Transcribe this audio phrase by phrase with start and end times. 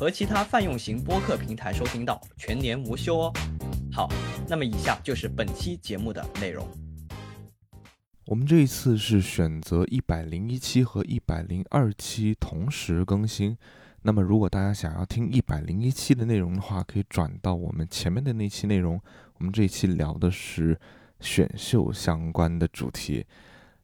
[0.00, 3.32] 和其他泛用型播客平台收听到，全年无休哦。
[3.92, 4.08] 好，
[4.48, 6.66] 那么以下就是本期节目的内容。
[8.24, 13.54] 我们这一次是选择一百零一期和一百零二期同时更新。
[14.00, 18.98] 那么，如果大家想要听一百零一期的内容的话，可以转到我们前面的那期内容。
[19.36, 20.80] 我们这一期聊的是
[21.20, 23.26] 选秀相关的主题。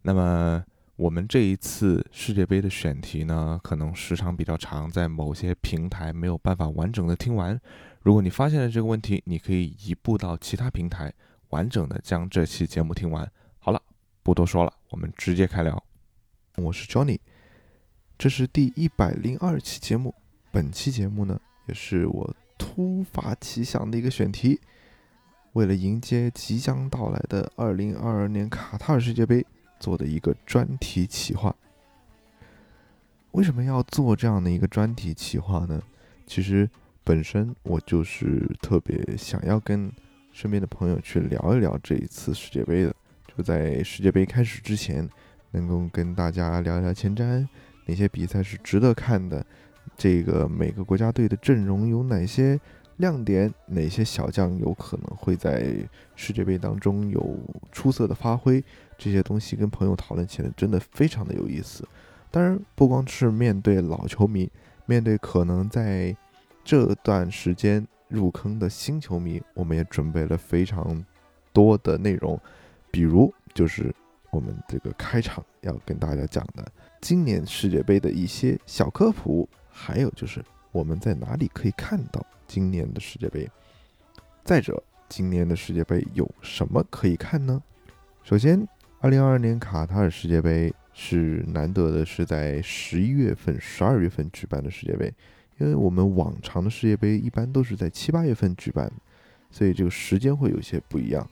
[0.01, 0.65] 那么，
[0.96, 7.60] 我们这一次世界杯的选题呢，可能时长比较长，在某些平台没有办法完整的听完。
[8.00, 11.12] 如果你发现了这个问题，你可以移步到其他平台，
[11.51, 13.30] 完整的将这期节目听完。
[13.59, 13.82] 好了，
[14.23, 15.84] 不多说了，我们直接开聊。
[16.56, 17.18] 我是 Johnny，
[18.16, 20.15] 这是第一百零二期节目。
[20.51, 24.59] 本期节目呢，也是我突发奇想的一个选题。
[25.52, 29.45] 为了迎接即将到来的二零二二年卡塔尔世界杯，
[29.79, 31.55] 做的一个专题企划。
[33.32, 35.83] 为什么要做这样的一个专题企划呢？
[36.27, 36.68] 其实
[37.05, 39.91] 本身我就是特别想要跟
[40.33, 42.95] 身边的朋友去聊一聊这一次世界杯的。
[43.37, 45.09] 就在世界杯开始之前，
[45.51, 47.46] 能够跟大家聊一聊前瞻，
[47.85, 49.45] 哪些比赛是值得看的，
[49.96, 52.59] 这个每个国家队的阵容有哪些。
[52.96, 57.38] 亮点哪些小将有可能会在世界杯当中有
[57.71, 58.65] 出色的发挥？
[58.99, 61.87] 这些东西跟朋友讨论起来真的非常的有意思。
[62.30, 64.50] 当然，不光是面对老球迷，
[64.84, 66.15] 面对可能在
[66.65, 71.05] 这段时间入坑的新球迷，我们也准备了非常
[71.53, 72.39] 多的内容。
[72.91, 73.94] 比如，就是
[74.31, 76.67] 我们这个开场要跟大家讲的
[77.01, 82.25] 今年世界杯的一些小科普，还有就是我们在哪里可以看到。
[82.47, 83.51] 今年的世界杯，
[84.45, 87.61] 再者，今年的世界杯有什么可以看呢？
[88.23, 88.67] 首先，
[89.01, 95.12] 二零二二年卡塔尔世界杯是难得的是在十一月份、十二月份举办的世界杯，
[95.59, 98.91] 因为我们往常的世界杯一般都是在七八月份举办，
[99.51, 101.29] 所以这个时间会有些不一样。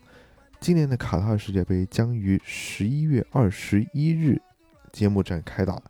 [0.61, 4.39] 今年的卡塔尔世界杯将于十一月二十一日
[4.93, 5.83] 揭幕战开打，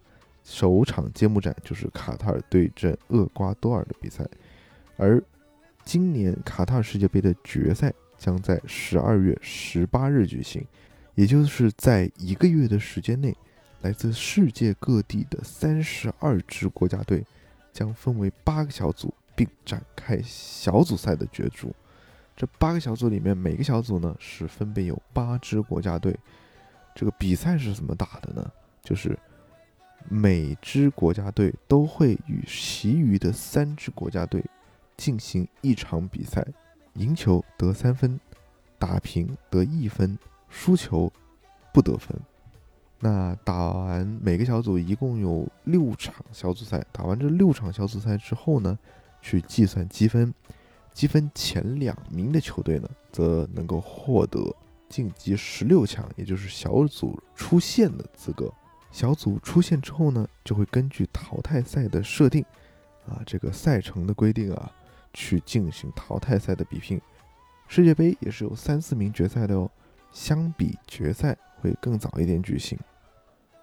[0.45, 4.25] 首场揭幕战就是卡塔尔对阵厄瓜多尔的比赛。
[4.97, 5.21] 而
[5.85, 10.65] 今年卡塔尔世界杯的决赛将在十二月十八日举行，
[11.15, 13.37] 也就是在一个月的时间内，
[13.83, 17.25] 来自世界各地的三十二支国家队
[17.73, 21.75] 将分为八个小组，并展开小组赛的角逐。
[22.37, 26.19] 这八个小组里面，每个小组呢是分别有八支国家队。
[26.95, 28.53] 这个比赛是怎么打的呢？
[28.83, 29.19] 就是
[30.09, 34.45] 每支国家队都会与其余的三支国家队。
[34.97, 36.47] 进行一场比赛，
[36.93, 38.21] 赢球得三分，
[38.79, 40.17] 打平得一分，
[40.55, 41.13] 输球
[41.73, 42.17] 不得分。
[43.01, 48.79] 那打完每个小组一共有六场小组赛，打完这六场小组赛之后呢，
[49.21, 50.33] 去计算积分，
[50.93, 54.55] 积分前两名的球队呢，则能够获得
[54.89, 58.49] 晋级十六强，也就是小组出线的资格。
[58.93, 62.45] 小组出线之后呢，就会根据淘汰赛的设定，
[63.09, 64.71] 啊，这个赛程的规定啊。
[65.17, 67.01] 去进行淘汰赛的比拼，
[67.69, 69.71] 世界杯也是有三四名决赛的哦。
[70.15, 72.79] 相比决赛会更早一点举行。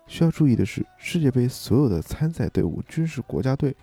[0.06, 3.76] 需要注意的是，世界杯所有的参赛队伍均是国家队，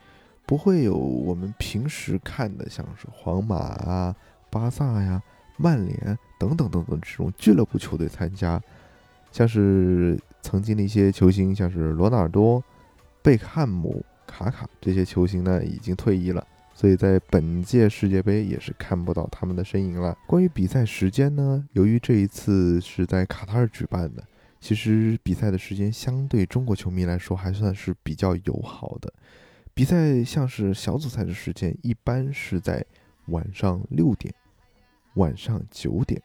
[0.47, 4.15] 不会有我们平时看的像是皇马啊、
[4.51, 5.21] 巴萨呀、
[5.57, 8.63] 曼联等等等等这种俱乐部球队参加。
[9.33, 12.63] 像是曾经的一些球星，像是罗纳尔多、
[13.23, 16.47] 贝克汉姆、卡卡这些球星呢，已经退役了。
[16.79, 20.17] 所以在本届世界杯也是看不到他们的身影了。
[20.29, 24.23] 关于比赛时间呢，由于这一次是在卡塔尔举办的，
[24.61, 29.13] 其实比赛的时间相对中国球迷来说还算是比较友好的。
[29.75, 32.87] 比赛像是小组赛的时间，一般是在
[33.27, 34.33] 晚上六点、
[35.15, 36.23] 晚上九点、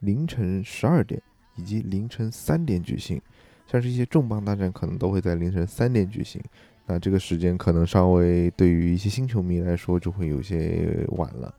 [0.00, 1.18] 凌晨十二点
[1.56, 3.18] 以及凌晨三点举行。
[3.66, 6.42] 像是一些重磅大战，可能都会在凌晨三点举行。
[6.90, 11.54] 那这个时间可能稍微对于一些新球迷来说就会有些晚了，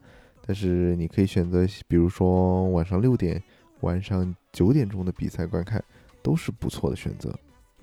[0.46, 3.42] 但是你可以选择，比如说晚上六点、
[3.80, 5.82] 晚上九点钟的比赛观看，
[6.22, 7.34] 都是不错的选择。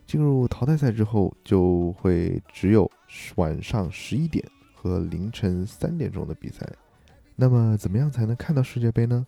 [0.06, 2.88] 进入淘汰赛之后，就会只有
[3.38, 6.64] 晚上十一点和凌晨三点钟的比赛。
[7.36, 9.26] 那么怎么样才能看到世界杯呢？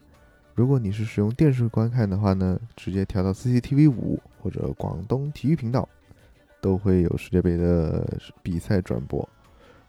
[0.53, 5.89] 如果你是使用电视观看的话呢，直接调到 CCTV 五或者广东体育频道，
[6.61, 9.27] 都会有世界杯的比赛转播。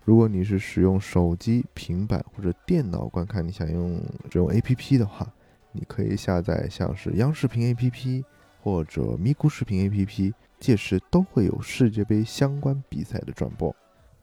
[0.05, 5.33] 如果你是使用手机、平板或者电脑观看，你想用这种 APP 的话，
[5.71, 8.25] 你可以下载像是央视频 APP
[8.61, 13.75] 或者咪咕视频 APP，届时都会有世界杯相关比赛的转播。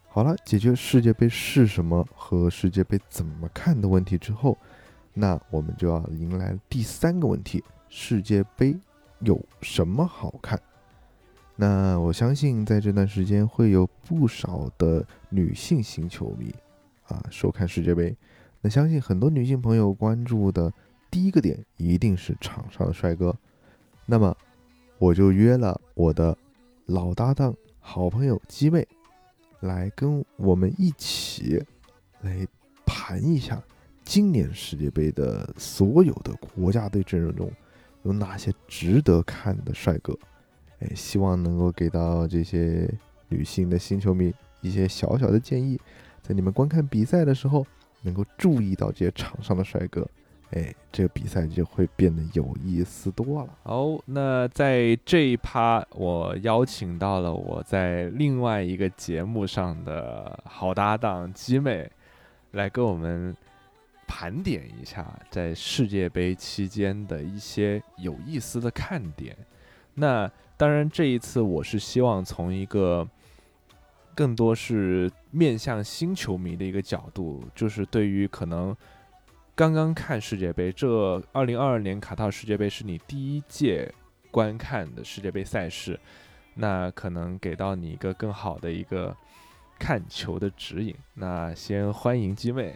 [0.10, 4.57] 好了，解决世界杯是什么和世界杯怎么看的问题之后。
[5.13, 8.75] 那我们就要迎来第三个问题：世界杯
[9.19, 10.60] 有什么好看？
[11.61, 16.56] 那我相信在这段时间会有不少的女性型球迷
[17.03, 18.15] 啊收看世界杯。
[18.61, 20.71] 那相信很多女性朋友关注的
[21.11, 23.35] 第一个点一定是场上的帅哥。
[24.06, 24.33] 那么
[25.00, 26.33] 我就约了我的
[26.85, 28.88] 老搭档、好朋友鸡妹
[29.59, 31.61] 来跟我们一起
[32.21, 32.47] 来
[32.85, 33.61] 盘一下。
[34.06, 37.51] 今年世界杯的所有的国家队阵容中，
[38.03, 40.17] 有哪些值得看的帅哥？
[40.80, 42.90] 哎，希望能够给到这些
[43.28, 45.80] 女性的新球迷一些小小的建议，
[46.22, 47.66] 在你们观看比赛的时候，
[48.02, 50.08] 能够注意到这些场上的帅哥，
[50.52, 53.58] 哎，这个比赛就会变得有意思多了。
[53.64, 61.90] 好，那在这一趴，我邀请到了我在另外一个节目上的好搭档鸡妹，
[62.52, 63.36] 来跟我们。
[64.12, 69.38] 盘点一下在世界杯期间的一些有意思的看点。
[69.94, 70.28] 那
[70.59, 73.07] 当然，这一次我是希望从一个
[74.13, 78.75] 更多是面向新球迷的一个角度，就是对于可能
[79.56, 83.89] 刚刚看世界杯，这二零二二年卡塔尔世界杯是你第一届
[84.31, 85.97] 观看的世界杯赛事，
[86.56, 89.15] 那可能给到你一个更好的一个
[89.79, 90.94] 看球的指引。
[91.13, 92.75] 那先欢迎鸡妹。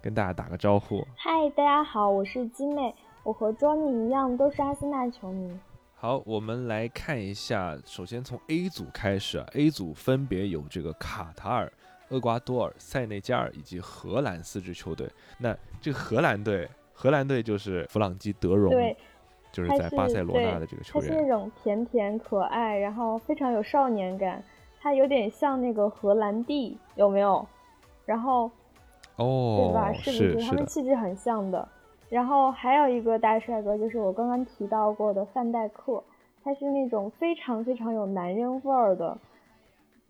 [0.00, 1.04] 跟大家打个招呼。
[1.16, 2.94] 嗨，大家好，我是鸡妹，
[3.24, 5.52] 我和 Johnny 一样都是阿森纳球迷。
[6.00, 11.72] 好，我们来看一下，首先从 A 组开始啊，A 组分别有这个卡塔尔、
[12.10, 15.10] 厄瓜多尔、塞内加尔以及荷兰四支球队。
[15.38, 18.96] 那这个荷兰队，荷兰队就是弗朗基·德容，对，
[19.50, 21.08] 就是在巴塞罗那的这个球员。
[21.10, 24.40] 他是那种甜甜可爱，然后非常有少年感，
[24.80, 27.44] 他有点像那个荷兰弟，有没有？
[28.06, 28.48] 然后。
[29.16, 29.92] 哦，对吧？
[29.94, 31.68] 是不是他们气质很像的？
[32.10, 36.02] 然后还有一个大帅哥，就是我刚刚提到过的范戴克，
[36.42, 39.18] 他是那种非常非常有男人味儿的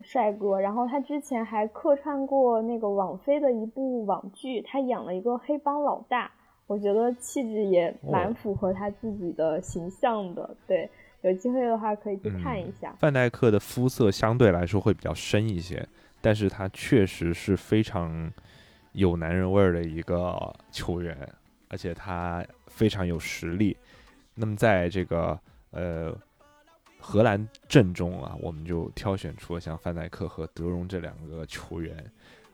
[0.01, 0.59] 帅哥。
[0.59, 6.31] 然后他之前还客串过那个网飞的一部网剧，他演了一个黑帮老大，
[6.67, 10.55] 我觉得气质也蛮符合他自己的形象的。
[10.65, 10.89] 对，
[11.21, 12.95] 有机会的话可以去看一下。
[12.97, 15.85] 范戴克的肤色相对来说会比较深一些，
[16.21, 18.31] 但是他确实是非常。
[18.93, 21.15] 有男人味儿的一个球员，
[21.69, 23.77] 而且他非常有实力。
[24.35, 25.39] 那么在这个
[25.71, 26.13] 呃
[26.99, 31.95] 荷兰阵中啊，我们就挑选出了像范戴克和德容这两个球员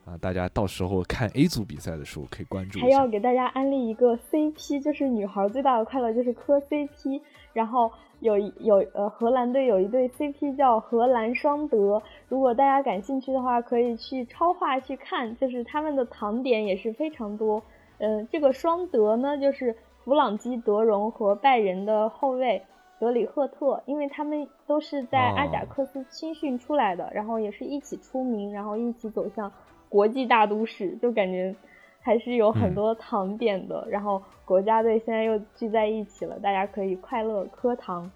[0.05, 2.79] 啊，大家到时候看 A 组比赛的时候可以关注。
[2.79, 7.21] 还要给大家安利一个 CP，就是女孩最大的快乐就是磕 CP，
[7.53, 7.91] 然后。
[8.21, 17.61] 有一有呃，荷兰队有一对 CP 叫荷兰双德，如果大家感兴趣的话，可以去超话去看，就是他们的糖点也是非常多。
[17.97, 22.63] 嗯，这个双德呢，就是弗朗基·德容和拜仁的后卫
[22.99, 29.51] 德里赫特，因为他们都是在阿贾克斯青训出来的，然后也是一起出名，然后一起走向
[29.89, 31.55] 国际大都市，就感觉。
[32.01, 38.11] 还是有很多糖点的，然后国家队现在又聚在一起了，大家可以快乐磕糖。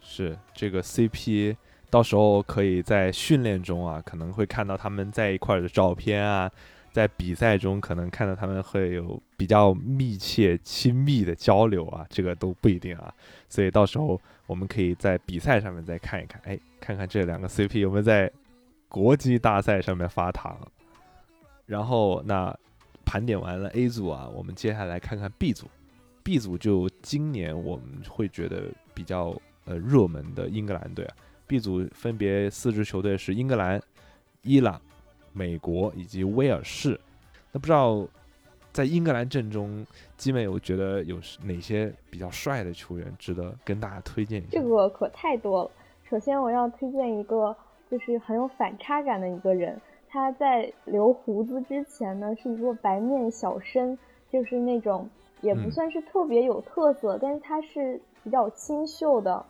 [0.00, 1.56] 是这个 CP，
[1.88, 6.50] 到时候可以在训练中啊，可能会看到他们在一块的照片啊，
[6.92, 13.14] 在比赛中可能看到他们会有比较密切、亲密的交流啊，这个都不一定啊。
[13.48, 18.30] 所以到时候我们可以在比赛上面再看一看，哎，看看这两个 CP 有没有在
[18.88, 20.58] 国际大赛上面发糖。
[21.66, 22.52] 然后那
[23.04, 25.68] 盘点完了 A 组啊，我们接下来看看 B 组。
[26.22, 31.14] B 组就今年我们会觉得比较呃热门的英格兰队啊。
[31.46, 33.80] B 组分别四支球队是英格兰、
[34.42, 34.80] 伊朗、
[35.32, 36.98] 美国以及威尔士。
[37.52, 38.06] 那不知道
[38.72, 39.84] 在英格兰阵中，
[40.16, 44.48] 基美有觉得有哪些比较帅的球员值得跟大家推荐一下？
[44.52, 45.70] 这个可太多了。
[46.08, 47.56] 首先我要推荐一个
[47.90, 49.80] 就是很有反差感的一个人。
[50.12, 53.96] 他在留胡子之前呢，是一个白面小生，
[54.28, 55.08] 就是那种
[55.40, 59.46] 也不算是特别有特色，但是他是比较清秀的，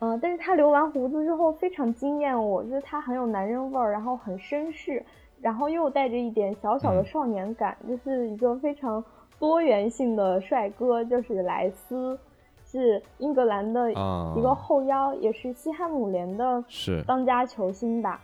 [0.00, 5.00] 嗯，但是他留完胡子之后非常惊艳我，就是他很有男人味儿，然后很绅士，
[5.40, 7.04] 然后又带着一点小小的嗯。
[7.04, 9.02] 少年感，就是一个非常
[9.38, 12.18] 多元性的帅哥，就是莱斯，
[12.64, 14.34] 是英格兰的啊。
[14.36, 17.02] 一个后腰，也是西汉姆联的是。
[17.06, 18.20] 当家球星吧。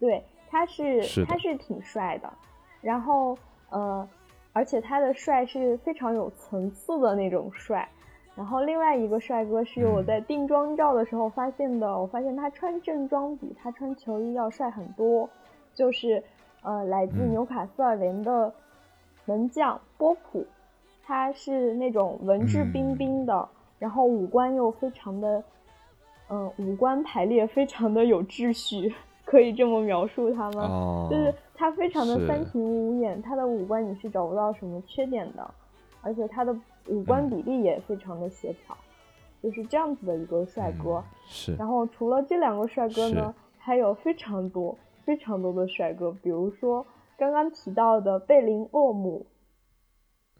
[0.00, 2.32] 对，他是是他是挺帅的，
[2.80, 3.38] 然后
[3.70, 4.08] 呃，
[4.52, 7.88] 而且他的帅是非常有层次的那种帅。
[8.34, 10.06] 然后另外一个帅哥是我嗯。
[10.06, 15.28] 在定妆照的时候发现的，我发现他穿正装比他穿球衣要帅很多，
[15.74, 16.22] 就是
[16.62, 17.30] 呃来自嗯。
[17.30, 18.52] 纽卡斯尔联的
[19.24, 20.44] 门将波普，
[21.04, 23.48] 他是那种文质彬彬的，
[23.78, 25.42] 然后五官又非常的，
[26.28, 28.92] 嗯、五官排列非常的有秩序，
[29.24, 30.62] 可以这么描述他吗？
[30.62, 35.48] 哦，就是他非常的三庭五眼，他的五官你是找不到什么缺点的，
[36.00, 36.54] 而且他的
[36.88, 37.30] 五官嗯。
[37.30, 38.76] 比例也非常的协调，
[39.42, 40.96] 就是这样子的一个帅哥。
[40.96, 41.54] 嗯是。
[41.56, 46.86] 然后除了这两个帅哥呢，还有非常多非常多的帅哥，比如说
[47.18, 49.26] 刚刚提到的贝林厄姆，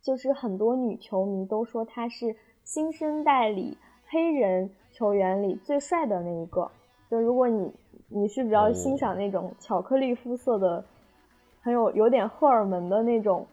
[0.00, 3.76] 就是很多女球迷都说他是新生代里
[4.09, 6.71] 黑人球员里最帅的那一个。
[7.11, 7.73] 就如果你
[8.09, 10.85] 你是比较哦欣赏那种巧克力肤色的，
[11.61, 13.47] 很有有点荷尔蒙的那种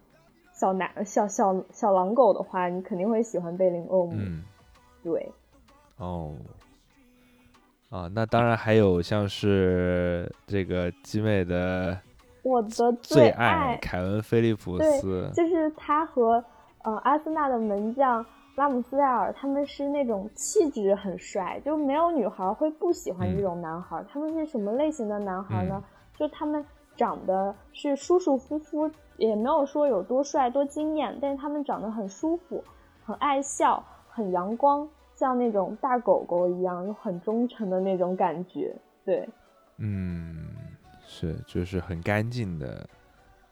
[0.54, 4.12] 小男小小小狼狗的话，你肯定会喜欢贝林厄姆。
[4.14, 4.44] 嗯
[5.04, 5.32] 对，
[5.98, 6.34] 哦。
[7.90, 11.98] 啊，那当然还有像是这个基妹的
[12.44, 16.44] 我的最爱凯文·菲利普斯，就是他和
[16.84, 18.24] 呃阿森纳的门将
[18.56, 24.04] 拉姆斯戴尔，他们是那种气质很帅，就没有女孩会不喜欢这种男孩。
[24.12, 25.84] 他们是什么类型的男孩呢？
[26.16, 26.64] 就他们
[26.96, 32.64] 长得是舒舒服服，也没有说有多帅多惊艳，但是他们长得很舒服，
[33.04, 34.88] 很爱笑，很阳光，
[35.20, 38.74] 像那种大狗狗一样，又很忠诚的那种感觉。
[39.04, 39.28] 对，
[39.76, 40.48] 嗯，
[41.06, 42.88] 是就是很干净的，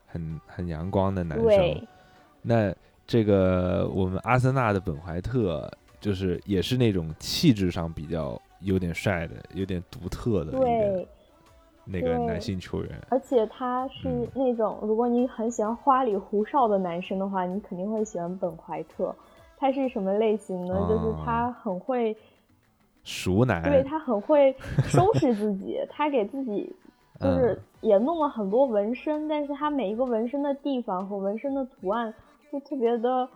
[0.05, 1.45] 很很阳光的男生。
[1.45, 1.83] 对，
[2.41, 2.73] 那
[3.05, 5.69] 这个我们阿森纳的本怀特，
[5.99, 11.05] 就是也是那种气质上比较有点帅的、有点独特的对。
[11.89, 12.91] 那个男性球员。
[13.09, 19.13] 而且他是嗯那种，如果你很喜欢花里胡哨的男生的话，你肯定会喜欢本怀特。
[19.57, 20.73] 他是什么类型呢？
[20.87, 22.15] 就是哦他很会，
[23.03, 26.73] 熟男，对他很会收拾自己， 他给自己
[27.19, 32.13] 就是嗯也弄了很多纹身，但是他每一个纹身的地方和纹身的图案
[32.51, 33.27] 都特别的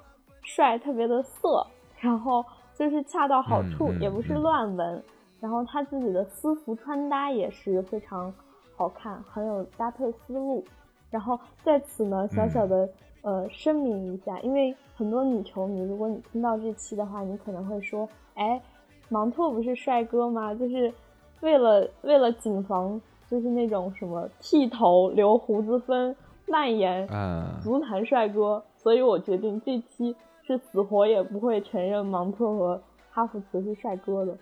[0.43, 1.65] 帅，特别的色，
[1.99, 2.43] 然后
[2.75, 5.03] 就是恰到好处，也不是嗯乱纹。
[5.39, 8.31] 然后他自己的私服穿搭也是非常
[8.75, 10.63] 好看，很有搭配思路。
[11.09, 12.87] 然后在此呢，小小的、
[13.21, 18.61] 呃声明一下，因为很多女球迷，如果你听到这期的话，你可能会说，哎，
[19.09, 20.53] 芒特不是帅哥吗？
[20.55, 20.93] 就是
[21.41, 22.99] 为了为了谨防，
[23.29, 26.15] 就是那种什么剃头、留胡子分、
[26.47, 34.37] 蔓延啊，足坛帅哥，所以我决定这期是死活也不会承认芒特和哈弗茨是帅哥的。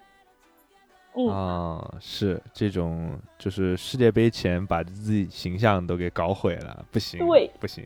[1.16, 7.84] 嗯，啊，是这种，就是世界杯前把自己形象都给搞毁了，不行，对不行。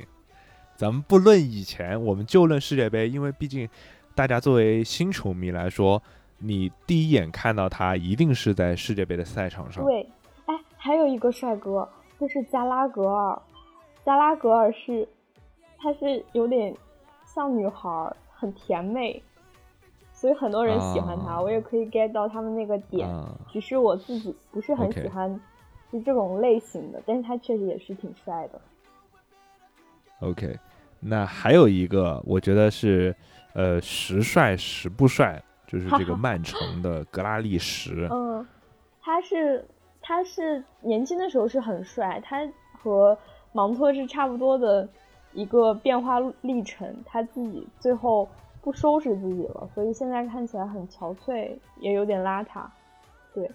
[0.83, 3.69] 咱们不论以前，我们就论世界杯，因为毕竟
[4.13, 6.03] 大家作为新球迷来说，
[6.39, 9.81] 你第一眼看到他一定是在世界杯的赛场上。
[9.85, 10.05] 对，
[10.45, 11.87] 哎，还有一个帅哥，
[12.19, 13.41] 就是加拉格尔。
[14.03, 15.07] 加拉格尔是，
[15.77, 16.75] 他是有点
[17.33, 19.23] 像女孩，很甜美，
[20.11, 21.35] 所以很多人喜欢他。
[21.35, 25.39] 啊我也可以 get 到他们那个点，啊只是我自己不是很喜欢
[25.93, 28.59] 就这种类型的，但是他确实也是挺帅的。
[30.19, 30.57] OK，
[31.05, 33.15] 那还有一个，我觉得是
[33.53, 38.07] 呃时帅时不帅，就是这个 曼城的格拉利什。
[38.09, 38.45] 嗯，
[39.01, 39.65] 他是
[40.01, 42.47] 他是年轻的时候是很帅，他
[42.81, 43.17] 和
[43.51, 44.87] 芒特是差不多的
[45.33, 46.95] 一个变化历程。
[47.05, 48.27] 他自己最后
[48.61, 52.63] 不收拾自己了，所以现在看起来很憔悴，也有点邋遢。
[53.33, 53.51] 对，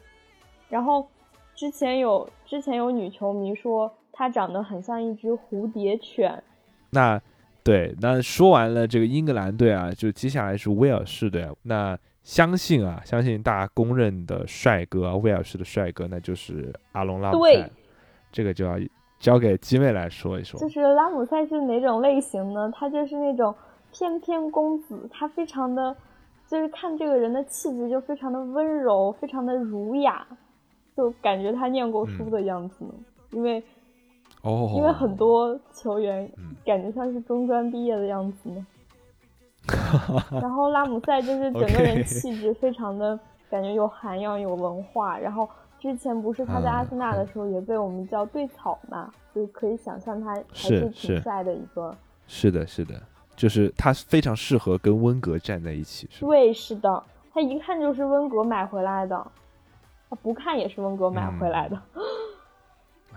[0.69, 1.09] 然后
[1.55, 6.43] 之前有之前有女球迷说他长得很像一只蝴蝶犬。
[6.90, 7.21] 那
[7.68, 11.52] 对，那说完了这个英格兰队啊，就接下来是威尔士队啊。
[11.62, 17.70] 那相信啊，相信大家公认的帅哥啊，威尔士的帅哥，那就是阿隆拉姆对塞。
[18.32, 18.78] 这个就要
[19.18, 20.58] 交给机妹来说一说。
[20.58, 22.72] 就是拉姆塞是哪种类型呢？
[22.75, 23.54] 他就是那种
[23.92, 25.94] 翩翩公子，他非常的，
[26.46, 30.26] 就是看这个人的气质就非常的温柔，非常的儒雅，
[30.96, 32.94] 就感觉他念过书的样子呢。
[33.32, 33.62] 因为
[34.42, 38.66] 哦，因为很多球员嗯感觉像是中专毕业的样子呢。
[40.40, 43.18] 然后拉姆塞就是整个人气质非常的
[43.50, 45.18] 感觉有涵养、有文化。
[45.18, 45.47] 然后
[45.78, 51.95] 之前不是他在啊阿森纳的时候也被我们叫对草嘛，就可以想象他还是挺是帅的一个。
[52.26, 52.95] 是的，是的，
[53.37, 56.25] 就是他非常适合跟温格站在一起，是？
[56.25, 57.02] 对，是的，
[57.35, 59.26] 他一看就是温格买回来的，
[60.09, 61.78] 他不看也是温格买回来的。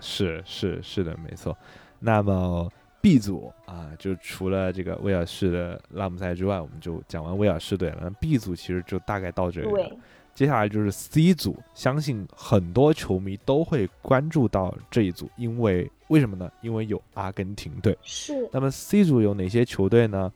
[0.01, 1.57] 是是是的，没错。
[1.99, 7.99] 那么 B 组啊，就除了这个威尔士的拉姆塞之外，我们就讲完威尔士队了。
[8.01, 9.95] 那 B 组其实就大概到这里了。
[10.33, 16.49] 接下来就是 C 组，相信很多球迷都会关注到这一组，因为为什么呢？
[16.61, 17.97] 因为有阿根廷队。
[18.01, 20.31] 是那么 C 组有哪些球队呢？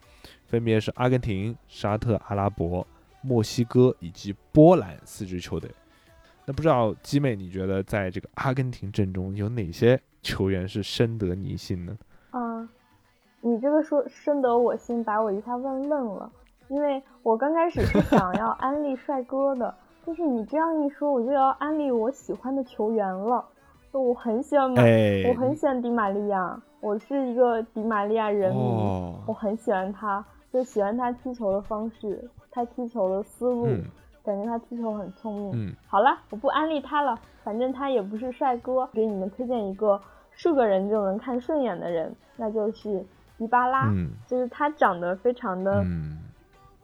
[0.48, 2.86] 分别是阿根廷、沙特阿拉伯、
[3.22, 5.72] 墨西哥以及波兰四支球队。
[6.46, 11.98] 那不知道基妹，你觉得在这个阿根廷阵中有哪些球员是深得你心呢？
[12.30, 12.70] 啊，
[13.42, 16.32] 你这个说深得我心，把我一下问愣了，
[16.68, 19.74] 因为我刚开始是想要安利帅哥的，
[20.06, 23.44] 但是你这样一说，我就要安利我喜欢的球员了。
[23.92, 33.84] 就我很喜欢我很喜欢迪玛利亚，我是一个迪玛利亚人迷，哦我很喜欢他，就喜欢他踢球的方式，他踢球的思路，嗯
[34.26, 35.52] 感觉他踢球很聪明。
[35.54, 40.02] 嗯，好了，我不安利他了，反正他也不是帅哥，给你们推荐一个
[40.32, 43.06] 是个人就能看顺眼的人，那就是
[43.38, 46.18] 迪巴拉，嗯就是他长得非常的嗯，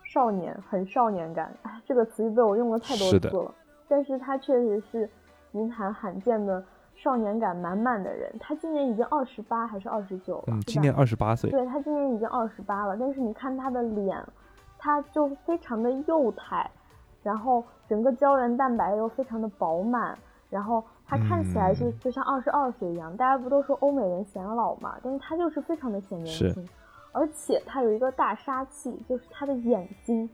[0.04, 1.52] 少年，很少年感。
[1.64, 3.54] 哎，这个词语被我用了太多次了，
[3.88, 5.10] 但是他确实是
[5.52, 6.64] 足坛罕见的
[6.96, 8.32] 少年感满满的人。
[8.40, 10.44] 他今年已经二十八还是二十九了？
[10.48, 14.22] 嗯，今年二十八岁，对他今年已经二十八了，但是你看他的脸，
[14.78, 16.70] 他就非常的幼态，
[17.24, 20.18] 然后整个胶原蛋白又非常的饱满，
[20.50, 23.16] 然后它看起来就嗯就像二十二岁一样。
[23.18, 24.96] 大家不都说欧美人显老嘛？
[25.04, 26.68] 但是他就是非常的显年是轻，
[27.12, 30.30] 而且他有一个大杀器，就是他的眼睛，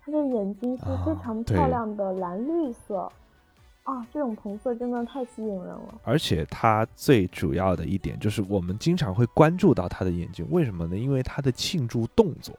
[0.00, 3.10] 他的眼睛是非啊常漂亮的蓝绿色。
[3.82, 5.94] 啊，这种瞳色真的太吸引人了。
[6.04, 10.96] 而且它最主要的一点就是，我们经常会关注到他的眼睛，为什么呢？
[10.96, 12.54] 因为他的庆祝动作，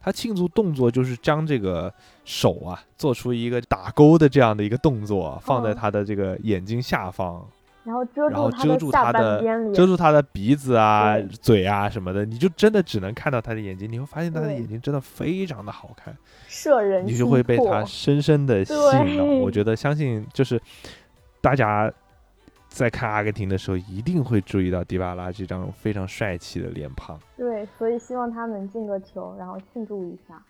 [0.00, 1.92] 他庆祝动作就是将这个
[2.24, 7.46] 手啊做出一个打勾的这样的一个动作，放在哦他的这个眼睛下方，
[7.84, 9.42] 然后遮住他遮住他的
[9.74, 16.16] 遮住他的鼻子啊、嘴啊什么的，你就真的只能看到他的眼睛，你会发现他的眼睛真的非常的好看。
[16.48, 19.24] 摄人你就会被他深深的吸引到。
[19.24, 20.60] 我觉得相信就是
[21.40, 21.92] 大家
[22.70, 27.20] 在看阿根廷的时候，一定会注意到迪巴拉这张非常帅气的脸庞。
[27.36, 30.42] 对，所以希望他能进个球，然后庆祝一下。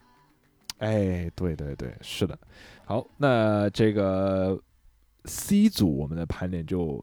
[0.78, 2.38] 哎，对对对，是的。
[2.84, 4.60] 好，那这个
[5.24, 7.02] C 组我们的盘点就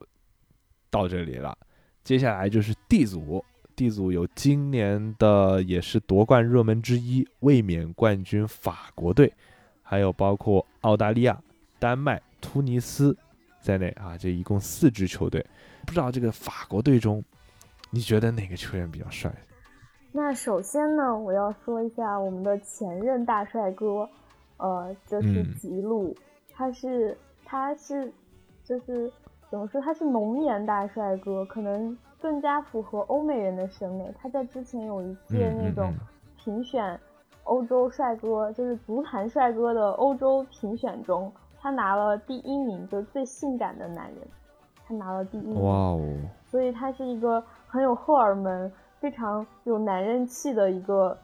[0.90, 1.58] 到这里了，
[2.04, 3.44] 接下来就是 D 组。
[3.76, 9.34] D 组有今年的也是夺冠热门之一，卫冕冠军法国队，
[9.84, 11.40] 还有包括澳大利亚、
[11.78, 13.16] 丹麦、突尼斯
[13.62, 15.46] 在内啊，这一共四支球队。
[15.86, 17.24] 不知道这个法国队中，
[17.92, 19.32] 你觉得哪个球员比较帅？
[20.12, 24.10] 那首先呢，我要说一下我们的前任大帅哥，
[24.58, 26.16] 呃，就是嗯吉鲁，
[26.52, 27.16] 他是
[27.46, 28.12] 他是
[28.64, 29.12] 就是
[29.52, 34.12] 怎么说，他是浓颜大帅哥，可能更加符合欧美人的审美。
[34.20, 36.00] 他在之前有一届那种嗯
[36.38, 37.00] 评选
[37.44, 44.28] 欧洲帅哥，就是足坛帅哥的欧洲评选中，他拿了第一名，就是最性感的男人，
[44.88, 45.62] 他拿了第一名。
[45.62, 46.02] 哇哦，
[46.46, 51.18] 所以他是一个很有荷尔蒙、非常有男人气的一个，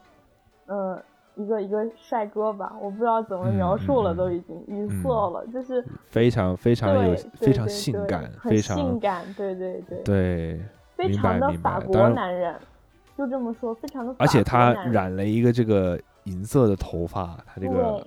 [0.66, 1.02] 呃，
[1.36, 2.74] 一个一个帅哥吧。
[2.80, 10.60] 我不知道怎么描述了，都已经语塞了，就是非常非常有非常性感，非常性感，对对对，对，
[10.96, 12.54] 非常的法国男人，
[13.16, 18.06] 就这么说，非常的法而且他染了一个这个银色的头发，他这个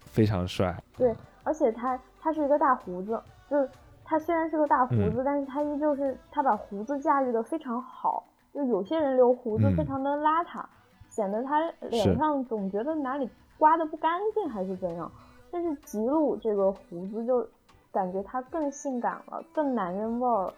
[0.00, 0.76] 非常帅。
[0.96, 3.68] 对，而且他他是一个大胡子，就是
[4.04, 8.24] 他虽然是个大胡嗯子，但是他依旧是他把胡子驾驭的非常好。
[8.52, 10.64] 就有些人留胡子嗯非常的邋遢，
[11.08, 15.10] 显得他脸上总觉得哪里刮的不干净还是怎样。
[15.52, 17.46] 但是吉鲁这个胡子就
[17.92, 20.52] 感觉他更性感了，更男人味儿，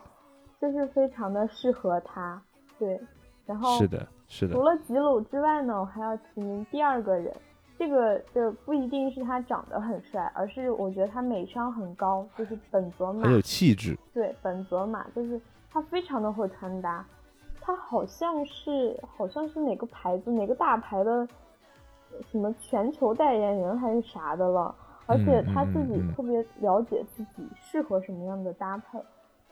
[0.58, 2.40] 就是非常的适合他。
[2.78, 2.98] 对，
[3.44, 7.30] 然后是的，是的除，了吉鲁之外呢，我还要提名第二个人。
[7.82, 13.32] 这个就不一定是他长得很帅，而是我觉得他美商很高，就是本泽马很。
[13.32, 13.98] 有气质。
[14.14, 17.04] 对，本泽马就是他非常的会穿搭，
[17.60, 21.26] 他好像是好像是哪个牌子哪个大牌的
[22.30, 24.72] 什么全球代言人还是啥的了，
[25.06, 29.02] 而且嗯他自己特别了解自己适合什么样的搭配，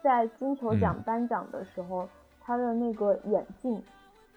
[0.05, 2.09] 在金球奖嗯颁奖的时候，
[2.40, 3.83] 他的那个眼镜，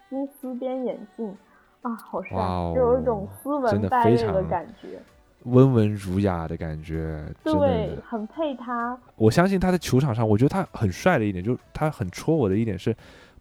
[0.10, 1.38] 金丝边眼镜
[1.84, 5.00] 啊，好帅，哇哦就有一种斯真的文败非常类的感觉。
[5.44, 8.98] 温文儒雅的感觉，对，，很配他。
[9.18, 12.94] 我相信他在球场上，我觉得他很帅的一点，就是他很戳我的一点是，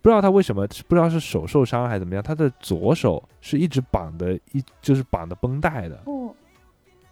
[0.02, 6.28] 不知道他为什么，不知道是手受伤还是怎么样，他的左手是一直绑的一就是绑的绷带的，嗯，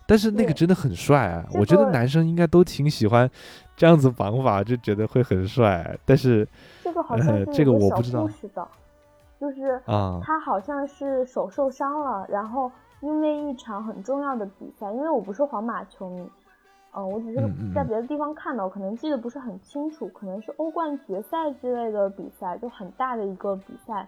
[0.09, 1.47] 但是那个真的很帅啊！
[1.55, 3.31] 我觉得男生应该都挺喜欢
[3.77, 5.97] 这样子绑法，就觉得会很帅。
[6.05, 6.45] 但是
[6.83, 8.29] 这个好像这个我不知道
[9.40, 16.31] 就是啊，他好像是手受伤了，然后因为一场很重要的比赛，因为我不是皇马球迷，
[16.92, 24.07] 嗯、我只是在别的地方看到，可能记得不是很清楚，可能是欧冠决赛之类的比赛，就很大的一个比赛。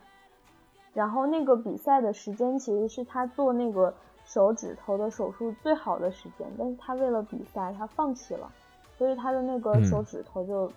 [0.93, 8.53] 然后那个比赛的时间其实是他做那个手指头的手术最好的时间，但是他为了比赛他放弃了，
[8.99, 9.85] 所以他的那个嗯。
[9.87, 10.71] 手指头就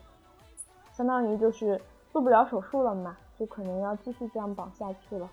[0.93, 1.81] 相当于就是
[2.13, 5.29] 做不了手术了嘛，就可能要继续这样绑下去了。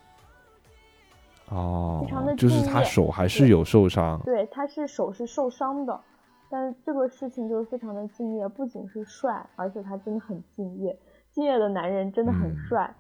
[1.48, 4.20] 哦非常的，就是他手还是有受伤。
[4.24, 6.00] 对，他是手是受伤的，
[6.48, 10.98] 但是这个事情就是非常的敬业，不仅是帅，而且他真的很敬业。
[11.30, 12.94] 敬业的男人真的很嗯帅。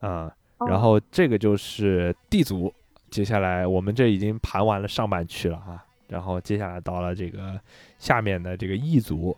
[0.00, 2.72] 啊、哦然后这个就是 D 组，
[3.10, 7.58] 接下来我们这已经盘完了上半区了啊，然后接下来到了这个
[7.98, 9.36] 下面的这个 E 组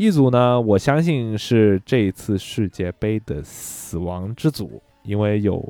[0.00, 5.62] 一组呢，我相信是这一次世界杯的死亡之组，因为有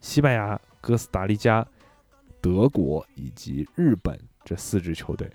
[0.00, 1.64] 西班牙、哥斯达黎加、
[2.40, 5.30] 德国以及日本这四支球队。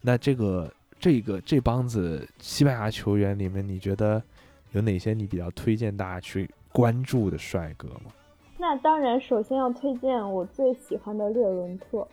[0.00, 4.22] 那这个这个这帮子西班牙球员里面，你觉得
[4.70, 8.12] 有哪些你比较推荐大家去关注的帅哥吗？
[8.56, 12.06] 那当然，首先要推荐我最喜欢的略伦特。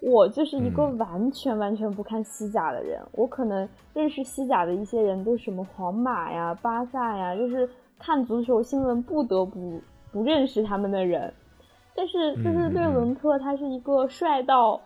[0.00, 9.80] 我就是一个嗯完全完全不看西甲的人，我可能认识西甲的一些人都是什么皇马呀、巴萨呀，就是看足球新闻不得不
[10.12, 11.32] 不认识他们的人。
[11.96, 14.80] 但是就是嗯嗯略伦特，他是一个帅到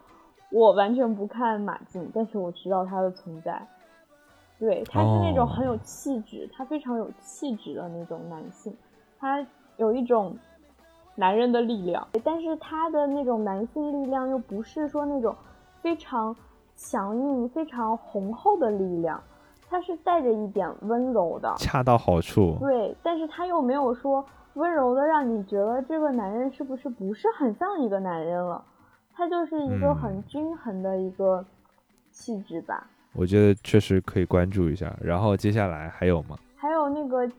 [0.50, 3.60] 我完全不看马竞，但是我知道他的存在。
[4.58, 8.74] 对，他是那种哦很有气质，他非常有气质的那种男性，
[9.18, 9.46] 他
[9.76, 10.34] 有一种
[11.14, 15.34] 男人的力量，但是他的那种男性力量又不是说那种
[15.80, 16.34] 非常
[16.74, 19.22] 强硬、非常雄厚的力量，
[19.68, 21.54] 他是带着一点温柔的。
[21.58, 22.56] 恰到好处。
[22.60, 28.64] 对，但是他又没有说温柔的让你觉得这个男人是不是不是很像一个男人了，
[29.14, 31.44] 他就是一个嗯很均衡的一个
[32.10, 32.86] 气质吧。
[33.14, 34.94] 我觉得确实可以关注一下。
[34.98, 36.38] 然后接下来还有吗？
[36.56, 37.30] 还有那个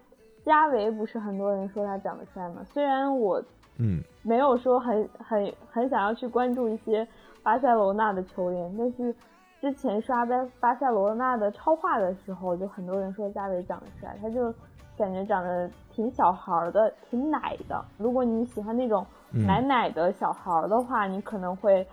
[0.44, 2.64] 加维，不是很多人说他长得帅吗？
[2.72, 3.44] 虽然我
[3.78, 7.08] 嗯，没有说很很很想要去关注一些
[7.42, 9.14] 巴塞罗那的球员，但是
[9.60, 14.54] 之前刷巴巴塞罗那的超话的时候，就很多人说加维长得帅，他就
[14.98, 17.84] 感觉长得挺小孩儿的，挺奶的。
[17.98, 21.86] 如果你喜欢那种嗯奶奶的小孩儿的话，你可能会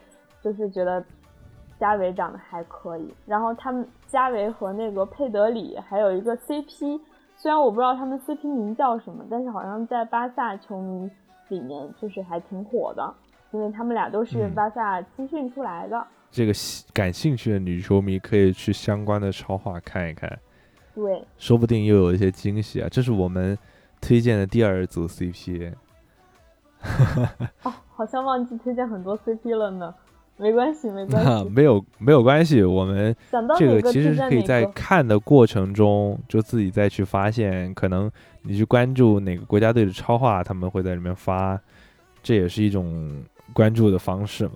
[0.42, 1.02] 就是觉得
[1.78, 3.14] 加维长得还可以。
[3.24, 7.00] 然后他们加维和那个佩德里还有一个 CP，
[7.36, 11.10] 虽然我不知道他们 CP 名叫什么，但是好像在巴萨球迷
[11.50, 13.14] 里面就是还挺火的，
[13.52, 16.06] 因为他们俩都是嗯巴萨青训出来的。
[16.30, 16.52] 这个
[16.94, 20.38] 感兴趣的女球迷可以去相关的超话看一看，
[20.94, 22.88] 对，说不定又有一些惊喜啊！
[22.88, 23.58] 这是我们
[24.00, 25.72] 推荐的第二组 CP。
[27.64, 29.94] 哦，好像忘记推荐很多 CP 了呢。
[30.40, 31.48] 没关系，没关系。
[31.54, 33.14] 没有没有关系，我们
[33.58, 34.42] 这个其实是可以。
[34.42, 38.10] 在看的过程中就自己再去发现，可能
[38.42, 41.60] 你去关注哪个国家队的超话，他们会在里面发，
[42.22, 43.22] 这也是一种
[43.52, 44.52] 关注的方式嘛。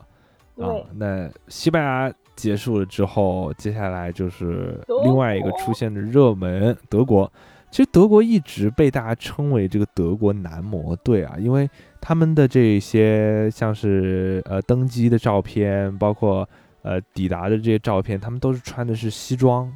[0.56, 7.30] 啊对，，那西班牙结束了之后，接下来就是另外一个出现的热门德国。
[7.70, 11.68] 其实德国一直被大家称为这个德国男模队啊，因为
[12.06, 16.46] 他们的这些像是呃登机的照片，包括
[16.82, 19.74] 呃抵达的这些照片，他们都是穿的是西装，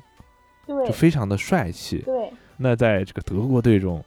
[0.66, 2.02] 对就非常的帅气。
[2.04, 4.04] 对，那在这个德国队中，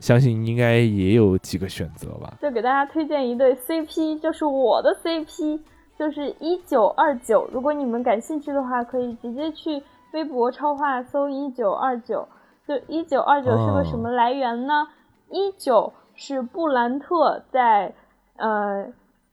[0.00, 2.34] 相信应该也有几个选择吧。
[2.42, 5.60] 就给大家推荐一对 CP，就是我的 CP，
[5.96, 7.48] 就是一九二九。
[7.52, 9.80] 如果你们感兴趣的话，可以直接去
[10.12, 12.26] 微博超话搜一九二九。
[12.66, 14.88] 就一九二九是个什么来源呢？
[15.30, 17.94] 一九是布兰特在
[18.36, 18.86] 呃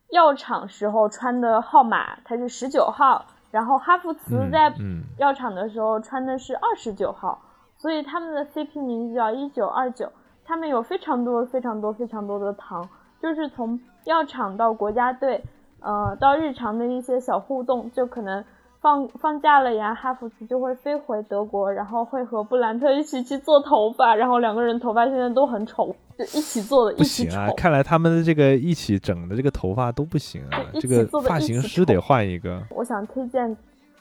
[0.09, 3.25] 药厂时候穿的号码，他是十九号。
[3.51, 7.37] 然后哈弗茨嗯在嗯药厂的时候穿的是二十九号，
[7.75, 10.09] 所以他们的 CP 名字叫一九二九。
[10.45, 12.87] 他们有非常多、非常多、非常多的糖，
[13.21, 15.43] 就是从药厂到国家队，
[15.81, 18.43] 呃，到日常的一些小互动，就可能
[18.81, 27.47] 放放假了呀，哈弗茨就会飞回德国，然后会和布兰特一起去做头发，然后两个人头发现在都很丑，就一起做的，不行啊！
[27.55, 32.59] 看来他们的这个一起整的这个头发都不行啊， 这个发型师得换一个。
[32.71, 33.55] 我想推荐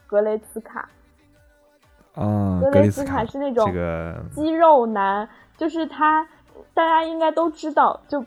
[0.06, 0.88] 格雷茨卡。
[2.14, 6.26] 啊，格雷茨卡是那种这个肌肉男，就是他，
[6.72, 8.24] 大家应该都知道，就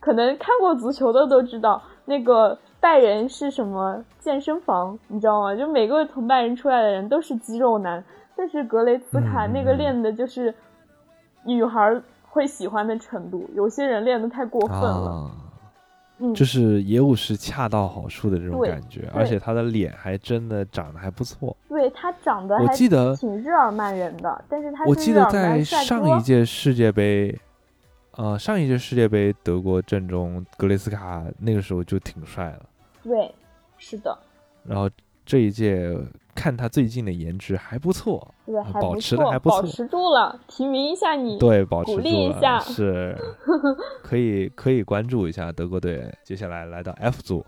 [0.00, 2.58] 可能看过足球的都知道那个。
[2.82, 4.98] 拜仁是什么健身房？
[5.06, 5.54] 你知道吗？
[5.54, 8.02] 就每个从拜仁出来的人都是肌肉男，
[8.36, 10.52] 但是格雷茨卡那个练的就是
[11.44, 13.48] 女孩会喜欢的程度。
[13.54, 15.30] 有些人练的太过分了，
[16.18, 21.56] 嗯，就是也有是恰到好处的这种感觉，而且他的脸还真的长得还不错。
[21.68, 27.38] 对他长得，我记得挺日耳曼人的，但是他我记得在上一届世界杯。
[28.14, 32.60] 呃，上一届世界杯德国阵中，格雷斯卡那个时候就挺帅了。
[33.02, 33.34] 对，
[33.76, 34.16] 是的。
[34.64, 34.88] 然后
[35.24, 35.96] 这一届
[36.34, 43.16] 看他最近的颜值还不错，对，保持的还不错，保持住了，提名一下你，对，保持住了，是，
[44.02, 46.12] 可以可以关注一下德国队。
[46.24, 47.44] 接下来来到 F 组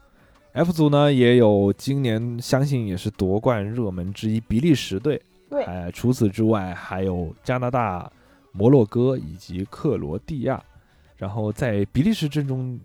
[0.52, 8.10] ，F 组呢也有今年相信也是夺冠热门之一比利时队，对，哎，除此之外还有加拿大。
[8.56, 10.62] 摩洛哥以及克罗地亚，
[11.16, 12.78] 然后在比利时阵中，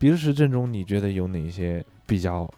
[0.00, 2.48] 比利时阵中你觉得有哪些比较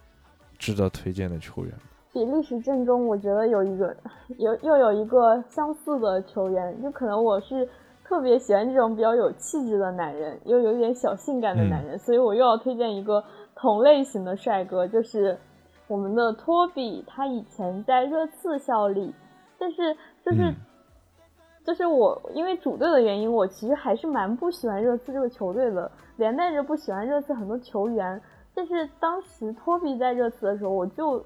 [0.61, 1.75] 值得推荐的球员？
[2.13, 3.97] 比利时阵中，我觉得有一个
[4.39, 7.69] 有又有一个相似的球员，就可能我是
[8.05, 13.25] 特别喜欢这种比较有气质的男人，又有点小性感的男人，所以我又要推荐一个
[13.57, 15.37] 同类型的帅哥，就是
[15.89, 17.03] 我们的托比。
[17.09, 19.13] 他以前在热刺效力，
[19.59, 20.55] 但是就是。
[21.65, 28.21] 就是我因为主队的原因，我其实还是蛮不喜欢热刺这个球队的，连带着不喜欢热刺很多球员。
[28.55, 31.25] 但是当时托比在热刺的时候，我就，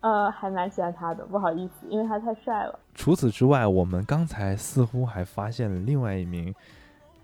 [0.00, 1.24] 呃，还蛮喜欢他的。
[1.26, 2.78] 不好意思，因为他太帅了。
[2.94, 6.54] 除此之外，我们刚才似乎还发现了另外一名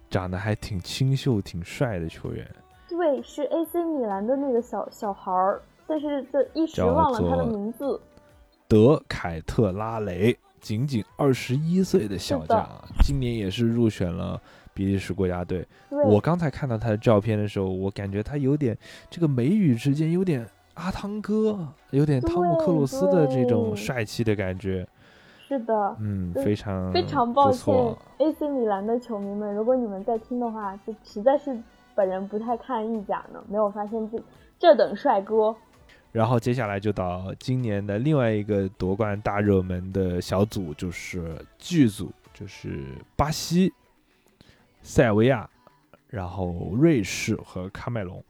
[0.08, 2.48] 长得还挺清秀、挺帅的球员。
[2.88, 8.00] 对，是 AC 米兰的那个小小孩儿，但是这一时忘了他的名字。
[8.68, 10.34] 德凯特拉雷。
[10.66, 12.68] 仅仅二十一岁的小将，
[13.04, 14.40] 今年也是入选了
[14.74, 15.64] 比利时国家队。
[16.04, 18.76] 我刚才看到他的照片的时候，我感觉他有点
[19.08, 24.84] 这个眉宇之间有点阿汤哥，有点汤姆克鲁斯的这种帅气的感觉。
[25.46, 27.72] 是的，嗯，非常非常抱歉
[28.18, 31.56] ，AC 米兰的球迷们，如果你们在听的话，就实在是
[31.94, 34.20] 本人不太看意甲呢，没有发现这
[34.58, 35.54] 这等帅哥。
[36.16, 43.70] 然后接下来就到今年的另外一个夺冠大热门的小组，就是剧组，就是巴西、
[44.80, 45.46] 塞尔维亚，
[46.08, 48.24] 然后瑞士和喀麦隆。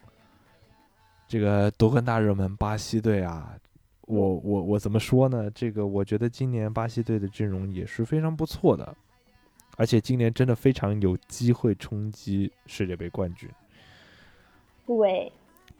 [1.28, 3.56] 这个夺冠大热门巴西队啊，
[4.00, 5.48] 我我我怎么说呢？
[5.52, 8.96] 这个我觉得今年巴西队的阵容也是非常不错的，
[9.76, 13.48] 而且今年真的非常有机会冲击世界杯冠军。
[14.84, 15.32] 对。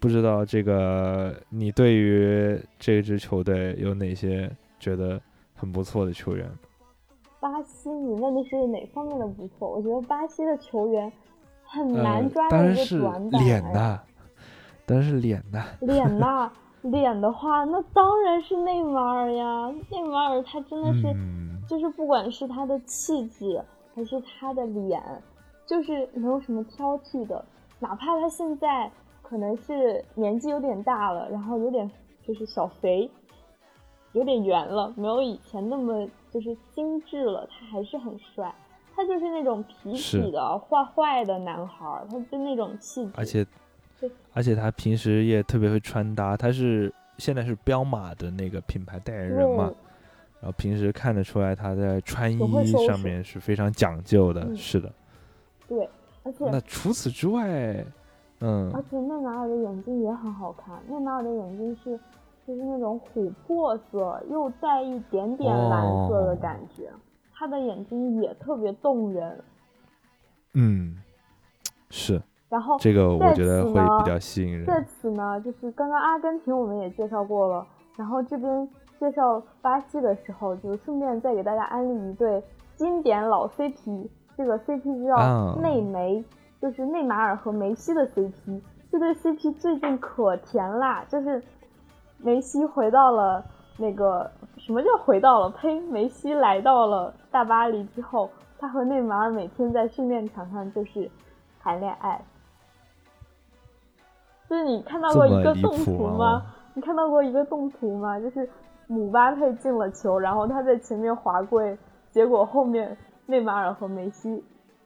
[0.07, 5.21] 不知道这个，你对于这支球队有哪些觉得
[5.53, 6.49] 很不错的球员？
[7.40, 9.69] 巴西，你问的是哪方面的不错？
[9.69, 11.12] 我觉得巴西的球员
[11.64, 13.45] 很难抓一个短板。
[13.45, 13.99] 脸呐，
[14.87, 15.64] 当然是脸呐。
[15.81, 19.75] 脸呐， 脸的话，那当然是内马尔呀。
[19.90, 21.12] 内马尔他真的是，
[21.69, 23.61] 就是不管是他的气质
[23.92, 25.03] 还是他的脸，
[25.66, 27.45] 就是没有什么挑剔的，
[27.81, 28.88] 哪怕他现在。
[29.29, 31.91] 可能是年纪有点大了，然后有点
[32.23, 33.11] 就是小肥，
[34.12, 37.45] 有点圆了，没有以前那么就是精致了。
[37.51, 38.55] 他还是很帅，
[38.95, 43.11] 他就是那种痞痞的坏坏的男孩，他就那种气质。
[43.17, 43.45] 而且，
[44.33, 49.65] 而且他平时也特别会穿搭，他是现在是彪马的那个品牌代言人嘛，
[50.41, 54.93] 然后平时看得出来他在穿衣上面是非常讲究的，是的。
[55.67, 55.91] 对，
[56.23, 57.85] 而且那除此之外。
[58.40, 60.79] 嗯，而且内马尔的眼睛也很好看。
[60.88, 61.99] 内马尔的眼睛是，
[62.46, 66.90] 就是那种琥珀色，又带一点点蓝色的感觉。
[67.35, 69.42] 他的眼睛也特别动人。
[70.55, 70.96] 嗯，
[71.90, 72.22] 是。
[72.49, 74.66] 然后这个我觉得会比较吸引人。
[74.66, 78.68] 在此呢，就是刚刚阿根廷我们也介绍过了，然后这边
[79.01, 82.42] 介绍巴西的时候，就顺便再给大家安利一对
[82.77, 86.22] 经典老 CP，这个 CP 叫内梅。
[86.61, 91.05] 就是内马尔和梅西的 CP，这对 CP 最近可甜啦！
[91.09, 91.42] 就是
[92.19, 93.45] 梅西回到了
[93.77, 95.51] 那个什么叫回到了？
[95.51, 95.79] 呸！
[95.81, 101.11] 梅西来到了大巴黎之后，他和内马尔每天在训练场上就是
[101.61, 102.25] 谈恋爱。
[104.49, 106.42] 就是你看到过一个动图吗？
[106.75, 108.19] 你看到过一个动图吗？
[108.19, 108.49] 就是
[108.87, 111.77] 姆巴佩进了球，然后他在前面滑跪，
[112.11, 114.42] 结果后面内马尔和梅西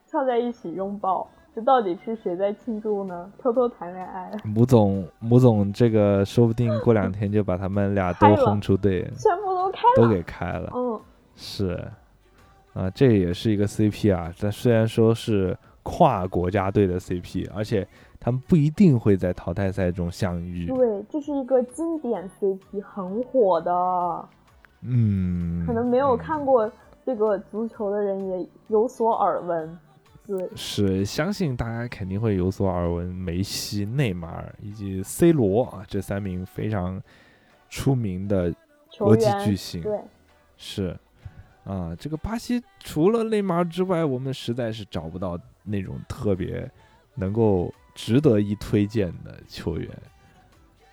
[0.09, 3.31] 跳在一起拥抱，这到底是谁在庆祝呢？
[3.39, 4.31] 偷偷谈恋爱？
[4.45, 10.71] 母总，母总，这个说不定过两天就把他们俩都轰出队，全部都开了，都给开了。
[10.75, 11.01] 嗯，
[11.35, 11.85] 是，
[12.75, 17.87] 啊，这也是一个 CP 啊，但虽然说是跨国家队的 CP，而且。
[18.23, 20.67] 他们不一定会在淘汰赛中相遇。
[20.67, 23.73] 对，这是一个经典 CP，很火的。
[24.83, 26.71] 嗯，可能没有看过
[27.03, 29.79] 这个足球的人也有所耳闻。
[30.39, 37.03] 对，是相信大家肯定会有所耳闻，梅西、内马尔以及 C 罗啊，这三名非常
[37.69, 38.55] 出名的
[38.99, 39.83] 国际巨星。
[39.83, 39.99] 对，
[40.57, 40.97] 是
[41.65, 46.71] 啊，这个巴西除了内马尔之外，我们实在是找不到那种特别
[47.17, 47.73] 能够。
[47.93, 49.91] 值得一推荐的球员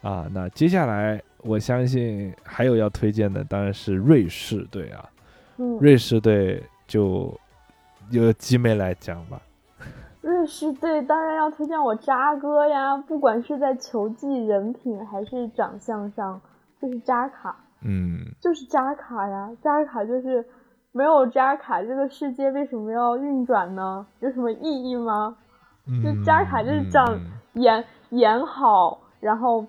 [0.02, 5.10] 啊，那接下来我相信还有要推荐的，当然是瑞士队啊。
[5.58, 7.39] 嗯，瑞士队就
[8.10, 9.41] 由集美来讲吧。
[10.22, 16.39] 瑞士队当然要推荐我渣哥呀，不管是在球技、人品还是长相上，
[16.82, 17.56] 就是扎卡。
[17.82, 20.46] 嗯，就是扎卡呀，扎卡就是
[20.91, 24.06] 没有扎卡，这个世界为什么要运转呢？
[24.20, 25.38] 有什么意义吗？
[26.04, 27.20] 就扎卡就是长
[27.54, 29.65] 眼眼好，然后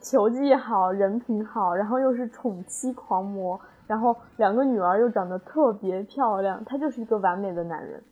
[0.00, 8.02] 球技好，人品好，然后又是宠妻狂魔，然后两个女儿又长得特别漂亮，他就是一个完美的男人。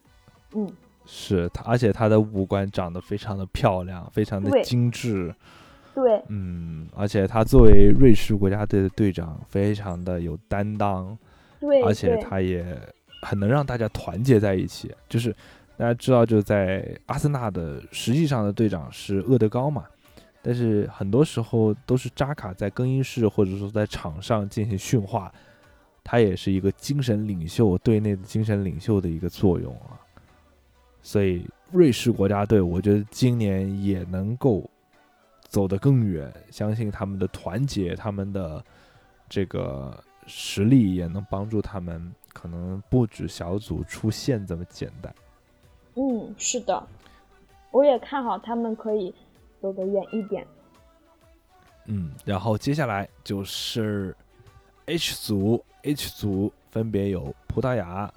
[0.54, 0.70] 嗯，
[1.04, 5.35] 是他，而且他的五官长得非常的漂亮，非常的精致。
[5.94, 11.16] 对，嗯，而且他作为瑞士国家队的队长，非常的有担当。
[11.61, 12.64] 对，而且他也
[13.22, 15.35] 很能让大家团结在一起，就是。
[15.78, 19.85] 大家知道，就在阿森纳的实际上的队长是厄德高嘛，
[20.40, 25.32] 但是很多时候都是扎卡在更衣室或者说在场上进行训话，
[26.04, 29.98] 他也是一个精神领袖，队内的精神领袖的一个作用啊。
[31.02, 34.68] 所以瑞士国家队，我觉得今年也能够
[35.42, 38.64] 走得更远，相信他们的团结，他们的
[39.28, 45.14] 这个实力也能帮助他们，可能不止小组出线这么简单。
[45.94, 46.82] 嗯，是的，
[47.70, 49.12] 我也看好他们可以
[49.60, 50.46] 走得远一点。
[51.86, 54.16] 嗯，然后接下来就是
[54.86, 58.12] H 组，H 组分别有葡萄牙、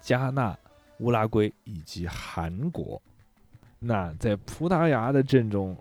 [0.00, 0.56] 加纳、
[0.98, 3.00] 乌拉圭以及韩国。
[3.78, 5.76] 那在葡萄牙的阵中，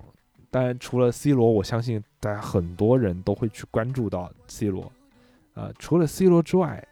[0.49, 4.91] 当然除了 C 罗，我相信大家很多人都会去关注到 C 罗。
[5.53, 6.85] 呃，除了 C 罗之外，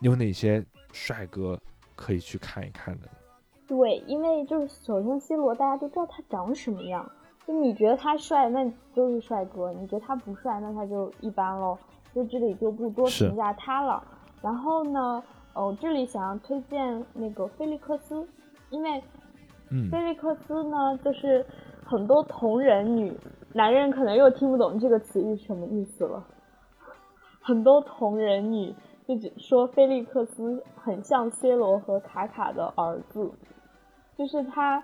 [0.00, 1.58] 有哪些帅哥
[1.94, 3.08] 可以去看一看的？
[3.66, 7.08] 对，因为就是首先 C 罗大家都知道他长什么样，
[7.46, 11.78] 就你觉得他帅，那就是帅哥；你觉得他不帅，那他就一般喽。
[12.14, 14.02] 就这里就不多评价他了。
[14.40, 15.22] 然后呢，
[15.54, 18.26] 哦，这里想要推荐那个菲利克斯，
[18.70, 19.02] 因为
[19.90, 21.44] 菲利克斯呢，就是
[21.84, 23.12] 很多同人女
[23.52, 26.24] 男人可能又听不懂这个词语什么意思了。
[27.40, 28.74] 很多同人女
[29.06, 33.30] 就只说菲利克斯很像 C 罗和卡卡的儿子。
[34.16, 34.80] 就是他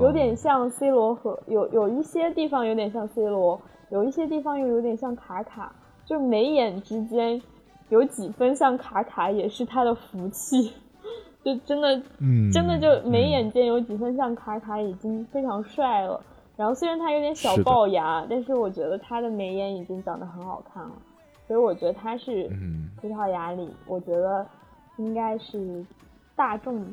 [0.00, 3.60] 有点像 C 罗和有有一些地方有点像 C 罗，
[3.90, 5.74] 有一些地方又有点像卡卡，
[6.08, 7.40] 就眉眼之间
[7.90, 10.72] 有几分像卡卡也是他的福气，
[11.44, 16.20] 就真的，嗯真的就眉眼间有几分像卡卡已经非常帅了。
[16.56, 20.92] 然后虽然他有点小龅牙，但是我觉得他的眉眼已经长得很好看了，
[21.46, 22.50] 所以我觉得他是
[23.00, 24.46] 葡萄牙里，我觉得
[24.96, 25.84] 应该是
[26.34, 26.84] 大众。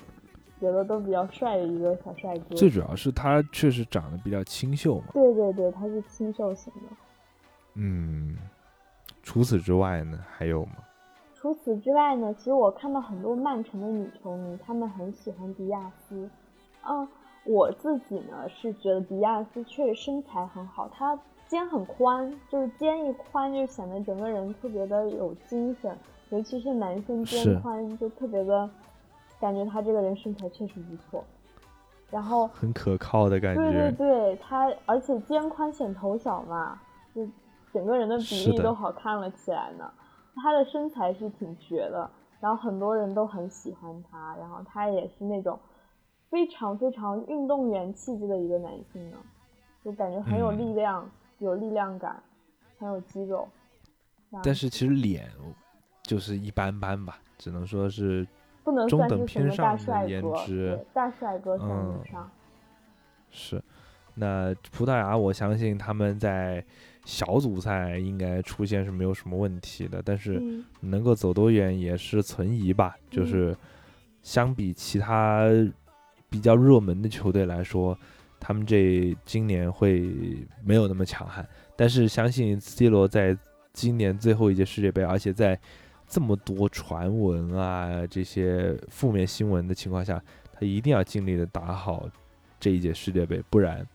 [0.58, 5.08] 觉得都比较帅的一个小帅哥，最主要是他确实长得比较清秀嘛。
[5.12, 6.96] 对对对，他是清秀型的。
[7.74, 8.38] 嗯，
[9.26, 10.76] 除此之外呢，还有吗？
[11.34, 16.30] 除此之外呢，其实我看到很多曼城的女球迷，她们很喜欢迪亚斯。
[16.88, 17.06] 嗯，
[17.44, 25.98] 我自己呢是觉得迪亚斯确实身材很好，他肩很宽，就是肩一宽就显得整个人特别的有精神，
[26.30, 28.70] 尤其是男生肩宽就特别的。
[29.38, 31.22] 感觉他这个人身材确实不错，
[32.10, 33.62] 然后很可靠的感觉。
[33.62, 36.80] 对对对，他而且肩宽显头小嘛，
[37.14, 37.28] 就
[37.76, 39.92] 整个人的比例都好看了起来呢。
[40.36, 42.10] 他的身材是挺绝的，
[42.40, 45.60] 然后很多人都很喜欢他，然后他也是那种
[46.30, 49.18] 非常非常运动员气质的一个男性呢，
[49.84, 51.10] 就感觉很有力量，
[51.40, 52.24] 有力量感，
[52.80, 53.46] 很有肌肉。
[54.42, 55.30] 但是其实脸
[56.04, 58.26] 就是一般般吧，只能说是。
[58.64, 62.28] 不能算是什么大帅哥，大帅哥算不上。
[63.30, 63.64] 是，
[64.16, 66.66] 那葡萄牙，我相信他们在
[67.06, 72.96] 小组赛应该出现是没有什么问题的，但是嗯能够走多远也是存疑吧。
[73.10, 73.58] 就嗯是
[74.24, 75.48] 相比其他
[76.30, 77.98] 比较热门的球队来说，
[78.40, 80.12] 他们这今年会
[80.64, 81.48] 没有那么强悍。
[81.76, 83.38] 但是相信 C 罗在
[83.72, 85.60] 今年最后一届世界杯，而且在
[86.08, 90.22] 这么多传闻啊这些负面新闻的情况下，
[90.54, 92.10] 他一定要尽力的打好
[92.60, 93.86] 这一届世界杯，不然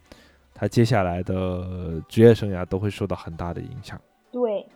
[0.61, 3.99] 他接下来的职业生涯都会受到很大的影响。
[4.31, 4.67] 对，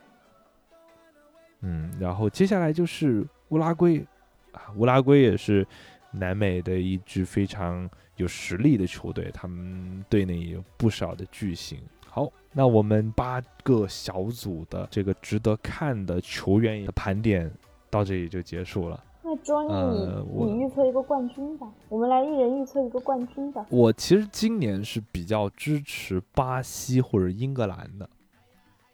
[1.61, 4.03] 嗯，然后接下来就是乌拉圭
[4.51, 5.63] 啊，乌拉圭也是
[6.09, 11.79] 南美的一支非常有实力的球队，他们队内也有不少的巨星。
[12.09, 17.51] 好，那我们八个小组的这个值得看的球员的盘点
[17.91, 19.03] 到这里就结束了。
[19.27, 23.65] 那 Johnny，、呃你预测一个冠军吧，我们来一人预测一个冠军吧。
[23.71, 28.07] 我其实今年是比较支持巴西或者英格兰的，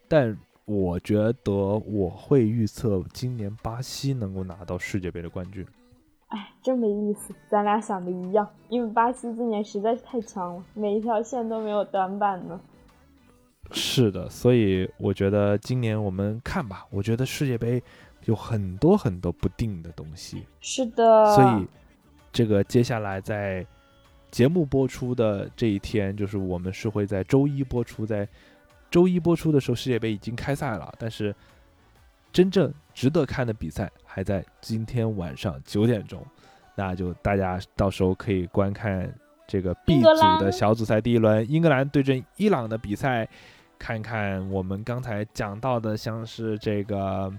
[0.08, 5.66] 但我觉得我会预测今年巴西能够拿到世界杯的冠军。
[6.28, 12.58] 哎，真没意思，咱俩想的一样，因为巴西今年实在是太强了，每一条线都没有短板呢。
[13.70, 17.82] 是的，所以我觉得今年我们看吧，我觉得世界杯
[18.26, 21.66] 有很多很多不定的东西，是的，所以
[22.32, 23.66] 这个接下来在
[24.30, 28.26] 节目播出的这一天，就是我们是会在周一播出，在
[28.90, 31.34] 周一播出的时候，世界杯已经开赛了，但是
[32.32, 36.24] 真正值得看的比赛还在今天晚上九点钟，
[36.76, 39.12] 那就大家到时候可以观看
[39.48, 40.08] 这个 B 组
[40.38, 43.28] 的小组赛第一轮，英格兰对阵伊朗的比赛，
[43.80, 47.32] 看看我们刚才讲到的，像是这个。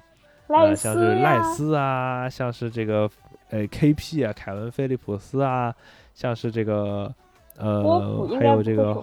[0.62, 3.10] 呃，像是赖斯啊，像是这个
[3.49, 5.74] 呃 KP 啊，凯文菲利普斯啊，
[6.14, 7.14] 像是这个
[7.58, 8.93] 呃还有这个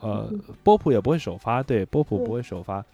[0.00, 2.84] 呃嗯波普也不会首发，对，波普不会首发，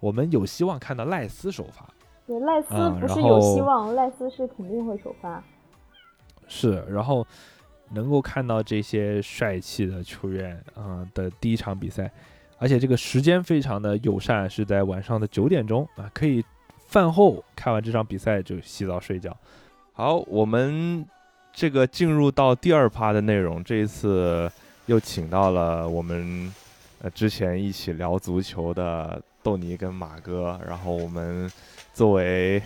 [0.00, 1.86] 我们有希望看到赖斯首发，
[2.26, 5.42] 对赖斯不是有希后望，赖斯是肯定会首发。
[6.46, 7.26] 是，然后
[7.90, 12.10] 能够看到这些帅气的球员啊、呃的第一场比赛，
[12.58, 16.44] 而且这个时间非常的友善，是在晚上的九点钟啊，可以
[16.86, 19.36] 饭后看完这场比赛就洗澡睡觉。
[19.92, 21.04] 好，我们
[21.52, 24.50] 这个进入到第二趴的内容，这一次
[24.86, 26.52] 又请到了我们
[27.00, 31.50] 呃之前一起聊足球的豆泥跟马哥，然后我们
[31.92, 32.60] 作为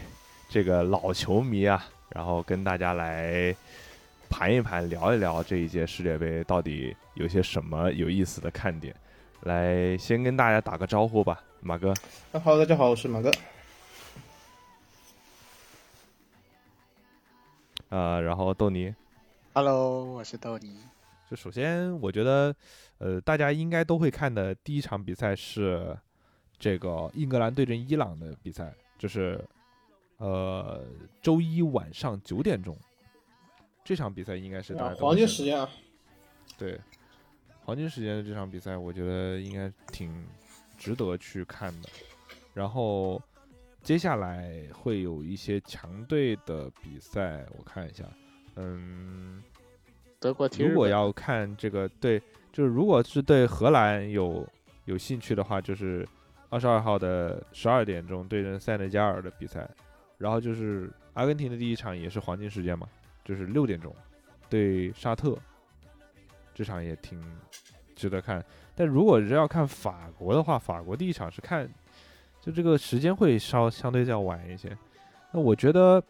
[0.48, 3.54] 这个老球迷啊，然后跟大家来
[4.30, 8.94] 盘一盘，聊一聊这一届世界杯到底有些什么有意思的看点。
[9.42, 11.92] 来，先跟大家打个招呼吧，马哥。
[12.32, 13.30] 啊好，大家好，我是马哥。
[17.90, 18.94] 呃，然后豆泥。
[19.54, 20.78] Hello，我是豆泥。
[21.30, 22.54] 就首先，我觉得，
[22.98, 25.96] 呃，大家应该都会看的第一场比赛是
[26.58, 29.42] 这个英格兰对阵伊朗的比赛，就是
[30.18, 30.84] 呃
[31.22, 32.76] 周一晚上九点钟，
[33.84, 35.68] 这场比赛应该是大家黄金时间啊，
[36.58, 36.78] 对，
[37.64, 40.26] 黄金时间的这场比赛，我觉得应该挺
[40.76, 41.88] 值得去看的。
[42.52, 43.22] 然后
[43.88, 48.04] 接下来会有一些强队的比赛，我看一下，
[48.56, 49.42] 嗯，
[50.20, 52.20] 德国踢如果要看这个对，
[52.52, 54.46] 就是如果是对荷兰有
[54.84, 56.06] 有兴趣的话，就是
[56.50, 59.66] 二十二号的十二点钟对阵塞内加尔的比赛，
[60.18, 62.86] 然后就是阿根廷的第一场也是黄金时间嘛，
[63.24, 63.90] 就是六点钟
[64.50, 65.34] 对沙特，
[66.52, 67.18] 这场也挺
[67.96, 68.44] 值得看。
[68.74, 71.66] 但如果是要看法国的话，法国第一场是看，
[72.40, 74.76] 就这个时间会稍相对较晚一些。
[75.32, 76.02] 那我觉得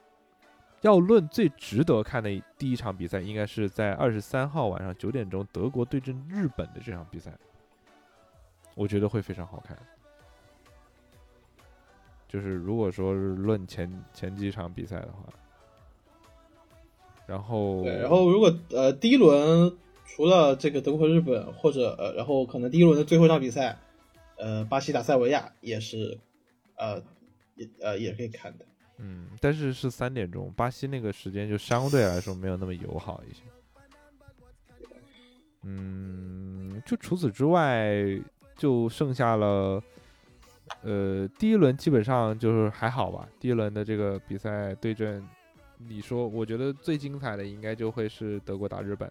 [0.83, 7.33] 要论最值得看的第一场比赛，应该是在二十三号晚上九点钟德国对阵日本的这场比赛，
[8.75, 9.77] 我觉得会非常好看。
[12.29, 15.25] 就是如果说是论前前几场比赛的话，
[17.27, 19.75] 然后对，然后如果呃第一轮
[20.05, 23.79] 除了这个德国和日本，或者呃，然后可能第一轮的最后一场比赛，
[24.39, 26.19] 呃，巴西打塞维亚也是，
[26.77, 27.03] 呃，
[27.57, 28.65] 也呃也可以看的。
[28.99, 33.43] 嗯，但是是三点钟，巴西那个时间就相对来说没有那么友好一些。
[35.63, 37.93] 嗯，就除此之外，
[38.57, 39.83] 就剩下了，
[40.83, 43.29] 呃，第一轮基本上就是还好吧。
[43.41, 45.25] 第一轮的这个比赛对阵，
[45.79, 49.11] 你说我觉得最精彩的应该就会是德国打日本，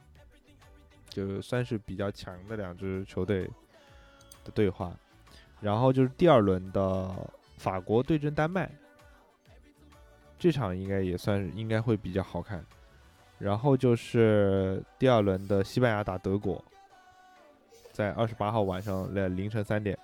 [1.10, 3.44] 就算是比较强的两支球队
[4.44, 4.98] 的对话。
[5.60, 7.10] 然后就是第二轮的
[7.58, 8.70] 法国对阵丹麦，
[10.38, 12.64] 这场应该也算应该会比较好看。
[13.40, 16.64] 然后就是第二轮的西班牙打德国，
[17.92, 19.98] 在二十八号晚上的凌晨三点。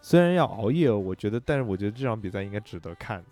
[0.00, 3.24] 虽然要熬夜，我觉得，但是我觉得这场比赛应该值得看，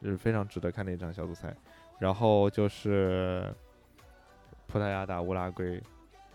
[0.00, 1.52] 就是非常值得看的一场小组赛。
[1.98, 3.52] 然后就是
[4.68, 5.82] 葡萄牙打乌拉圭，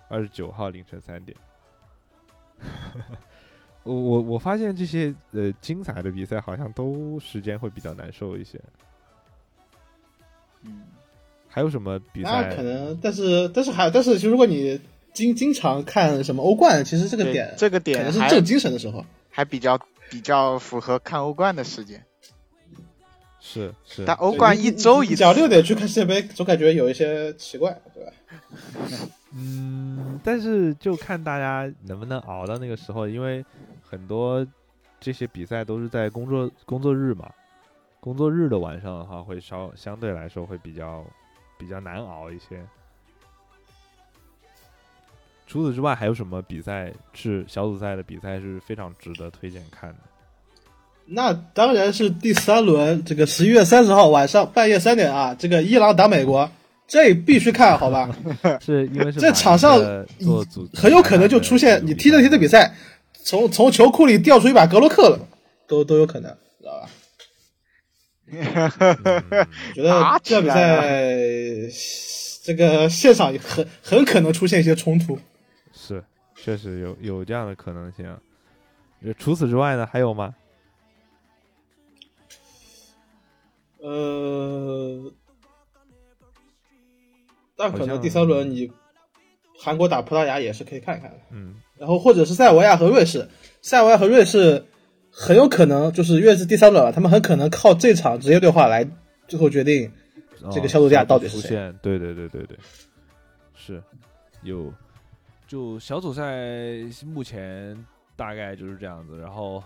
[0.10, 1.38] 二十九号凌晨三点。
[3.86, 8.60] 我我我发现这些呃精彩的比赛好像都时间会比较难受一些。
[10.64, 10.82] 嗯，
[11.48, 12.56] 还有什么比那赛？
[12.56, 14.82] 可能，但是但是还但是，其实如果你
[15.14, 19.06] 经经常看什么欧冠，其实这个点这个点可能是正精神的时候。
[19.30, 19.78] 还比较
[20.10, 22.02] 比较符合看欧冠的时间，
[23.42, 28.14] 是是，但欧冠一周一次，讲六点去看世界杯，总感觉有一些奇怪，对吧？
[29.34, 33.44] 嗯，但是就看大家能不能熬到那个时候，因为
[33.96, 34.46] 很多
[35.00, 37.32] 这些比赛都是在工作工作日嘛，
[38.02, 41.02] 工作日的晚上的话，会稍相对来说会比较
[41.58, 42.62] 比较难熬一些。
[45.48, 49.96] 除此之外，还有什么比赛是小组赛的比赛是非常值得推荐看的？
[51.06, 56.52] 那当然是第三轮，这个十一月三十号晚上半夜三点啊，这个伊朗打美国，
[56.86, 58.14] 这必须看好吧？
[58.60, 59.80] 是因为是这场上
[60.20, 62.74] 做组很有可能就出现你踢着踢着比赛，
[63.26, 65.28] 从从球库里掉出一把格洛克了，
[65.68, 66.90] 都都有可能，知道吧？
[69.74, 70.78] 觉得这场比赛，
[72.44, 75.18] 这个现场很很可能出现一些冲突。
[75.74, 76.04] 是，
[76.36, 78.06] 确实有有这样的可能性。
[79.02, 80.36] 呃除此之外呢，还有吗？
[83.80, 85.12] 呃，
[87.56, 88.72] 但可能第三轮你
[89.60, 91.18] 韩国打葡萄牙也是可以看一看的。
[91.32, 93.28] 嗯，然后或者是塞尔维亚和瑞士，
[93.62, 94.66] 塞尔维亚和瑞士
[95.12, 98.88] 很有可能就是越是第三轮了，他们很可能靠这场职业对话来
[99.28, 99.92] 最后决定
[100.52, 101.80] 这个哦小组第二到底是谁出现？
[101.82, 102.58] 对对对对对，
[103.56, 103.84] 是
[104.44, 104.74] 有。
[105.48, 106.24] 就小组赛
[107.06, 107.78] 目前
[108.16, 109.62] 大概就是这样子，然后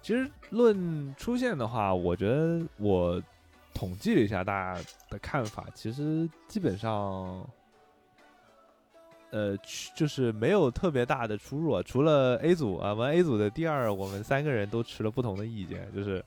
[0.00, 3.20] 其实论出现的话，我觉得我
[3.74, 4.80] 统计了一下大家
[5.10, 7.44] 的看法，其实基本上。
[9.32, 9.56] 呃，
[9.96, 16.22] 就是没有特别大的出入啊，除了 A 组啊，完 A 组的第二，我们三个人都持了不同的意见，就是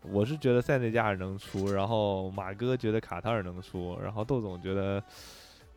[0.00, 5.02] 我是觉得塞内加尔能出，然后马哥觉得卡塔尔能出，然后窦总觉得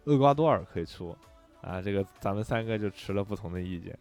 [0.06, 1.14] 厄瓜多尔可以出，
[1.62, 3.94] 啊，这个咱们三个就持了不同的意见。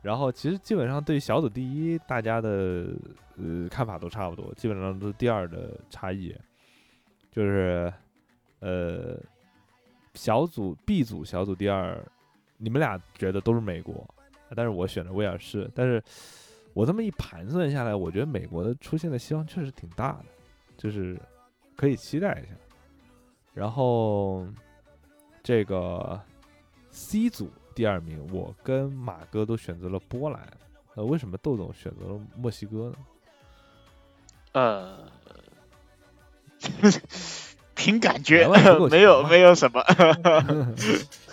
[0.00, 2.86] 然后其实基本上对小组第一，大家的
[3.36, 6.32] 呃看法都差不多，基本上都是第二的差异，
[7.32, 7.92] 就是
[8.60, 9.18] 呃
[10.18, 12.04] 小组 B 组小组第二，
[12.56, 14.04] 你们俩觉得都是美国，
[14.56, 16.02] 但是我选的威尔士，但是
[16.74, 20.24] 我这么一盘算下来，我觉得美国的出现的希望确实挺大的，
[20.76, 21.16] 就是
[21.76, 22.52] 可以期待一下。
[23.54, 24.44] 然后
[25.40, 26.20] 这个
[26.90, 30.52] C 组第二名，我跟马哥都选择了波兰，
[30.96, 32.96] 呃，为什么窦总选择了墨西哥呢？
[34.52, 35.08] 呃，
[37.78, 38.46] 凭感觉
[38.90, 39.80] 没有没有什么。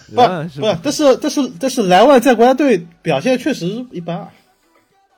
[0.08, 4.32] 不不，但是但是但是莱万在国家队表现确实一般啊。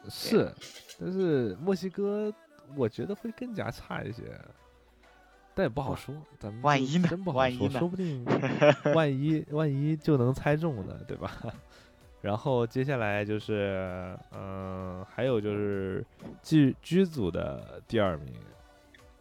[0.10, 0.50] 是，
[0.98, 2.34] 但是墨西哥
[2.78, 4.22] 我觉得会更加差一些，
[5.54, 8.26] 但也不好说，咱们万一呢真不好说，万一呢说不定
[8.96, 11.30] 万一万一就能猜中呢，对吧？
[12.22, 16.04] 然后接下来就是，嗯、还有就是
[16.42, 18.34] 剧剧组的第二名，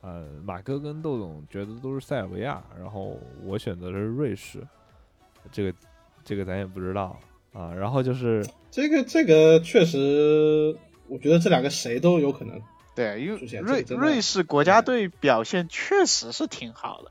[0.06, 4.64] 呃，马哥跟窦总觉得都是塞尔维亚，然后我选择的是瑞士，
[5.50, 5.74] 这个
[6.24, 7.18] 这个咱也不知道
[7.52, 7.74] 啊。
[7.74, 10.78] 然后就是这个这个确实，
[11.08, 12.62] 我觉得这两个谁都有可能。
[12.94, 17.10] 对，因为出现瑞瑞士国家队表现确实是挺好的，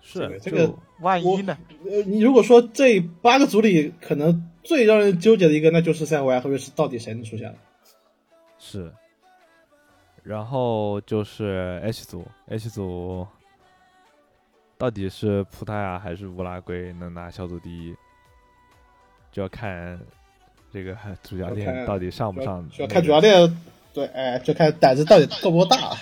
[0.00, 1.58] 是这个万一呢？
[1.84, 7.58] 呃，你如果说这八个组里，可能最让人纠结的一个，那就是塞尔维亚和瑞士到底谁能出现了。
[8.60, 8.92] 是，
[10.26, 13.24] 然后就是 H 组，H 组
[14.76, 17.94] 到底是葡萄牙还是乌拉圭能拿小组第一，
[19.30, 19.96] 就要看
[20.72, 22.68] 这个 主教练到底上不上。
[22.72, 23.20] 需要看主教。
[23.20, 23.62] 练，
[23.94, 25.94] 对，哎，就看胆子到底够不够大。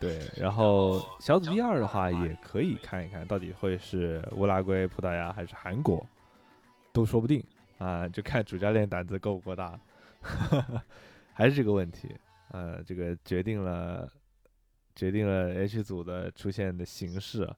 [0.00, 6.02] 对，然后小组第二的话，也可以看一看到底会是乌拉圭、葡萄牙还是韩国，
[6.94, 7.44] 都说不定
[7.76, 9.78] 啊，就看主教练胆子够不够大，
[11.34, 12.08] 还是这个问题。
[12.48, 14.10] 呃，这个决定了
[14.94, 17.48] 决定了 H 组的出现的形式，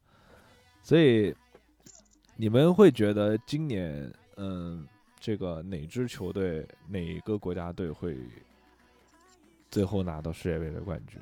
[0.82, 1.34] 所以
[2.36, 4.86] 你们会觉得今年，嗯，
[5.20, 8.18] 这个哪支球队、哪个国家队会
[9.70, 11.20] 最后拿到世界杯的冠军？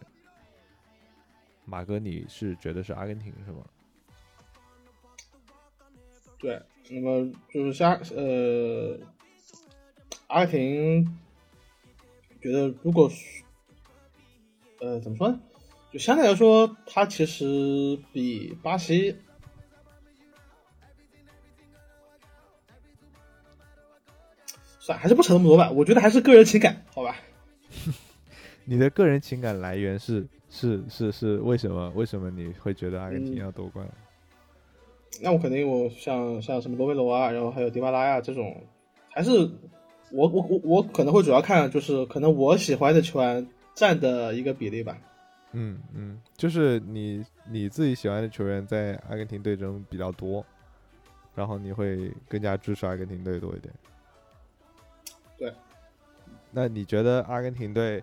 [1.65, 3.65] 马哥，你是觉得是阿根廷是吗？
[6.39, 8.97] 对，那么就是像呃，
[10.29, 11.19] 阿根廷
[12.41, 13.11] 觉得如果
[14.81, 15.41] 呃怎么说呢？
[15.93, 19.17] 就相对来说，它其实比巴西
[24.79, 25.71] 算还是不扯那么多吧。
[25.71, 27.17] 我觉得还是个人情感，好吧？
[28.65, 31.91] 你的个人情感来源是是是是为什么？
[31.95, 33.89] 为什么你会觉得阿根廷嗯要夺冠？
[35.23, 38.61] 那我肯定我像像什么罗梅罗啊，然后还有迪巴拉呀这种，
[39.09, 39.31] 还是
[40.11, 43.47] 我我我我可能会主要看就是可能我喜欢的球员
[43.77, 44.99] 占的一个比例吧。
[45.53, 50.45] 嗯嗯，就是你你自己喜欢的球员在阿根廷队中比较多，
[51.35, 53.73] 然后你会更加支持阿根廷队多一点。
[55.39, 55.55] 对。
[56.51, 58.03] 那你觉得阿根廷队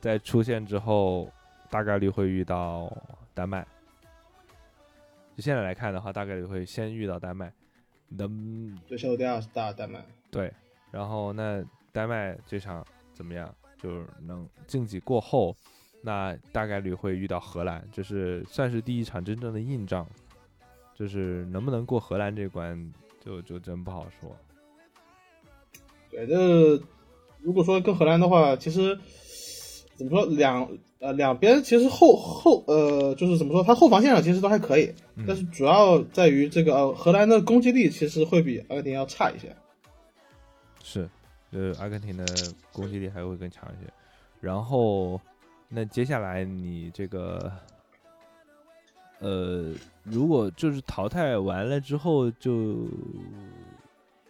[0.00, 1.30] 在出现之后，
[1.68, 2.90] 大概率会遇到
[3.34, 3.66] 丹麦？
[5.36, 7.52] 就现在来看的话，大概率会先遇到丹麦。
[8.08, 10.04] 能对，小组第二是打丹麦。
[10.30, 10.52] 对，
[10.90, 12.84] 然后那丹麦这场
[13.14, 13.52] 怎么样？
[13.82, 15.56] 就是能晋级过后，
[16.02, 20.06] 那大概率会遇到荷兰，这是算是第一场真正的硬仗。
[20.92, 22.92] 就是能不能过荷兰这关，
[23.24, 24.36] 就就真不好说。
[26.10, 26.78] 对，这
[27.40, 28.98] 如果说跟荷兰的话，其实
[29.96, 39.56] 怎么说两呃两边其实后后呃就是怎么说，他后防线上其实都还可以，嗯但是主要在于这个、呃荷兰的攻击力其实会比阿根廷要差一些。
[40.84, 41.08] 是，
[41.52, 42.24] 呃，阿根廷的
[42.72, 43.92] 攻击力还会更强一些。
[44.40, 45.20] 然后，
[45.68, 47.52] 那接下来你这个，
[49.18, 49.72] 呃，
[50.04, 52.88] 如果就是淘汰完了之后，就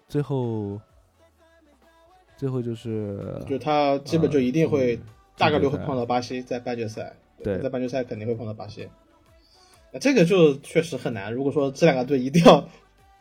[0.08, 0.80] 最后，
[2.36, 5.02] 最后就是，就他基本就一定会嗯
[5.36, 8.88] 大概率会碰到巴西，在半决赛，对在半决赛肯定会碰到巴西。
[9.92, 11.32] 那这个就确实很难。
[11.32, 12.68] 如果说这两个队一定要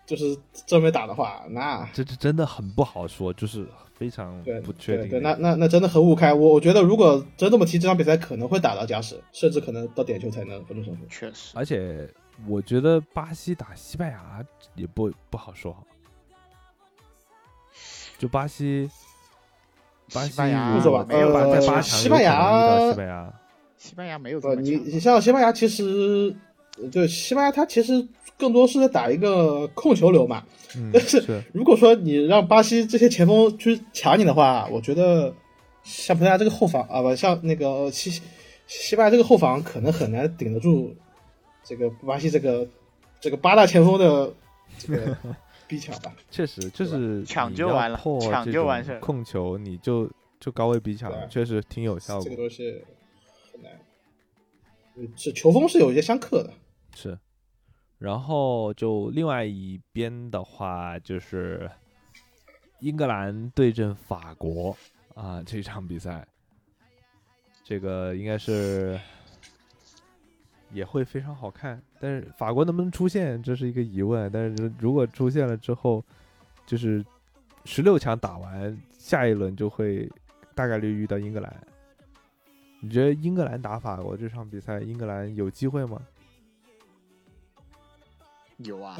[0.09, 0.35] 就是
[0.65, 5.09] 正面打的话，那这这真的很不好说，就是非常对不确定的。
[5.09, 6.33] 对对，那那那真的很五开。
[6.33, 11.05] 我我觉得如果真这么踢，这场比赛可能会打到加时，甚至可能到点球才能分出胜负。
[11.07, 12.09] 确实，而且
[12.47, 14.43] 我觉得巴西打西班牙
[14.73, 15.77] 也不不好说，
[18.17, 18.89] 就巴西，
[20.11, 23.33] 巴西西班牙不说吧没有呃在八强西班牙有可能遇到西班牙，
[23.77, 24.75] 西班牙没有这不，你。
[24.77, 26.35] 你像西班牙，其实
[26.91, 28.07] 就西班牙，它其实
[28.39, 30.43] 更多是在打一个控球流嘛。
[30.75, 35.33] 嗯，但是是如果说你让巴西这些前锋去抢你的话，我觉得
[35.83, 38.21] 像葡萄牙这个后防啊，不像那个西
[38.65, 40.95] 西班牙这个后防可能很难顶得住
[41.63, 42.65] 这个巴西这个
[43.19, 44.31] 这个八大前锋的
[44.77, 45.17] 这个
[45.67, 46.15] 逼抢吧。
[46.31, 50.09] 确实就是抢就完了破抢就完事儿控球你就
[50.39, 52.35] 就高位逼抢，确实挺有效果这个。
[52.37, 52.71] 东西
[53.51, 53.71] 很难，
[54.95, 56.53] 嗯是球风是有一些相克的。
[56.95, 57.17] 是，
[57.99, 61.69] 然后就另外一边的话，就是
[62.79, 64.75] 英格兰对阵法国
[65.15, 66.25] 啊，这场比赛，
[67.61, 68.97] 这个应该是
[70.71, 71.81] 也会非常好看。
[71.99, 74.31] 但是法国能不能出现，这是一个疑问。
[74.31, 76.01] 但是如果出现了之后，
[76.65, 77.05] 就是
[77.65, 80.09] 十六强打完，下一轮就会
[80.55, 81.53] 大概率遇到英格兰。
[82.79, 86.01] 你觉得英格兰打法国这场比赛，英格兰有机会吗？
[88.59, 88.97] 有啊，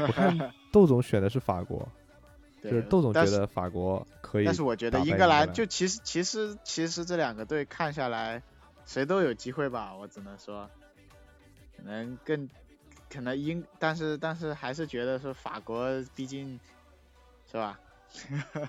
[0.00, 1.78] 我看窦总选的是法国，
[2.62, 5.52] 就对是窦总觉得法国可以，但是我觉得英格兰兰。
[5.52, 8.42] 就其实其实其实这两个队看下来，
[8.86, 10.68] 谁都有机会吧，我只能说，
[11.76, 12.48] 可能更
[13.10, 16.58] 可能英，但是但是还是觉得说法国毕竟
[17.50, 17.78] 是吧，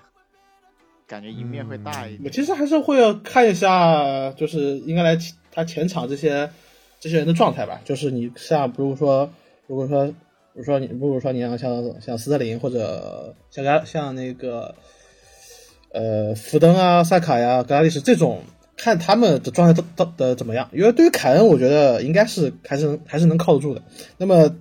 [1.06, 2.18] 感觉赢面会大一点。
[2.18, 2.32] 我点。
[2.32, 5.16] 其实还是会要看一下，就是英格兰
[5.52, 6.50] 他前场这些
[6.98, 7.80] 这些人的状态吧。
[7.84, 9.32] 就是你像，比如说，
[9.66, 10.14] 如果说，比
[10.54, 14.74] 如说你，不如说你像像像斯特林或者像格像那个
[15.92, 18.42] 呃福登啊、萨卡呀、格拉利什这种，
[18.76, 20.70] 看他们的状态到到的怎么样。
[20.72, 23.82] 因为对于凯恩，我觉得应该是还是还是能靠得住的。
[24.18, 24.56] 那么，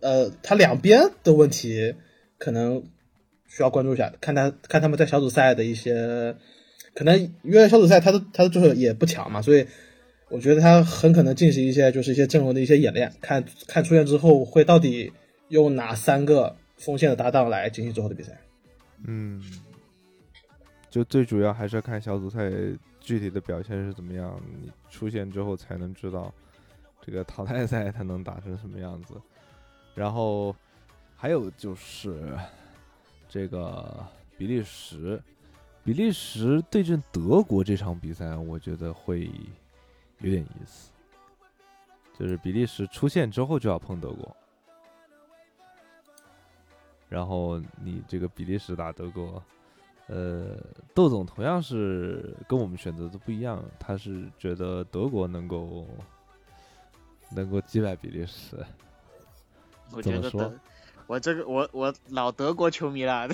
[0.00, 1.94] 呃，他两边的问题
[2.38, 2.82] 可能
[3.46, 6.34] 需要关注一下，看他看他们在小组赛的一些，
[6.94, 9.66] 可能因为小组赛他的他的就是也不强嘛，所以
[10.30, 15.12] 我觉得他很可能进行一些就是一些阵容的一些演练，看看出现之后会到底
[15.48, 18.38] 用哪三个锋线的搭档来进行之后的比赛。
[19.06, 19.42] 嗯，
[20.90, 22.50] 就最主要还是要看小组赛
[23.00, 26.32] 具体的表现是怎么样，你出现之后才能知道
[27.04, 29.14] 这个淘汰赛他能打成什么样子。
[29.94, 30.56] 然后
[31.14, 32.36] 还有就是
[33.28, 34.04] 这个
[34.38, 35.22] 比利时，
[35.84, 39.30] 比利时对阵德国这场比赛，我觉得会
[40.24, 40.90] 有点意思。
[42.18, 44.36] 就是比利时出线之后就要碰德国，
[47.08, 49.42] 然后你这个比利时打德国，
[50.06, 50.56] 呃，
[50.94, 55.88] 窦总同样是跟我们选择的不一样，他是觉得德国能够
[57.30, 58.64] 能够击败比利时。
[59.90, 60.58] 我怎么说觉得德，
[61.08, 63.28] 我这个我我老德国球迷了，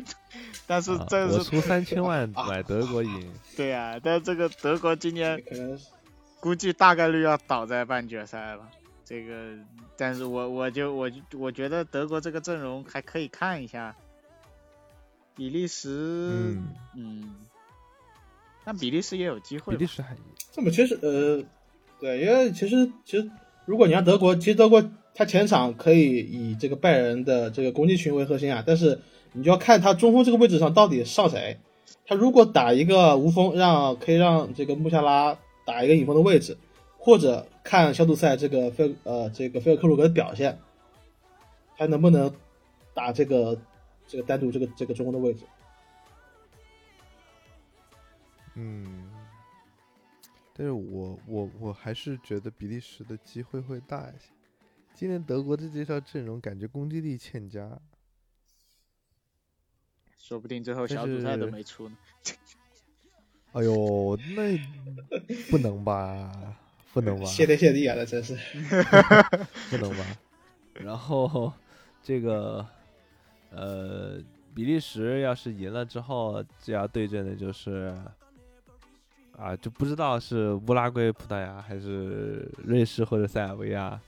[0.66, 5.86] 但是啊这是我出三千万 买德国赢，对呀、但是这个德国今年可能是
[6.44, 8.68] 估计大概率要倒在半决赛了。
[9.02, 9.54] 这个，
[9.96, 13.96] 但是我我就我就我觉得德国这个阵容还可以看一下。
[15.34, 17.34] 比利时，嗯，嗯，
[18.62, 19.74] 但比利时也有机会。
[19.74, 20.14] 比利时还
[20.52, 21.42] 这么其实呃，
[21.98, 23.30] 对，因为其实其实
[23.64, 24.84] 如果你让德国，其实德国
[25.14, 29.00] 他前场可以以这个拜仁的这个攻击群为核心啊，但是
[29.32, 31.56] 你就要看他中锋这个位置上到底上谁。
[32.06, 36.56] 他如果打一个无锋，让可以让这个穆夏拉打一个引锋的位置，
[36.98, 40.58] 或者看小组赛这个菲呃这个菲尔克鲁格的表现，
[41.76, 42.34] 还能不能
[42.92, 43.60] 打这个
[44.06, 45.44] 这个单独这个这个中锋的位置。
[48.54, 49.10] 嗯，
[50.52, 54.30] 但是我我我还是觉得比利时的机会会大一些。
[54.94, 57.80] 今年德国的这套阵容感觉攻击力欠佳，
[60.16, 61.96] 说不定最后小组赛都没出呢。
[63.54, 64.58] 哎呦，那
[65.50, 66.30] 不能吧？
[66.92, 67.24] 不能吧？
[67.24, 68.34] 谢天谢地啊，那真是。
[69.70, 70.04] 不能吧？
[70.74, 71.52] 然后
[72.02, 72.66] 这个
[73.50, 74.18] 呃，
[74.54, 77.96] 比利时要是赢了之后，就要对阵的就是
[79.38, 84.00] 啊，就不知道是乌拉圭、葡萄牙还是瑞士或者塞尔维亚，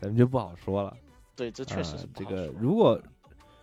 [0.00, 0.96] 咱们就不好说了。
[1.36, 3.00] 对，这确实啊是不这个如果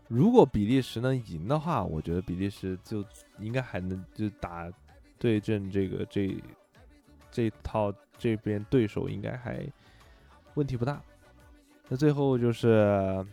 [0.07, 3.03] 如果比利时能赢的话，我觉得比利时就
[3.37, 4.71] 应该还能就打
[5.19, 6.35] 对阵这个这
[7.29, 9.63] 这套这边对手应该还
[10.55, 11.01] 问题不大。
[11.89, 13.25] 那最后就是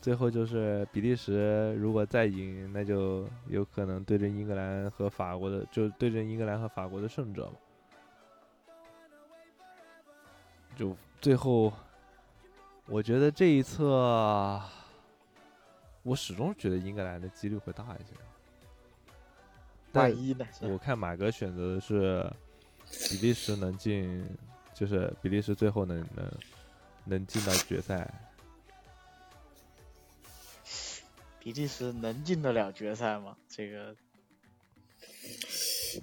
[0.00, 7.52] 最后就是比利时如果再赢，那就有可能对阵英格兰和法国的，就对阵英格兰和法国的胜者嘛。
[10.76, 11.72] 就最后，
[12.86, 14.62] 我觉得这一侧，
[16.04, 18.14] 我始终觉得英格兰的几率会大一些。
[19.92, 20.46] 但万一呢？
[20.62, 22.30] 我看马哥选择的是
[23.08, 24.24] 比利时能进，
[24.74, 26.30] 就是比利时最后能能
[27.04, 28.08] 能进到决赛。
[31.40, 33.36] 比利时能进得了决赛吗？
[33.48, 33.94] 这个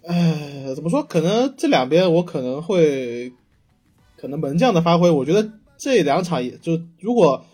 [0.07, 1.03] 唉，怎么说？
[1.03, 3.31] 可能这两边我可能会，
[4.17, 7.45] 可能门将的发挥，我觉得这两场也就如果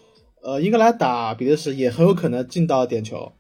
[0.41, 3.34] 呃英格兰打比利时，也很有可能进到点球。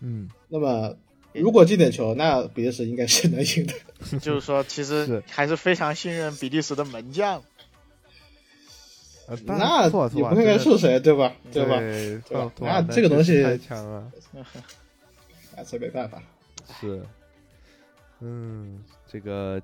[0.00, 0.96] 嗯，那么
[1.40, 3.74] 如果进点球，那比利时应该是能赢的。
[4.20, 7.42] 就是说，其实还是非常信任比利时的门将。
[9.28, 11.34] 呃，那然错错也不应该是谁，对吧？
[11.52, 11.78] 对吧？
[11.78, 14.12] 对对吧那这个东西太强了，
[15.56, 16.22] 啊，这没办法。
[16.80, 17.02] 是，
[18.20, 19.60] 嗯，这个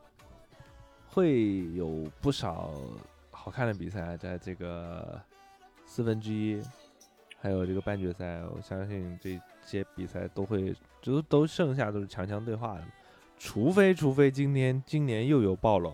[1.06, 2.74] 会有不少
[3.30, 5.20] 好看的比赛，在这个
[5.86, 6.60] 四分之一，
[7.40, 12.84] 还有这个半决赛，我相信这些比赛都会都都剩下都是强强对话的，
[13.38, 15.92] 除非除非今年今年又有暴冷，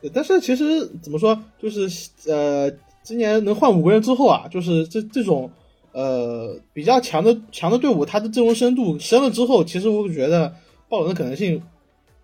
[0.00, 2.70] 对但是其实怎么说，就是呃，
[3.02, 5.50] 今年能换五个人之后啊，就是这这种
[5.92, 10.54] 呃比较强的强的队伍，它的阵容深度深了之后，其实我觉得
[10.88, 11.62] 爆冷的可能性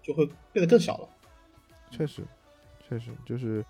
[0.02, 1.08] 就会变得更小了。
[1.90, 2.22] 确实，
[2.88, 3.64] 确实就是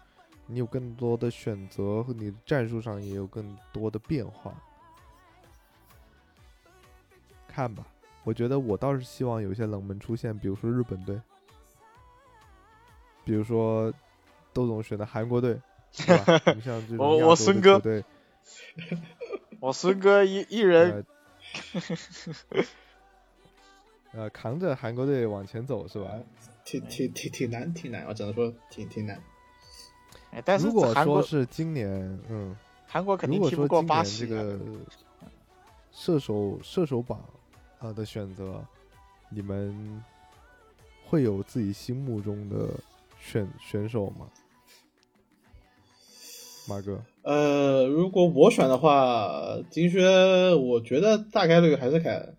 [0.46, 4.54] 你有更多的选择，和你战术上也有更多的变化。
[7.56, 7.86] 看吧，
[8.22, 11.18] 我觉得我倒是希望有一些冷门出现，比如说日本队，
[13.24, 13.90] 比如说
[14.52, 15.58] 窦总选的韩国队，
[16.54, 18.04] 你像这种我我孙哥对，
[19.58, 21.02] 我孙哥一一人
[24.12, 26.10] 呃， 呃，扛着韩国队往前走是吧？
[26.62, 29.18] 挺挺挺挺难，挺难，我只能说挺挺难。
[30.32, 31.88] 哎，但是如果说是今年，
[32.28, 32.54] 嗯，
[32.86, 34.42] 韩国肯定踢不过巴西的。
[34.42, 34.60] 这个
[35.90, 37.18] 射手射手榜
[37.78, 38.64] 啊的选择，
[39.30, 40.02] 你们
[41.04, 42.68] 会有自己心目中的
[43.20, 44.26] 选选手吗？
[46.68, 50.02] 马哥，呃，如果我选的话，金靴
[50.54, 52.36] 我觉得大概率还是凯恩，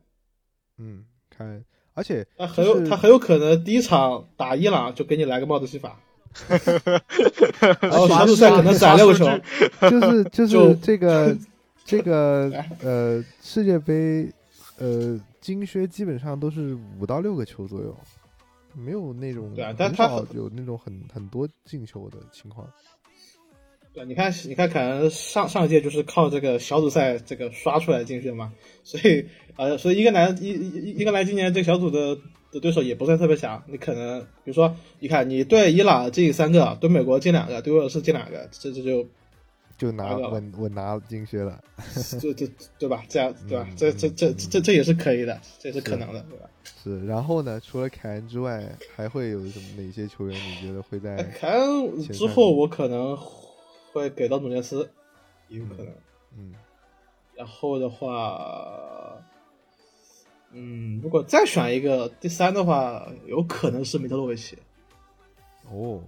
[0.77, 1.63] 嗯，看，
[1.93, 6.01] 而且他很有他很有可能第一场打伊朗就给你来个帽子戏法，
[7.79, 9.25] 然后小组赛可能攒六个球，
[9.89, 11.38] 就是就是就这个
[11.85, 14.29] 这个呃世界杯
[14.77, 15.17] 呃
[15.47, 17.97] 金靴基本上都是五到六个球左右，
[18.75, 22.69] 没有那种对啊但他很少有那种很很多进球的情况。
[23.93, 28.51] 对，你看，你看，可能上上一届就是靠这个小组赛这个刷出来进去的嘛，
[28.83, 29.25] 所以
[29.55, 32.17] 呃，所以英格兰一英英格兰今年这个小组的
[32.51, 33.63] 的对手也不算特别强。
[33.67, 39.07] 你可能比如说，你看你对伊朗进三个，对美国进两个，对俄罗斯进两个，这这就
[39.78, 41.61] 就拿拿到了稳稳拿金靴了。
[42.19, 42.47] 这这
[42.80, 43.03] 对吧？
[43.07, 43.67] 这样对吧？
[43.78, 46.49] 这这这这这也是可以的，这也是可能的，对吧？
[46.84, 47.59] 是，然后呢？
[47.59, 50.38] 除了凯恩之外，还会有什么哪些球员？
[50.38, 53.17] 你觉得会在哎凯恩之后，我可能
[53.93, 54.89] 会给到努涅斯，
[55.47, 55.88] 也有可能。
[56.38, 56.53] 嗯
[57.36, 59.15] 然后的话，
[60.51, 64.57] 嗯，如果再选一个第三的话，有可能是米特洛维奇。
[65.69, 66.01] 哦，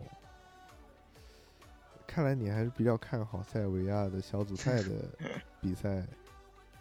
[2.12, 4.90] 看来你还是比较看好塞尔维亚的小组赛的
[5.62, 6.04] 比赛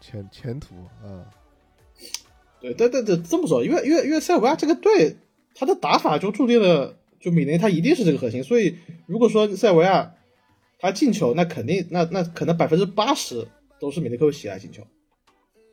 [0.01, 0.75] 前前途
[1.05, 1.29] 啊。
[2.61, 5.17] 对对对对，这么说，因为因为因为塞尔维亚这个队，
[5.55, 10.15] 他的打法就注定了，就米雷他一定是这个核心，所以如果说塞尔维亚
[10.79, 13.47] 他进球，那肯定那那可能百分之八十
[13.79, 14.83] 都是米雷克维奇来进球。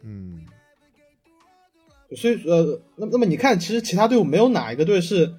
[0.03, 0.45] 嗯
[2.15, 5.33] 所以呃，那那么你看，其实其他队伍没有哪一个队是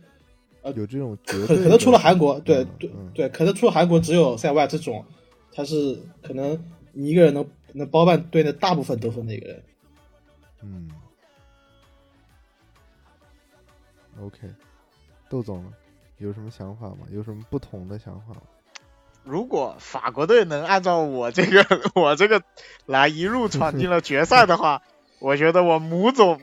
[0.74, 5.04] 有这种 绝可对可能除了韩国，对嗯对嗯对，可能除了韩国，只有塞外这种，
[5.52, 6.58] 他是可能
[6.92, 9.62] 你一个人能能包办队内大部分得分的一个人。
[10.62, 10.90] 嗯
[14.20, 14.38] ，OK，
[15.28, 15.72] 窦总呢
[16.18, 17.06] 有什么想法吗？
[17.10, 18.40] 有什么不同的想法吗？
[19.24, 21.64] 如果法国队能按照我这个
[21.94, 22.42] 我这个
[22.86, 24.82] 来一路闯进了决赛的话，
[25.18, 26.40] 我觉得我母总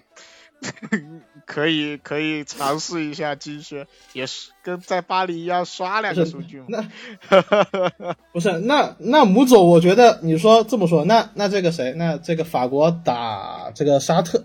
[1.45, 6.67] 可以可以尝试一下金靴，也是跟在巴黎一样刷两个数据嘛。
[6.69, 14.37] 那 不是那那母总，我觉得你说这么说，那那这个谁，那这个法国打这个沙特，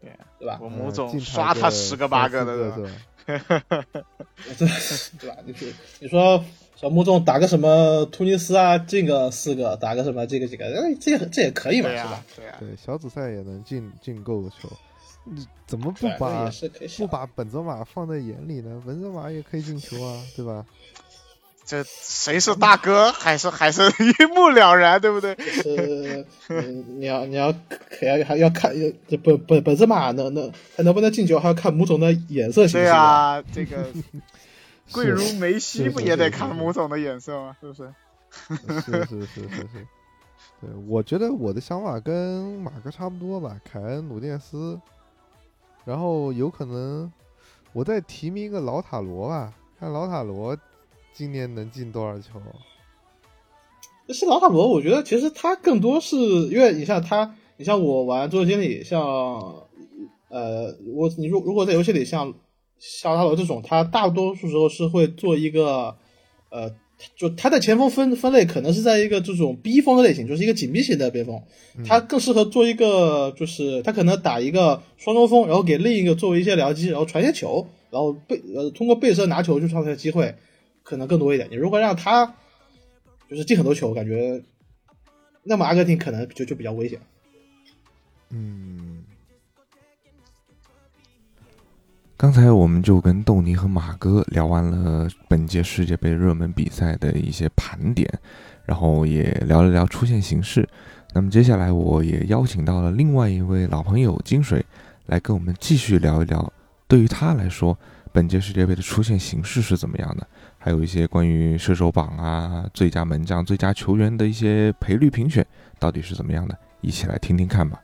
[0.00, 0.58] 对对吧？
[0.62, 2.76] 我母嗯总刷他十个八个的，对吧？
[3.26, 3.38] 对
[5.18, 5.36] 对吧？
[5.44, 5.68] 你说
[6.00, 6.42] 你说
[6.76, 12.56] 小穆总打个什么突尼斯啊，进个四个，打个什么这个几个，哎，这也这也可以嘛，是吧？，对啊。
[12.58, 14.76] 对，小组赛也能进进够球，你
[15.66, 16.50] 怎么不把
[16.96, 18.82] 不把本泽马放在眼里呢？
[18.86, 20.64] 本泽马也可以进球啊，对吧？
[21.66, 25.36] 这谁是大哥，还是 还是一目了然，对不对？
[25.38, 26.26] 是，
[26.62, 27.52] 你你要你要
[27.90, 28.72] 可要还要看，
[29.06, 33.02] 这本本本泽马能能还能不能进球，还要看母总的眼色行不对行啊？
[33.36, 33.86] 啊，这个
[34.92, 37.54] 贵如梅西不也得看是母总的眼色吗？
[37.60, 37.92] 是不是？
[38.80, 39.86] 是是是是是，
[40.62, 44.80] 对，我觉得我的想法跟马哥差不多吧，凯恩、鲁涅斯，
[45.88, 47.10] 然后有可能
[47.72, 50.54] 我再提名一个老塔罗吧，看老塔罗
[51.14, 52.38] 今年能进多少球。
[54.06, 59.00] 其实老塔罗，我觉得其实他更多是因为你像他，你像我玩桌游经理，像
[60.28, 62.34] 呃，我你如如果在游戏里像
[62.78, 65.96] 像老塔罗这种，他大多数时候是会做一个
[66.50, 66.70] 呃，
[67.14, 71.40] 就他的前锋分分类可能是在一个这种逼锋的类型，就是一个紧逼型的边锋，
[71.84, 80.34] 他更适合做一个就是他可能打一个双中锋，然后给另一个作为一些僚机，然后传些球，然后背呃通过背身拿球去创造机会，
[80.82, 81.48] 可能更多一点。
[81.50, 82.34] 你如果让他
[83.30, 84.42] 就是进很多球，感觉
[85.44, 86.98] 那么阿根廷可能就就比较危险。
[88.30, 88.87] 嗯，
[92.18, 98.12] 刚才我们就跟豆泥和马哥聊完了本届世界杯热门比赛的一些盘点，
[98.64, 100.68] 然后也聊了聊出线形势。
[101.14, 104.66] 那么接下来我也邀请到了另外一位老朋友金水
[105.06, 106.52] 来跟我们继续聊一聊，
[106.88, 107.78] 对于他来说，
[108.10, 110.26] 本届世界杯的出线形势是怎么样的，
[110.58, 115.46] 还有一些关于射手榜啊、最佳门将、最佳球员的一些赔率评选
[115.78, 117.80] 到底是怎么样的，一起来听听看吧。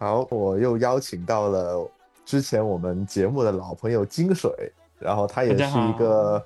[0.00, 1.88] 好，我又邀请到了
[2.28, 4.52] 之前我们节目的老朋友金水，
[4.98, 6.44] 然后他也是一个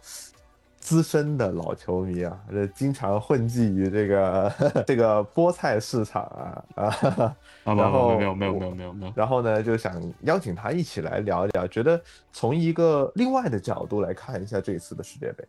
[0.78, 4.55] 资深的老球迷啊，这经常混迹于这个
[4.87, 6.87] 这个菠菜市场啊啊，
[7.66, 12.01] 啊，然后没有没有我没有没有没有，然后呢就想邀请他一起来聊一聊，觉得
[12.33, 15.45] 从一个另外的角度来看一下这一次的世界杯。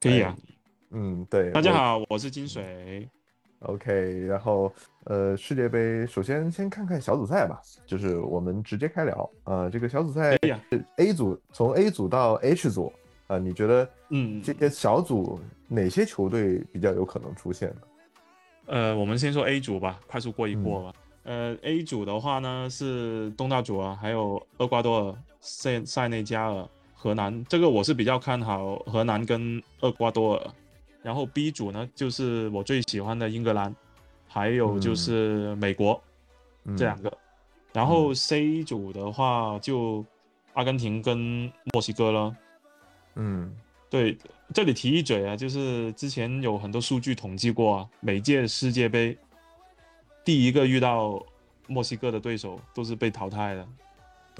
[0.00, 0.36] 可以啊。
[0.90, 1.52] 嗯，对。
[1.52, 3.08] 大家好，我是金水。
[3.64, 4.72] OK，然后
[5.04, 9.30] 呃，世界杯首先先看看小组赛吧，就是我们直接开聊。
[9.44, 10.36] 呃，这个小组赛
[10.96, 12.92] A 组从 A 组到 H 组，
[13.26, 15.38] 啊、你觉得嗯这些小组
[15.68, 17.76] 哪些球队比较有可能出现呢？
[18.66, 20.94] 呃，我们先说 A 组吧，快速过一过吧。
[21.24, 30.50] 呃，A 组的话呢是东道主啊，还有厄瓜多尔、塞塞内加尔、荷兰，这个我是比较看好荷兰跟厄瓜多尔。
[31.02, 33.74] 然后 B 组呢就是我最喜欢的英格兰，
[34.28, 36.00] 还有就是美国、
[36.64, 37.12] 嗯这两个。
[37.72, 40.04] 然后 C 组的话就
[40.52, 42.36] 阿根廷跟墨西哥了。
[43.14, 43.54] 嗯
[43.90, 44.16] 对，
[44.54, 49.16] 这里提一嘴啊，就是之前有很多数据统计过啊，每届世界杯
[50.24, 51.22] 第一个遇到
[51.66, 53.68] 墨西哥的对手都是被淘汰的。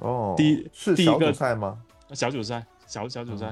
[0.01, 1.83] 哦，第一是小组第一个赛吗？
[2.13, 3.49] 小组赛，小小组赛，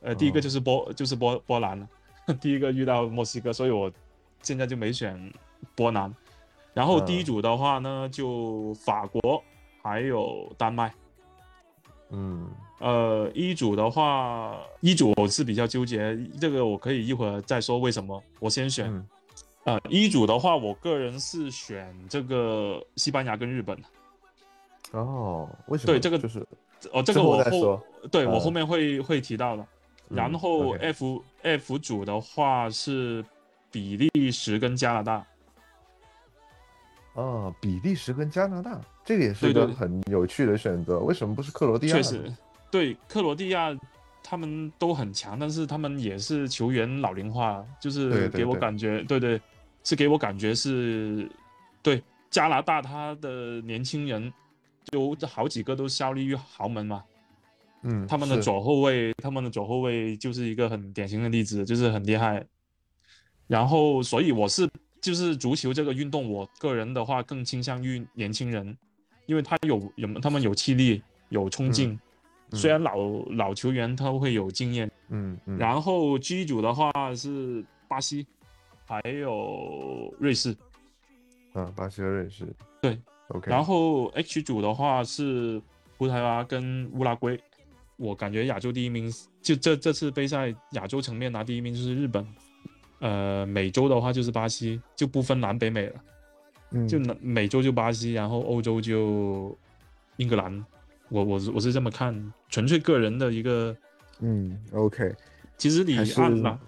[0.00, 1.88] 嗯呃，第一个就是波就是波波兰了，
[2.40, 3.90] 第一个遇到墨西哥，所以我
[4.42, 5.32] 现在就没选
[5.74, 6.14] 波兰。
[6.74, 9.42] 然后第一嗯组的话呢，就法国
[9.82, 10.92] 还有丹麦。
[12.10, 12.48] 嗯
[12.78, 18.22] 呃，一组的话，一组我是比较纠结，这个我可以一会儿再说为什么。
[18.40, 19.06] 我先选，嗯
[19.64, 23.78] 呃，一组的话，我个人是选这个西班牙跟日本。
[24.90, 25.92] 哦，为什么？
[25.92, 26.46] 对这个就是
[26.92, 29.62] 哦，这个我后对我嗯后面会会提到的。
[29.62, 29.68] 嗯
[30.16, 33.24] 然后 F F 组的话是
[33.70, 35.26] 比利时跟加拿大。
[37.14, 40.98] 哦，比利时跟加拿大，这个也是一个很有趣的选择。
[41.00, 41.96] 为什么不是克罗地亚？
[41.96, 42.32] 确实，，
[42.70, 43.76] 对克罗地亚
[44.22, 49.38] 他们都很强，但是他们也是球员老龄化，就是给我感觉，对对，
[49.84, 51.30] 是给我感觉是，
[51.82, 54.32] 对加拿大他的年轻人
[54.92, 57.04] 有好几个都效力于豪门嘛，
[57.82, 62.44] 嗯，他们的左后卫，他们的左后卫就是一个很典型的例子，就是很厉害。
[63.46, 64.68] 然后，所以我是
[65.00, 68.76] 就是足球这个运动，我个人的话更倾向于年轻人，
[69.26, 71.90] 因为他有有他们有气力，有冲劲。
[71.92, 72.00] 嗯
[72.54, 72.98] 虽然老
[73.30, 74.90] 老球员他会有经验。
[75.08, 78.26] 嗯嗯，然后 G 组的话是巴西，
[78.84, 80.54] 还有瑞士。
[81.54, 82.46] 啊，巴西和瑞士，
[82.82, 85.60] 对，OK，然后 H 组的话是
[85.96, 87.38] 葡萄牙跟乌拉圭，
[88.02, 89.08] 我感觉亚洲第一名
[89.40, 92.26] 就这这次杯赛亚洲层面拿第一名就是日本，
[92.98, 95.94] 呃，美洲的话就是巴西，就不分南北美了，
[96.72, 96.88] 嗯。
[96.88, 99.56] 就南美洲就巴西，然后欧洲就
[100.16, 100.64] 英格兰，
[101.10, 103.76] 我我是我是这么看，纯粹个人的一个，
[104.18, 105.14] 嗯，OK，
[105.56, 106.58] 其实你按了。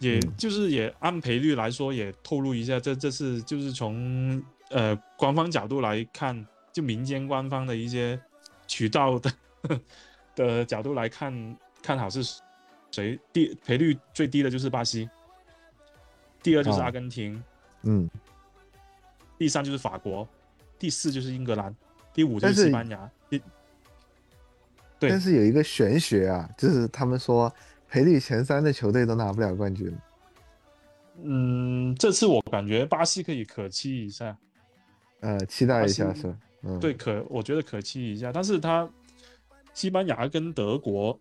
[0.00, 0.32] 也嗯。
[0.36, 8.20] 就是也按赔率来说，也透露一下，这这次就是从呃官方角度来看，就民间官方的一些
[8.66, 9.30] 渠道的
[10.46, 12.40] 的角度来看，看好是
[12.90, 15.08] 谁第赔率最低的就是巴西，
[16.42, 17.42] 第二就是哦阿根廷，
[17.82, 18.08] 嗯，
[19.38, 20.26] 第三就是法国，
[20.78, 21.74] 第四就是英格兰，
[22.12, 23.10] 第五就是是西班牙。
[23.28, 23.40] 第
[24.98, 27.52] 对但是有一个玄学啊，就是他们说
[27.88, 29.96] 赔率前三的球队都拿不了冠军。
[31.22, 34.36] 嗯，这次我感觉巴西可以可期一下。
[35.20, 38.88] 呃，期待一下是吧，嗯，对，可我觉得可期一下，但是他
[39.72, 41.18] 西班牙跟德国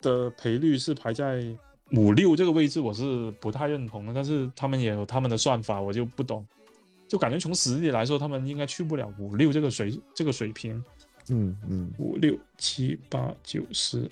[0.00, 1.44] 的赔率是排在
[1.92, 4.14] 五六这个位置，我是不太认同的。
[4.14, 6.46] 但是他们也有他们的算法，我就不懂，
[7.08, 10.82] 就感觉从实力来说，他们应该去不了五六这个水这个水平。
[11.32, 14.10] 嗯嗯五六七八九十，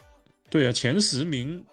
[0.51, 1.65] 对啊，前十名，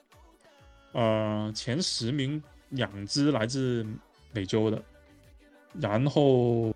[0.93, 3.86] 呃，前十名两支来自
[4.32, 4.82] 美洲的，
[5.80, 6.74] 然后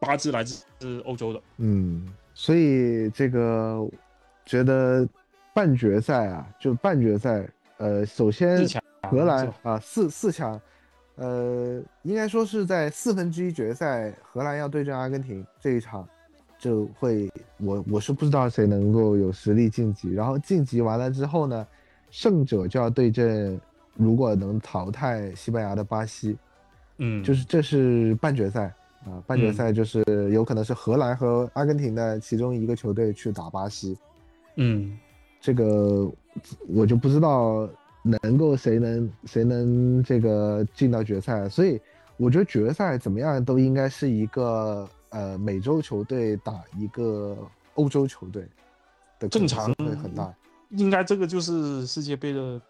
[0.00, 1.40] 八支来自欧洲的。
[1.58, 3.86] 嗯，所以这个
[4.44, 5.06] 觉得
[5.54, 8.66] 半决赛啊，就半决赛，呃，首先
[9.08, 10.60] 荷兰啊四四强，
[11.16, 16.08] 呃，应该说是在四分之一决赛，荷兰要对阵阿根廷这一场，
[16.58, 21.66] 就会我我是不知道谁能够有实力晋级，然后晋级完了之后呢，
[22.10, 23.60] 胜者就要对阵
[23.94, 26.36] 如果能淘汰西班牙的巴西，
[26.98, 28.72] 嗯，就是这是半决赛
[29.04, 29.54] 啊，半决嗯。
[29.54, 33.96] 赛就是有可能是荷兰和阿根廷的其中一个球队去打巴西，
[34.62, 34.98] 嗯
[35.40, 36.06] 这个
[36.68, 37.66] 我就不知道
[38.02, 41.80] 能够谁能谁能这个进到决赛，所以
[42.18, 47.36] 我觉得决赛怎么样都应该是一个呃美洲球队打一个
[47.74, 48.46] 欧洲球队
[49.18, 50.32] 的正常性会很大。
[50.70, 52.60] 应该这个就是世界杯的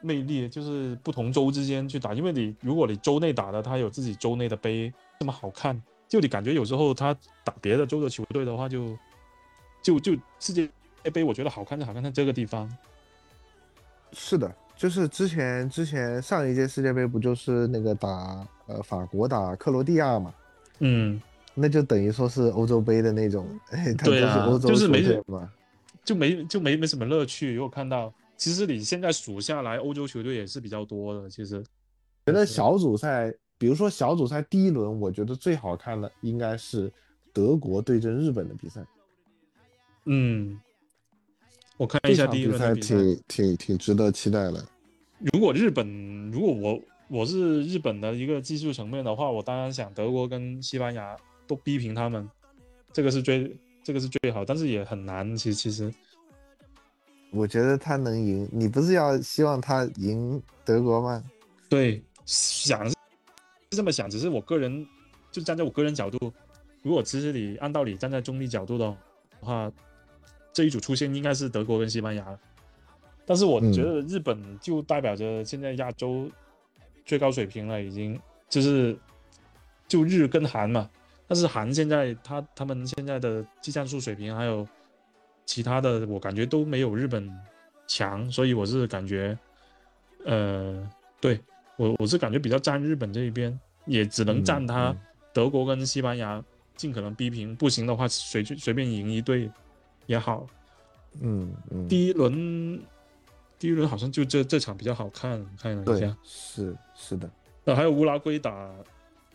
[0.00, 2.14] 魅力，就是不同州之间去打。
[2.14, 7.12] 因为你如果你州内打的，它有自己州内的杯，这么好看，就你感觉有时候他
[7.44, 8.96] 打别的州的球队的话就，
[9.82, 10.68] 就就世界
[11.04, 12.70] 杯，我觉得好看就好看在这个地方。
[14.12, 20.34] 是的，就是之前之前上一届世界杯不就是那个打呃法国打克罗地亚嘛，
[20.78, 21.20] 嗯，
[21.54, 24.20] 那就等于说是欧洲杯的那种，哎，它都是
[24.60, 25.52] 对就是没队嘛。
[26.04, 27.52] 就没就没没什么乐趣。
[27.52, 31.28] 如果看到，其实你现在数下来，欧洲球队也是比较多的。
[31.28, 31.62] 其实，
[32.24, 36.90] 觉得小组赛，比如说小组赛第一轮，我觉得最好看的应该是
[37.30, 38.82] 德国对阵日本的比赛。
[40.06, 40.58] 嗯，
[41.78, 42.94] 我看一下第一轮的比赛。
[42.94, 44.62] 挺挺挺值得期待的。
[45.32, 51.16] 如果日本，如果我我是日本的一个技术层面的话，我当然想德国跟西班牙
[51.46, 52.28] 都逼平他们，
[52.92, 55.34] 这个是最这个是最好，但是也很难。
[55.34, 55.92] 其实其实
[57.30, 58.48] 我觉得他能赢。
[58.52, 61.24] 你不是要希望他赢德国吗？
[61.68, 62.94] 对，想是
[63.70, 64.86] 这么想，只是我个人
[65.30, 66.32] 就站在我个人角度，
[66.82, 68.96] 如果其实你按道理站在中立角度的
[69.40, 69.70] 话，
[70.58, 72.36] 这一组出现应该是德国跟西班牙。
[73.24, 76.28] 但是我觉得日本就代表着现在亚洲
[77.04, 78.98] 最高水平了，已经就是
[79.86, 80.90] 就日跟韩嘛。
[81.28, 84.66] 但是韩现在他他们现在的技战术水平还有
[85.46, 87.30] 其他的，我感觉都没有日本
[87.86, 89.38] 强，所以我是感觉，
[90.24, 90.90] 呃，
[91.20, 91.38] 对
[91.76, 93.56] 我我是感觉比较站日本这一边，
[93.86, 94.92] 也只能站他
[95.32, 96.42] 德国跟西班牙
[96.74, 99.48] 尽可能逼平，不行的话随随便赢一队
[100.08, 100.44] 也好。
[101.20, 101.86] 嗯嗯。
[101.86, 102.82] 第一轮。
[103.60, 107.28] 第一轮好像就这这场比较好看，看了一下，是是的，
[107.64, 108.72] 呃，还有乌拉圭打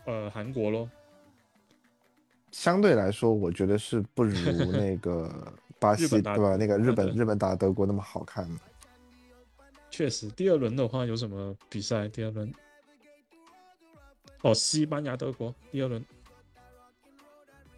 [0.06, 0.88] 呃韩国咯。
[2.50, 4.32] 相对来说，我觉得是不如
[4.72, 5.30] 那个
[5.78, 6.56] 巴西对吧？
[6.56, 8.48] 那个日本日本打德国那么好看。
[9.90, 12.08] 确实，第二轮的话有什么比赛？
[12.08, 12.50] 第二轮
[14.40, 16.02] 哦，西班牙德国第二轮，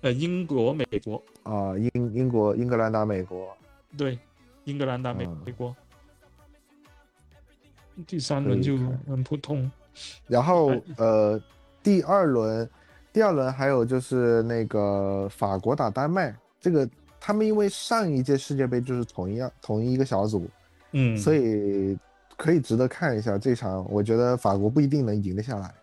[0.03, 3.57] 呃，英国美国啊，英英国英格兰打美国，
[3.97, 4.19] 对，
[4.65, 5.75] 英格兰打美美国。
[8.07, 8.77] 第三轮就
[9.09, 9.71] 很普通，
[10.27, 11.41] 然后呃，
[11.83, 12.69] 第二轮，
[13.11, 16.87] 第二轮还有就是那个法国打丹麦，这个
[17.19, 20.47] 他们因为上一届世界杯就是同一样同一个小组，
[20.93, 21.99] 嗯，所以
[22.37, 23.91] 可以值得看一下这场。
[23.91, 25.75] 我觉得法国不一定能赢得下来，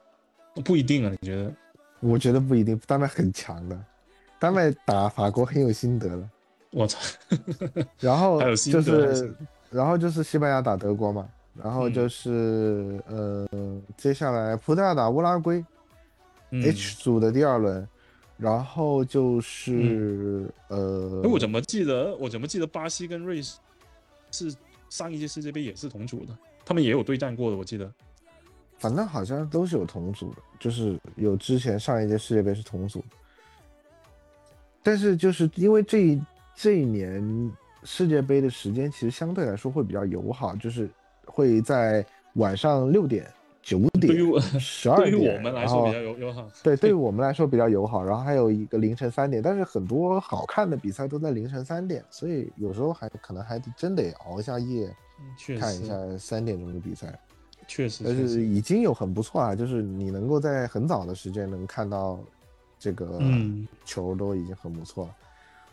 [0.63, 1.11] 不一定啊？
[1.19, 1.51] 你觉得？
[1.99, 3.85] 我觉得不一定，丹麦很强的，
[4.43, 6.29] 丹麦打法国很有心得了。
[6.71, 6.99] 我操！
[8.01, 9.33] 然后就是，
[9.69, 11.29] 然后就是西班牙打德国嘛。
[11.55, 13.47] 然后就是呃，
[13.95, 15.63] 接下来葡萄牙打乌拉圭
[16.51, 17.87] ，H 组的第二轮，
[18.35, 23.59] 然后就是呃，哎，我怎么记得我怎么记得巴西跟瑞士
[24.31, 24.53] 是
[24.89, 27.89] 上一届世界杯也是同组的，他们也有对战过的，我记得，
[28.77, 33.01] 反正好像都是有同组的，就是有之前上一届世界杯是同组，
[34.83, 36.21] 但是就是因为这
[36.53, 37.51] 这一年
[37.83, 40.87] 世界杯的时间其实相对来说会比较友好，就是。
[41.25, 43.25] 会在晚上六点、
[43.61, 44.13] 九点、
[44.59, 46.47] 十二点，对于我们来说比较友友好。
[46.61, 48.03] 对，对于 我们来说比较友好。
[48.03, 54.93] 然后还有一个凌晨三点，但是很多好看的比赛都在凌晨三点，所以有时候还可能还真得熬一下夜，
[55.57, 57.17] 看一下三点钟的比赛。
[57.69, 62.19] 确实，但是已经有很不错啊，就是你能够在很早的时间能看到
[62.83, 63.21] 这个
[63.85, 65.15] 球，都已经很不错了。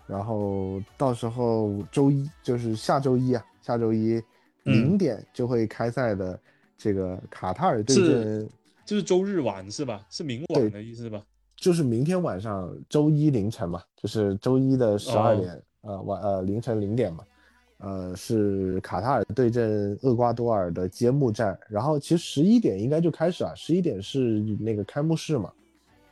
[0.07, 4.23] 然后到时候周一就是下周一啊，下周一。
[4.65, 6.39] 零点就会开赛的
[6.77, 8.49] 这个卡塔尔对阵，
[8.85, 10.05] 就是周日晚是吧？
[10.11, 11.23] 是明晚的意思吧？
[11.57, 17.25] 就是明天晚上，周一凌晨嘛，就是周一的十二点，呃晚呃凌晨零点嘛，
[17.79, 21.59] 呃是卡塔尔对阵厄瓜多尔的揭幕战。
[21.67, 25.51] 然后其实十一点应该就开始了，十一点是那个开幕式嘛。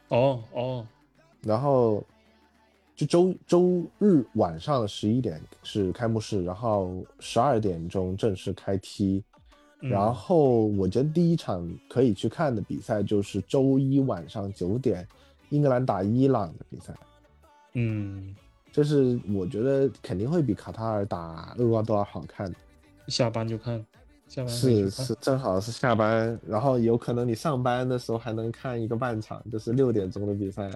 [0.08, 0.86] 哦哦，
[1.42, 2.04] 然后。
[2.98, 9.22] 就周周日晚上十一点是开幕式，然后十二点钟正式开踢，
[9.78, 15.06] 然后我觉得第一场可以去看的比赛就是周一晚上九点，
[15.50, 16.92] 英格兰打伊朗的比赛。
[17.74, 18.34] 嗯，
[18.72, 22.52] 这是我觉得肯定会比卡塔尔打厄瓜多尔好看。
[23.06, 23.86] 下班就看，
[24.28, 30.70] 下班是是正好是下班，然后有可能你上班的时候还能看一个半场，就是六点钟的比赛，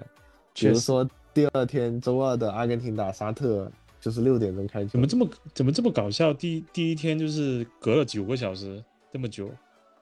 [0.53, 1.07] 比如说。
[1.35, 3.67] 第二天周二的阿根廷打沙特，
[3.99, 4.89] 就是六点钟开球。
[4.89, 6.31] 怎么这么怎么这么搞笑？
[6.31, 8.79] 第第一天就是隔了九个小时
[9.11, 9.49] 这么久，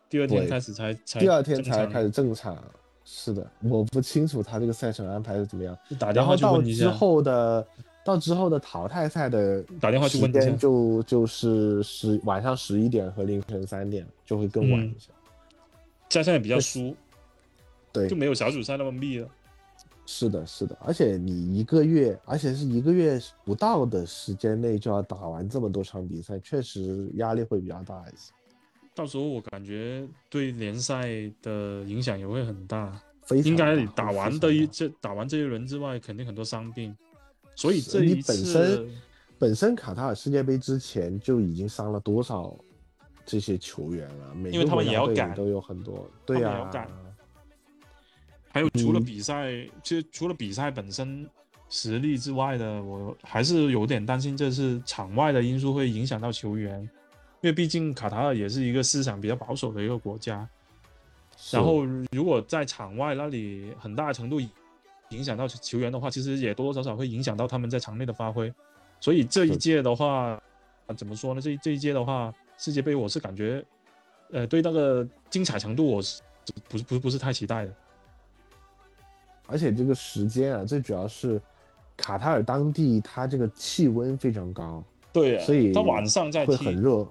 [0.10, 2.62] 第二天开始才才第二天才开始正常。
[3.06, 5.74] 是的，我不清楚他这个赛程安排是怎么样。
[5.98, 6.84] 打电话去问一下。
[6.84, 7.66] 到之后的
[8.04, 15.10] 到之后的淘汰赛的打电话去问就就是十晚上十一点和凌晨三点就会更晚一些。
[16.10, 16.96] 加上也比较疏，
[17.92, 19.28] 对，就没有小组赛那么密了。
[20.06, 28.34] 是的，是的，而且你一个月，而且是一个月不到的时间内就要打完这么多场比赛，确实压力会比较大一些。
[28.94, 31.08] 到时候我感觉对联赛
[31.42, 33.00] 的影响也会很大。
[33.46, 36.94] 应该打完的一这打完这一轮之外，肯定很多伤病。
[37.56, 38.90] 所以这一次本身
[39.38, 42.56] 本身卡塔尔世界杯之前就已经伤了多少
[43.26, 44.36] 这些球员了？
[44.52, 46.10] 因为他们也要赶，都有很多。
[46.26, 46.70] 对呀。
[48.54, 49.50] 还有除了比赛，
[49.82, 51.26] 其实除了比赛本身
[51.70, 56.82] 实力之外的，我还是有点担心，这是场外的因素会影响到球员，
[57.40, 60.46] 因为毕竟卡塔尔也是一个思想比较保守的一个国家。
[61.50, 64.42] 然后如果在场外那里很大程度
[65.12, 68.54] 影响到球员的话，其实也多多少少会影响到他们在场内的发挥。
[69.00, 70.42] 所以这一届的话，
[70.98, 71.42] 怎么说呢？
[71.42, 73.64] 这这一届的话，世界杯我是感觉，
[74.32, 76.22] 呃，对那个精彩程度我是
[76.68, 77.74] 不是不是不是太期待的。
[79.48, 81.42] 而且这个时间啊，最主要是
[81.98, 87.06] 卡塔尔当地它这个气温非常高，对啊，所以它晚上在会很，热，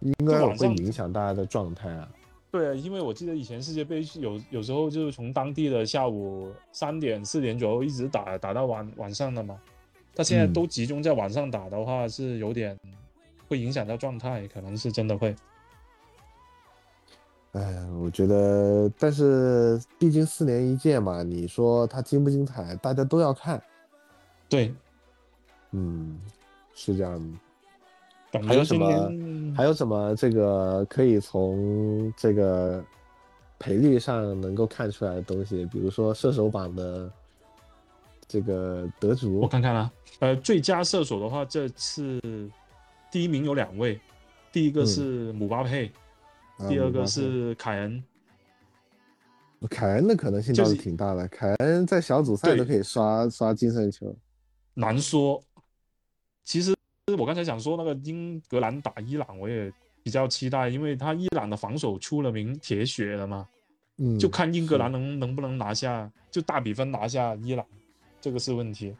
[0.00, 2.08] 应该会影响大家的状态啊。
[2.50, 9.56] 对啊，因为我记得以前世界杯是有有时候就是从当地的下午三点四点左右一直打打到晚晚上的嘛，
[10.14, 12.76] 他现在嗯都集中在晚上打的话是有点
[13.48, 15.34] 会影响到状态，可能是真的会。
[17.52, 23.60] 哎，我觉得，但是毕竟四年一届嘛，你说它精不精彩，大家都要看。
[24.48, 24.72] 对，
[25.72, 26.20] 嗯，
[26.74, 27.38] 是这样的。
[28.46, 29.54] 还有什么？
[29.56, 32.84] 还有什么这个可以从这个
[33.58, 35.66] 赔率上能够看出来的东西？
[35.66, 37.10] 比如说射手榜的
[38.28, 42.20] 这个得主我，看看啊，呃，最佳射手的话，这次
[43.10, 44.00] 第一名有两位，
[44.52, 45.90] 第一个嗯是姆巴佩，
[46.58, 48.02] 啊第二个是凯恩。
[49.68, 51.28] 凯恩的可能性倒就是是挺大的。
[51.28, 54.16] 凯恩在小组赛都可以刷刷净胜球。
[54.72, 55.42] 难说。
[56.44, 56.74] 其实
[57.14, 59.72] 我刚才想说那个英格兰打伊朗，我也
[60.02, 63.46] 比较期待，因为他伊朗的防守出了名铁血的嘛，
[63.98, 67.64] 嗯，就看英格兰能能不能拿下，就大比分拿下伊朗，
[68.20, 68.94] 这个是问题。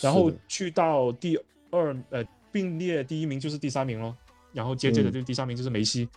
[0.00, 1.38] 然后去到第
[1.70, 4.16] 二，呃，并列第一名就是第三名咯，
[4.52, 6.08] 然后接着的嗯就第三名就是梅西，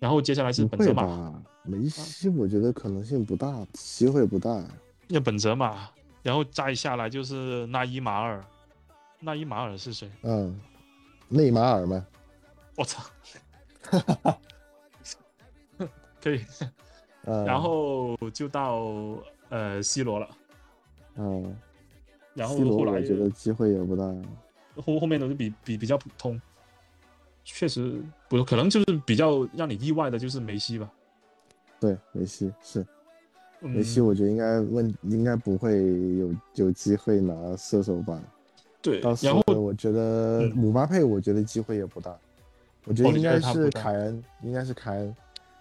[0.00, 4.60] 然后接下来是本泽马，梅西我觉得可能性不大，机会不大。
[5.06, 5.88] 那本泽马，
[6.22, 8.44] 然后再下来就是纳伊马尔，
[9.20, 10.10] 纳伊马尔是谁？
[10.22, 10.58] 嗯，
[11.28, 12.06] 内马尔吗，
[12.76, 13.04] 我操！
[16.22, 16.44] 可以，
[17.24, 18.84] 嗯，然后就到
[19.48, 20.28] 呃 C 罗了，
[21.16, 21.56] 嗯，
[22.34, 24.04] 然后 C 罗后来我觉得机会也不大。
[24.76, 26.40] 后后面的就比比比较普通，
[27.44, 30.90] 确实不可能就是比较让你意外的就是梅西吧。
[31.78, 32.86] 对，梅西是
[33.60, 35.82] 嗯、梅西，我觉得应该问应该不会
[36.18, 38.22] 有有机会拿射手榜。
[38.82, 42.16] 对然后候我觉得嗯姆巴佩，我觉得机会也不大。
[42.84, 45.16] 我觉得应该是凯恩，应该是凯恩，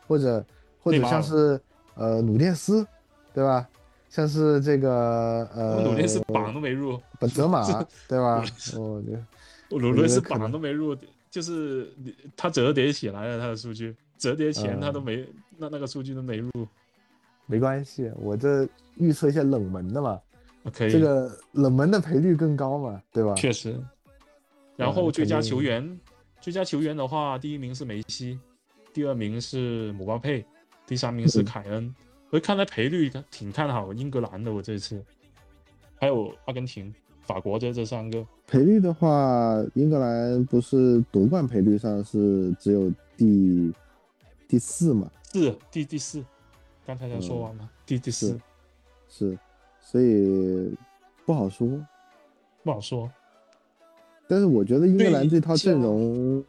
[0.08, 0.44] 或者
[0.82, 1.60] 或者像是
[1.96, 2.86] 呃努涅斯，
[3.34, 3.68] 对吧？
[4.10, 7.62] 像是这个呃努涅斯榜都没入，本泽马，
[8.08, 8.44] 对吧？
[8.76, 10.98] 我觉得鲁涅斯榜都没入，
[11.30, 11.94] 就是
[12.36, 16.50] 他折叠起来了他的数据，折叠前他都嗯没、那那个数据都没入。
[17.46, 20.20] 没关系，我这预测一些冷门的嘛，
[20.70, 23.34] 可以，这个冷门的赔率更高嘛，对吧？
[23.36, 23.80] 确实。
[24.76, 26.00] 然啊后最佳球员，
[26.40, 28.40] 最佳球员的话，第一名是梅西，
[28.94, 30.46] 第二名是姆巴佩，
[30.88, 31.94] 第三名是嗯凯恩。
[32.30, 35.04] 我看来赔率挺看好英格兰的，我这次，
[35.96, 36.94] 还有阿根廷、
[37.24, 38.26] 法国这这三个。
[38.48, 43.74] 赔率的话，英格兰不是夺冠赔率上是只有第
[44.48, 45.12] 第四嘛？
[45.34, 46.24] 是第第四，
[46.86, 48.40] 刚才才说嗯完嘛，第第四
[49.08, 49.38] 是，
[49.90, 50.72] 所以
[51.26, 51.68] 不好说。
[52.64, 53.10] 不好说。
[54.28, 56.44] 但是我觉得英格兰这套阵容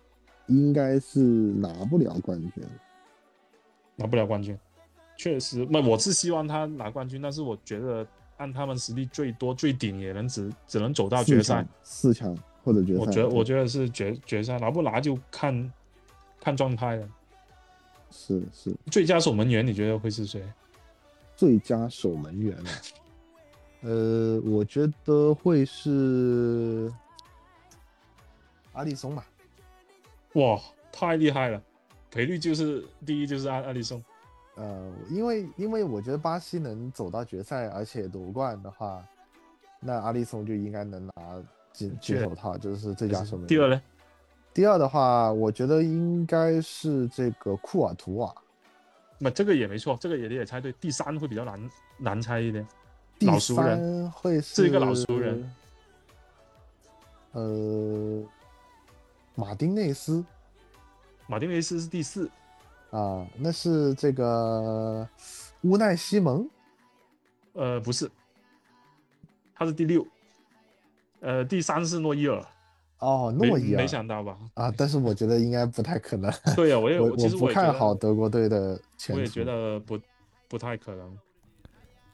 [0.49, 2.51] 应该是拿不了冠军。
[3.97, 4.59] 拿不了冠军，
[5.17, 8.07] 确实，那我是希望他拿冠军，但是我觉得
[8.37, 11.67] 按他们实力最多最顶也能只只能走到决赛。
[11.83, 13.01] 四强或者决赛。
[13.01, 15.73] 我觉得我觉得是决决赛，拿不拿就看
[16.41, 17.09] 看状态了。
[18.11, 20.43] 是是最佳守门员你觉得会是谁？
[21.37, 22.71] 最佳守门员啊。
[23.83, 26.93] 呃，我觉得会是
[28.73, 29.27] 阿里松吧。
[30.35, 30.61] 哇，
[30.93, 31.63] 太厉害了！
[32.11, 34.03] 赔率就是第一就是阿阿里松，
[34.57, 39.05] 呃，因为因为我觉得巴西能走到决赛，而且夺冠的话，
[39.81, 41.13] 那阿里松就应该能拿
[41.73, 43.49] 金金手套，就是最佳守门员。
[43.49, 43.83] 第二呢？
[44.53, 48.35] 第二的话，我觉得应该是这个库尔图瓦。
[49.19, 50.73] 那这个也没错，这个也你也猜对。
[50.81, 52.80] 第三会比较难难猜一点，第
[53.27, 55.53] 老熟人，三会是是一个老熟人。
[57.33, 58.23] 呃，
[59.35, 60.25] 马丁内斯
[61.27, 62.29] 马丁内斯是第四，
[62.91, 65.09] 啊，那是这个
[65.63, 66.49] 乌奈西蒙
[67.53, 68.11] 呃，不是，
[69.55, 70.05] 他是第六，
[71.21, 72.45] 呃，第三是诺伊尔，
[72.99, 74.37] 哦，诺伊尔没想到吧？
[74.55, 76.33] 啊，但是我觉得应该不太可能。
[76.57, 79.21] 对呀、我也我其实不看好德国队的前途。
[79.21, 79.97] 我也觉得不
[80.49, 81.19] 不太可能。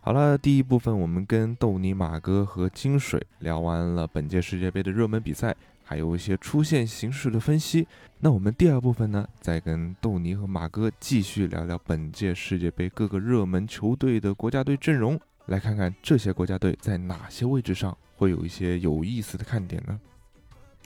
[0.06, 5.52] 好了，第一部分我们跟豆泥马哥和金水聊完了本届世界杯的热门比赛，
[5.82, 7.84] 还有一些出线形势的分析。
[8.20, 20.00] 那我们第二部分呢，再跟豆泥和马哥继续聊聊本届世界杯各个热门球队的国家队阵容，来看看这些国家队在哪些位置上会有一些有意思的看点呢？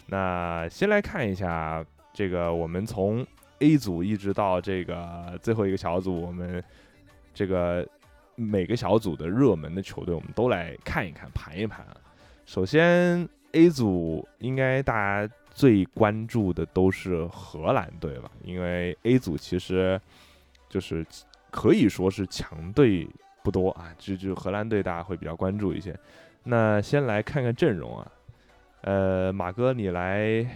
[0.06, 1.84] 那先来看一下
[2.14, 3.26] 这个，我们从
[3.58, 6.64] A 组一直到这个最后一个小组，我们
[7.34, 7.86] 这个
[8.40, 11.96] 每个小组的热门的球队，我们都来看一看、盘一盘啊。
[12.46, 20.00] 首先 A 组应该大家最关注的都是荷兰队吧，因为 A 组其实
[20.70, 21.04] 就是
[21.50, 23.06] 可以说是强队
[23.42, 25.94] 不多啊，就就荷兰队大家会比较关注一些。
[26.42, 28.12] 那先来看看阵容啊，
[28.80, 30.46] 呃，马哥你来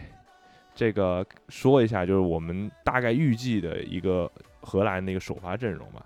[0.74, 4.30] 这个说一下，就是我们大概预计的一个
[4.62, 6.04] 荷兰的一个首发阵容吧。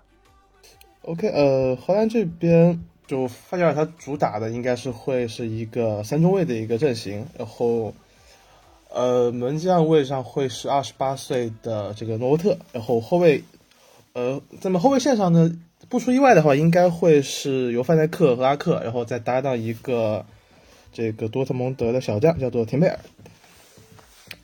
[1.03, 7.93] OK，呃，荷兰这边就范加尔他主打的应该是会是一个三中卫的一个阵型，然后
[8.89, 13.43] 呃门将位上会是二十八岁的这个诺沃特，然后后卫
[14.13, 15.57] 呃那么后卫线上呢，
[15.87, 20.25] 不出意外的话，应该会是由范戴克和阿克，然后再搭档一个
[20.91, 22.99] 这个多特蒙德的小将，叫做廷贝尔。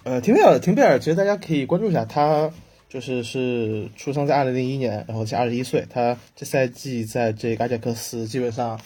[0.03, 2.51] 呃，廷贝尔，廷贝尔，其实大家可以关注一下他。
[2.87, 5.85] 就是是出生在二零零一年，然后才二十一岁。
[5.89, 8.79] 他这赛季在这个阿贾克斯基本上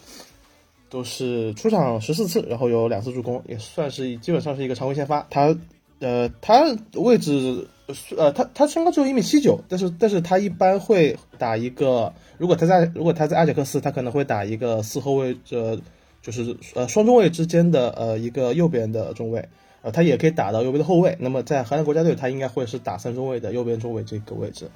[0.90, 5.28] 都是出场十四次，然后有两次助攻，也算是基本上是一个常规先发。
[5.30, 5.56] 他
[6.00, 6.64] 呃，他
[6.94, 7.68] 位置
[8.18, 15.80] 呃，他他身高只有一米七九，但是但是他一般会打一个，如果他在如果他在阿贾克斯，他可能会打一个四后卫，这
[16.22, 19.46] 就是呃双中卫之间的呃一个右边的中卫。
[19.82, 21.16] 呃，他也可以打到右边的后卫。
[21.20, 24.70] 那么在荷兰国家队，他应该会是打三中卫的右边中卫这个位置。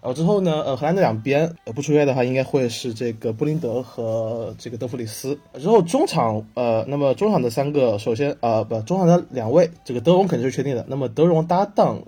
[0.00, 5.36] 然后之后呢，呃，荷兰的两边，呃，不出意外的话，应该会是这个布林德和这个德弗里斯。
[5.54, 10.86] 之后中场，呃，那么中场的三个，首先，呃，不，中场的两位，这个德容肯定是确定的。
[10.88, 12.00] 那么德容搭档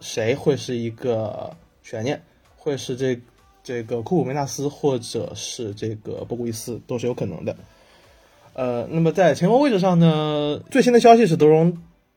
[0.00, 1.50] 谁会是一个
[1.82, 2.20] 悬念？
[2.56, 3.18] 会是这
[3.64, 7.56] 这个库普梅纳斯，或者是这个波古伊斯，都是有可能的。
[8.60, 11.74] 呃，那么在前锋位置上呢，最新的消息是德容，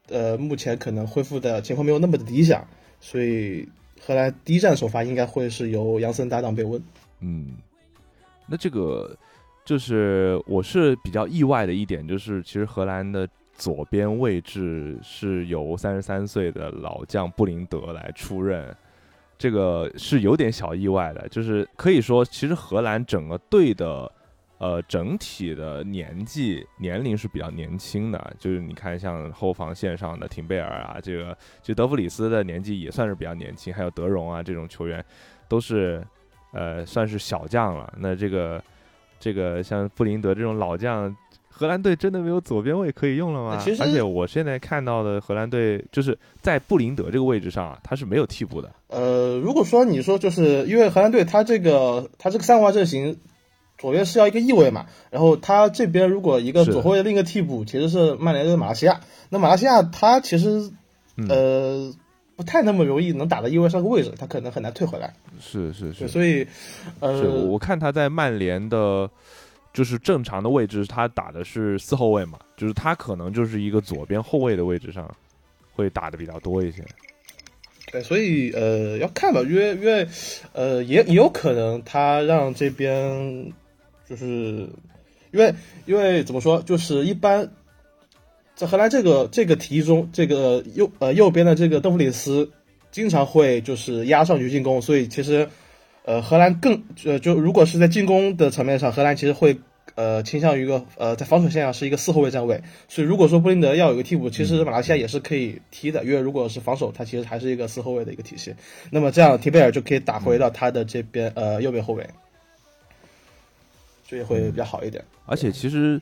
[0.09, 2.67] 呃，目前可能恢复的情况没有那么的理想，
[2.99, 3.65] 所以
[4.01, 6.83] 荷兰第一站首发应该会是由杨森搭档贝温。
[7.21, 7.53] 嗯，
[8.45, 9.17] 那这个
[9.63, 18.75] 就是我是比较意外的一点，就是其实荷兰的左边位置是由三十三岁的老将布林德来出任，
[19.37, 24.11] 这个是有点小意外的，就是可以说，其实荷兰整个队的。
[24.59, 35.03] 呃，整体的年纪年龄是比较年轻的，就是你看像后防线上的廷贝尔啊，这个就德弗里斯的年纪也算是比较年轻，还有德容啊这种球员，
[35.49, 36.01] 都是
[36.53, 37.91] 呃算是小将了。
[37.97, 38.63] 那这个
[39.19, 41.13] 这个像布林德这种老将，
[41.49, 43.61] 荷兰队真的没有左边卫可以用了吗？
[43.81, 48.71] 而且我现在看到的荷兰队就是在布林德这个位置上啊，他是没有替补的。
[48.87, 53.17] 呃，如果说你说就是因为荷兰队他这个他这个三五二阵型。
[53.83, 60.71] 左边是要一个翼位嘛，然后他这边如果一个左后卫另一个替补其实是曼联的马来西亚，那马来西亚他其实、
[61.17, 61.93] 嗯、呃
[62.37, 65.13] 不太那么容易能打到翼位上个位置，他可能很难退回来。
[65.37, 66.47] 是是是，所以
[67.01, 69.09] 呃，我看他在曼联的，
[69.73, 75.13] 就是正常的位置，他打的是四后卫嘛，就是他可能就是一个左边后卫的位置上
[75.75, 76.81] 会打的比较多一些。
[77.91, 80.07] 对，所以呃要看吧，因为因为
[80.53, 83.51] 呃也也有可能他让这边。
[84.13, 84.69] 就是
[85.31, 85.55] 因为，
[85.87, 87.49] 因为怎么说，就是一般
[88.53, 92.51] 在荷兰这个这个体系中，这个右呃右边的这个邓弗里斯
[92.91, 95.49] 经常会就是压上去进攻，所以其实
[96.05, 99.57] 呃荷兰更呃就如果是在进攻的层面上，荷兰其实会
[99.95, 108.53] 呃倾向于一个呃在防守线上是一个四后卫站位，所以如果说布林德要有一个替补，其实马来西亚也是可以踢的，因为如果是防守，他其实还是一个四后卫的一个体系，
[108.91, 112.07] 那么这样提贝尔就可以打回到他的这边呃右边后卫。
[114.05, 115.99] 这也会比较好一点，而且其实，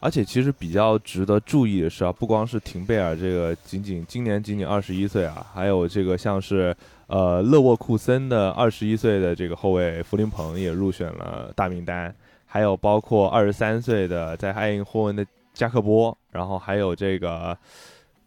[0.00, 6.74] 而且其实比较值得注意的是啊，不光是廷贝尔这个仅仅今年仅仅二十一岁啊，还有这个像是
[7.08, 12.14] 呃勒沃库森的二十一岁的这个后卫弗林彭也入选了大名单，
[12.46, 17.56] 还有包括二十三岁的在爱因霍温的加克波，然后还有这个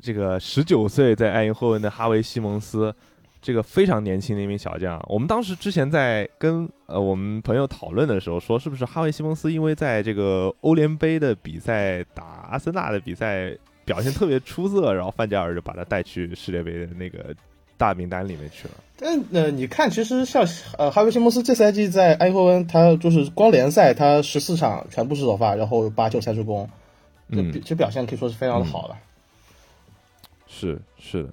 [0.02, 2.94] 这个十九岁在爱因霍温的哈维西蒙斯。
[3.40, 13.56] 这个非常年轻的一名小将，我们当时之前在跟呃我们朋友讨论的时候说，是不是哈维西蒙斯因为在这个欧联杯的比赛打阿森纳的比赛
[13.86, 17.34] 表现特别出色，然后范加尔就把他带去世界杯的那个
[17.78, 18.74] 大名单里面去了。
[18.98, 20.44] 但呃，你看，其实像
[20.78, 26.68] 呃哈维西蒙斯这赛季在埃霍温，他就是光联赛他十四场全部是首发，然后八球三助攻，
[27.30, 28.98] 嗯，其实表现可以说是非常的好了。
[28.98, 31.30] 嗯、是是的，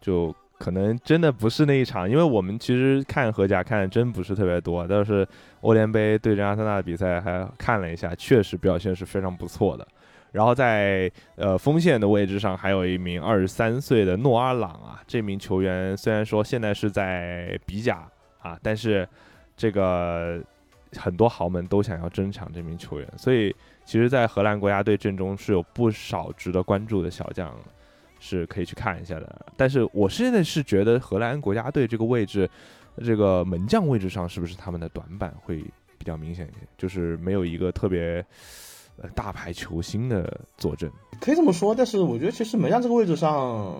[0.00, 0.34] 就。
[0.58, 5.26] 可能真的不是那一场，因为我们其实看荷甲看的真不是特别多，但是
[5.60, 9.86] 欧联杯对阵阿森纳的比赛还看了一下，确实表现是非常不错的。
[10.32, 18.06] 然后在呃锋线的位置上还有一名二十三岁的诺阿朗啊，这名球员虽然说现在是在比甲
[18.40, 19.08] 啊，但是
[19.56, 20.42] 这个
[20.98, 23.54] 很多豪门都想要争抢这名球员，所以
[23.84, 27.54] 其实，在荷兰国家队阵中是有不少值得关注的小将，
[28.18, 29.46] 是可以去看一下的。
[29.56, 32.48] 但是我现在是觉得荷兰国家队这个位置，
[33.04, 35.58] 这个门将位置上是不是他们的短板会
[35.98, 36.66] 比较明显一些？
[36.78, 38.24] 就是没有一个特别。
[38.98, 40.90] 呃，大牌球星的坐镇
[41.20, 43.76] 可以这么说，但是我觉得其实门将这个位置上，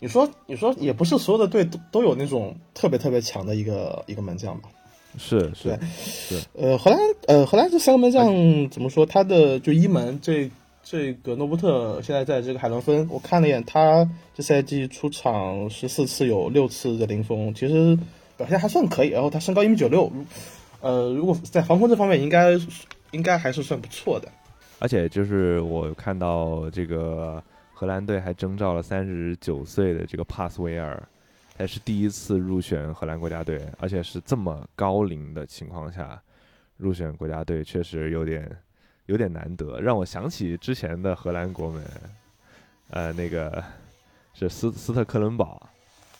[0.00, 4.70] 你说你说也不是所有的队都都有那种特别特别强的一个一个门将吧？
[5.18, 6.42] 是是是。
[6.54, 8.26] 呃，荷兰呃荷兰这三个门将
[8.70, 9.04] 怎么说？
[9.04, 10.50] 他的就一门这
[10.82, 17.98] 这个诺布特现在在这个海伦芬，我看了一眼，他这赛季出场十四次有六次的零封，其实
[18.36, 19.08] 表现还算可以。
[19.08, 20.12] 然后他身高一米九六，
[20.80, 22.58] 呃，如果在防空这方面应该。
[23.12, 24.28] 应该还是算不错的，
[24.78, 27.44] 而且就是我看到这个
[27.74, 31.06] 荷兰队还征召了三十九岁的这个帕斯维尔，
[31.54, 36.18] 还是第一次入选荷兰国家队，而且是这么高龄的情况下
[36.78, 38.50] 入选国家队，确实有点
[39.12, 41.84] 有点难得，让我想起之前的荷兰国门，
[42.88, 43.62] 呃，那个
[44.32, 45.68] 是斯斯特克伦堡，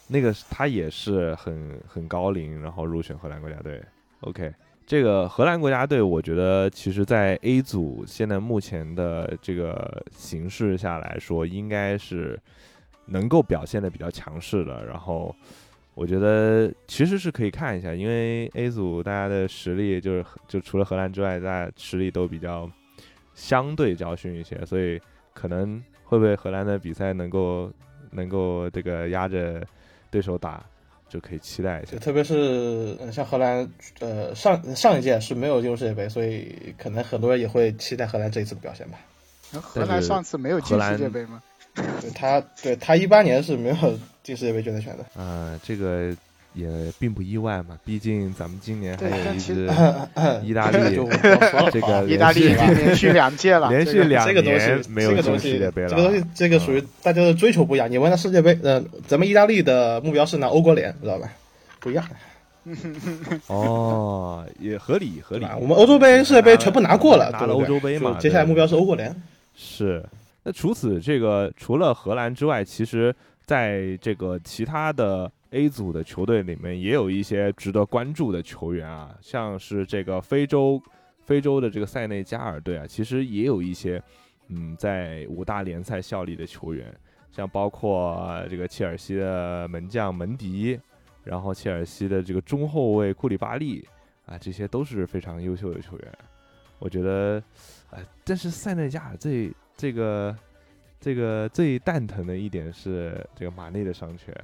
[0.08, 3.82] 那个他也是很很高龄，然后入选荷兰国家队。
[4.20, 4.52] OK。
[4.84, 12.38] 这个荷兰国家队，我觉得其实，在 A 组现在目前的这个形势下来说，应该是
[13.06, 14.84] 能够表现的比较强势的。
[14.84, 15.34] 然后，
[15.94, 22.68] 我觉得其实是可以看一下，因为 A 组大家的实力就是就除了荷兰之外，大家实力都比较
[23.42, 25.00] 相对较逊一些，所以
[25.34, 27.68] 可能会不会荷兰的比赛能够
[28.12, 29.66] 能够这个压着
[30.10, 30.64] 对手打？
[31.08, 33.68] 就可以期待一下，特别是像荷兰，
[34.00, 38.98] 呃，上上一届是没有进入世界杯，所以可能很多人也会期待荷兰这一次的表现吧。
[39.60, 41.42] 荷兰上次没有进世界杯吗？
[41.74, 45.20] 对他，对他一八年是没有进世界杯决赛圈的。
[45.20, 46.16] 啊，这个。
[46.54, 46.68] 也
[46.98, 49.66] 并不意外嘛，毕竟咱们今年还有一支
[50.44, 50.96] 意大利，
[51.72, 55.88] 这个意大利已经连续两届了，连续两年没有进世界杯了。
[55.88, 57.90] 这个东西，这个属于大家的追求不一样。
[57.90, 61.32] 你问他世界杯，呃，咱们意大利的目标是拿欧国联，知道吧？
[61.80, 62.04] 不一样。
[63.46, 65.46] 哦，也合理合理。
[65.58, 68.18] 我们欧洲杯、世界杯全部拿过了，拿了欧洲杯嘛。
[68.20, 69.14] 接下来目标是欧国联。
[69.54, 70.04] 是。
[70.44, 73.14] 那除此这个，除了荷兰之外，其实
[73.46, 75.32] 在这个其他的。
[75.52, 80.82] A 组的球队里面也有一些值得关注的球员啊，像是这个非洲
[81.20, 84.02] 非洲的这个塞内加尔队啊，其实也有一些
[84.48, 86.94] 嗯在五大联赛效力的球员，
[87.30, 90.80] 像包括这个切尔西的门将门迪，
[91.22, 93.86] 然后切尔西的这个中后卫库里巴利
[94.24, 96.18] 啊，这些都是非常优秀的球员。
[96.78, 97.42] 我觉得，
[97.90, 100.36] 呃，但是塞内加尔最这个
[100.98, 104.34] 这个最蛋疼的一点是这个马内的伤缺。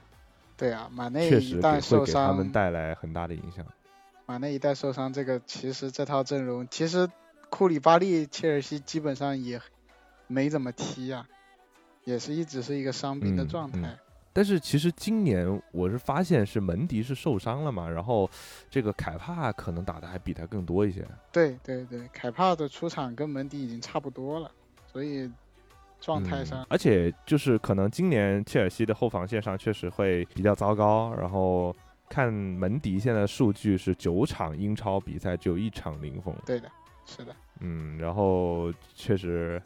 [0.58, 3.64] 对啊，马内一旦受伤，他们带来很大的影响。
[4.26, 7.08] 马内一旦受伤，这个其实这套阵容，其实
[7.48, 9.60] 库里巴利切尔西基本上也
[10.26, 11.24] 没怎么踢啊，
[12.02, 13.96] 也是一直是一个伤病的状态。
[14.32, 18.28] 但是其实今年我是发现是门迪是受伤了嘛，然后
[18.68, 21.06] 这个凯帕可能打的还比他更多一些。
[21.30, 24.50] 对对对，凯帕的出场跟门迪已经差不多了，
[24.92, 25.30] 所以。
[26.00, 31.12] 状态上，而且就是可能今年切尔西的后防线上确实会比较糟糕。
[31.14, 31.74] 然后
[32.08, 36.34] 看门迪现在数据是九场英超比赛只有一场零封。
[36.46, 36.70] 对的，
[37.04, 37.34] 是的。
[37.60, 39.60] 嗯，然后确实，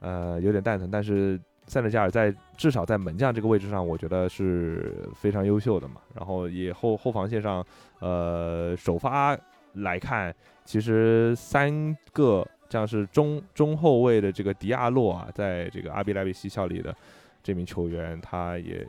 [0.00, 0.90] 呃，有点蛋疼。
[0.90, 6.00] 但是塞内加尔在至少在门将这个位置上，我觉得是非常优秀的嘛。
[6.14, 7.64] 然后也后后防线上，
[8.00, 9.38] 呃，首发
[9.74, 10.34] 来看，
[10.64, 12.46] 其实三个。
[12.72, 16.96] 像是中中后卫的这个迪亚洛啊，在这个阿比莱比锡效力的
[17.42, 18.86] 这名球员，他也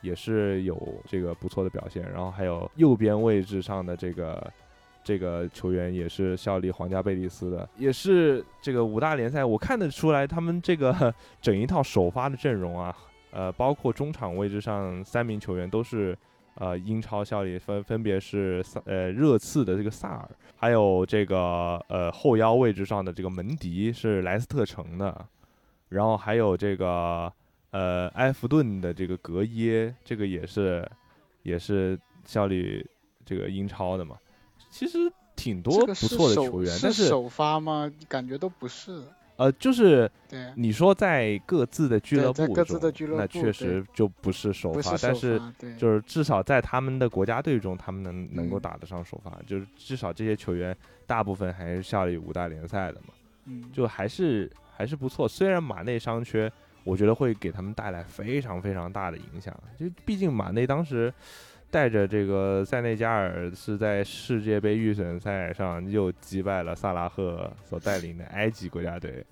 [0.00, 0.74] 也是有
[1.06, 2.02] 这个不错的表现。
[2.10, 4.52] 然后还有右边位置上的这个
[5.04, 9.44] 这个球员，也是效力皇家贝蒂斯的，也是这个五大联赛。
[9.44, 12.96] 我看得出来，他们这个 整一套首发的阵容啊，
[13.32, 16.16] 呃，包括中场位置上三名球员都是。
[16.56, 25.26] 呃，英超效力分分别是萨呃热刺的这个萨尔，还有这个呃后腰位置上的这个门迪是莱斯特城的，
[25.88, 27.32] 然后还有这个
[27.70, 30.90] 呃埃弗顿的这个格耶，这个也是
[31.42, 32.84] 也是效力
[33.24, 34.16] 这个英超的嘛。
[34.70, 34.98] 其实
[35.36, 37.92] 挺多不错的球员，但是首发吗？
[38.08, 39.02] 感觉都不是。
[39.36, 40.10] 呃，就是
[40.54, 42.80] 你说在各自的俱乐部中，
[43.16, 45.40] 那确实就不是首发，但是
[45.76, 50.76] 就是至少在他们的国家队中，他们能能够打得上首发，就是至少这些球员
[51.06, 53.14] 大部分还是效力五大联赛的嘛，
[53.72, 55.28] 就还是还是不错。
[55.28, 56.50] 虽然马内伤缺，
[56.82, 59.54] 我觉得会给他们带来非常非常大的影响。
[59.78, 61.12] 就毕竟马内当时
[61.70, 69.24] 带着这个塞内加尔是在世界杯预选赛上又击败了萨拉赫所带领的埃及国家队，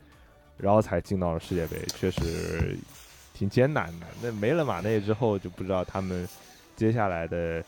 [0.58, 2.76] 然后才进到了世界杯，确实
[3.32, 4.06] 挺艰难的。
[4.22, 6.28] 那没了马内之后，就不知道他们
[6.76, 7.62] 接下来的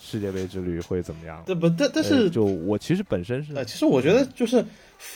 [0.00, 1.42] 世界杯之旅会怎么样。
[1.46, 4.64] 对不，但但是、呃就我其实本身是呃，其实我觉得就是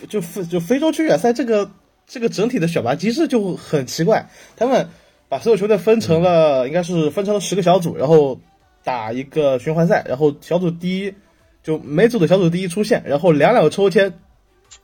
[0.09, 1.71] 就非就非洲区预选赛这个
[2.07, 4.89] 这个整体的选拔机制就很奇怪，他们
[5.29, 8.41] 把所有球队分成了、应该是分成了十个小组，然后
[8.87, 11.13] 打一个循环赛，然后小组第一
[11.61, 14.13] 就每组的小组第一出现，然后两两个抽签，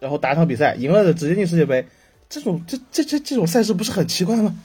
[0.01, 1.87] 然后打一场比赛，赢了的直接进世界杯。
[2.29, 4.59] 这种这这这这种赛事不是很奇怪吗？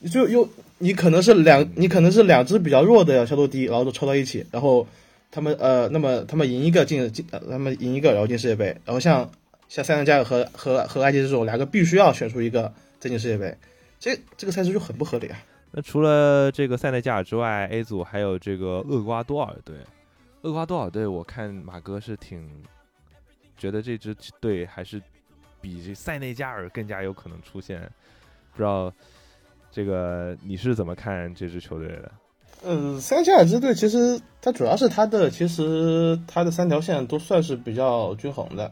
[0.00, 0.48] 你就又
[0.78, 4.84] 你可能是两你可能是两支比较弱的小组第一，然后都抽到一起，然后
[5.30, 9.30] 他们呃，那么他们赢一个进进，他们赢一个然后进世界杯，然后像
[9.68, 13.56] 像塞内加尔和和和埃及这种两个必须要选出一个再进世界杯，
[14.00, 15.38] 这这个赛事就很不合理啊。
[15.74, 19.76] 那除了这个塞内加尔之外，A 组还有这个厄瓜多尔队。
[20.42, 22.46] 厄瓜多尔队，我看马哥是挺
[23.56, 25.00] 觉得这支队还是
[25.60, 27.80] 比这塞内加尔更加有可能出现。
[28.52, 28.92] 不知道
[29.70, 32.12] 这个你是怎么看这支球队的？
[32.64, 38.70] 嗯，塞内加尔支队其实它主要是它的其实它的三条线都算是比较均衡的。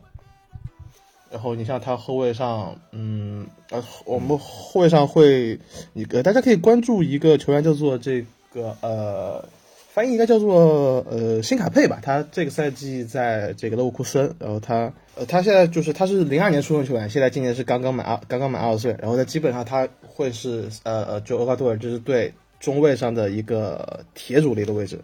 [1.31, 5.57] 然后你像他后卫上，嗯，呃，我们后卫上会
[5.94, 8.20] 一个大家可以关注一个球员叫做这
[8.52, 9.48] 个呃，
[9.93, 24.97] 翻译应该叫做呃辛卡佩吧，他这个赛季在这个勒沃库森，然后他呃他现在就是他是零二年出生球员，现在今年是刚刚满二刚刚满二十岁，然后他基本上他会是呃呃就厄瓜多尔这支队中卫上的一个铁主力的位置，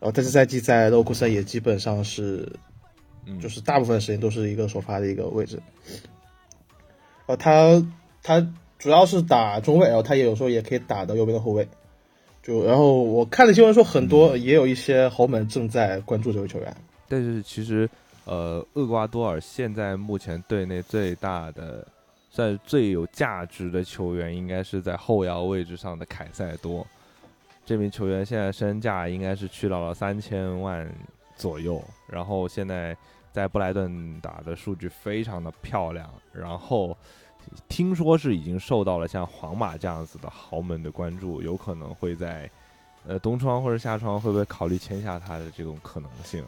[0.00, 2.48] 然后这次赛季在勒沃库森也基本上是。
[3.40, 5.60] 就是大部分时间都是一个首发的一个位置，
[7.26, 7.82] 呃，他
[8.22, 8.46] 他
[8.78, 11.68] 主要是打中卫，然后他也有时候也可以打到右边的后卫。
[12.42, 16.74] 就然后我看了新闻说，很多也有一些豪门正在关注这位球员。
[17.06, 17.88] 但是其实，
[18.24, 21.86] 呃，厄瓜多尔现在目前队内最大的、
[22.30, 26.86] 算是最有价值的球员，应该是在后腰位置上的凯塞多。
[27.66, 30.90] 这名球员现在身价应该是去到了三千万
[31.40, 32.96] 左右，然后现在。
[33.32, 36.98] 在布莱顿打的数据非常的漂亮，然后
[37.68, 42.50] 听说是已经受到了像皇马这样子的豪门的关注，有可能会在
[43.06, 46.44] 呃冬窗或者夏窗会不会考虑签下他的这种可能性？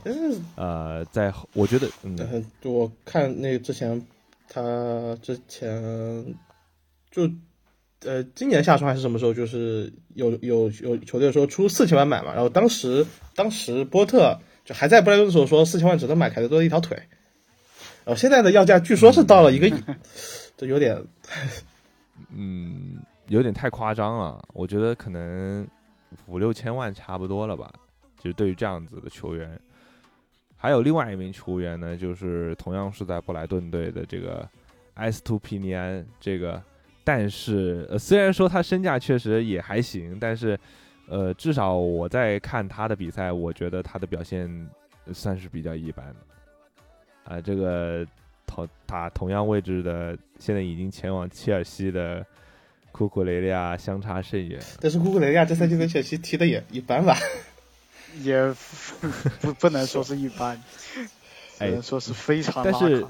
[0.57, 4.05] 呃，在我觉得，嗯，我看那个之前
[4.49, 6.35] 他之前
[7.13, 7.31] 就
[8.01, 13.07] 呃今年夏窗还是什么时候，就是有有有球队说出四千万买嘛，然后当时
[13.37, 14.37] 当时波特。
[14.65, 16.97] 就还在布莱顿的时候说四千万只能买凯德多的一条腿，
[18.05, 19.75] 然后现在的要价据说是到了一个亿，
[20.57, 20.97] 这有点，
[22.33, 24.41] 嗯，有点太夸张了。
[24.53, 25.67] 我觉得可能
[26.27, 27.73] 五六千万差不多了吧。
[28.19, 29.59] 就是对于这样子的球员，
[30.57, 34.49] 还有另外一名球员呢，就是同样是在布莱顿队的这个
[34.95, 36.07] 埃斯图皮尼安。
[36.21, 36.63] 这个，
[37.03, 40.57] 但是呃，虽然说他身价确实也还行，但是。
[41.09, 44.69] 呃，至少我在看他的比赛，我觉得他的表现
[45.13, 47.35] 算是比较一般的。
[47.35, 48.07] 啊，这个
[48.47, 52.25] 同打同样位置的，现在已经前往切尔西的
[52.93, 54.61] 库库雷利亚相差甚远。
[54.81, 57.17] 但是库库雷利亚这赛季跟切尔西踢的也一般吧？
[58.23, 58.55] 也
[59.41, 60.61] 不不能说是一般，
[61.59, 62.65] 只能说是非常。
[62.65, 63.07] 但是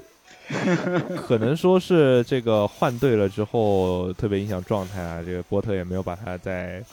[1.27, 5.23] 可能说是这个换队了之后，特别影响状态啊。
[5.25, 6.83] 这个波特也没有把他在。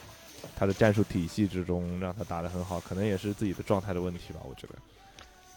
[0.61, 4.75] 他的战术体系之中，让他打得很好，可能也是自己的状态的问题吧，我觉得。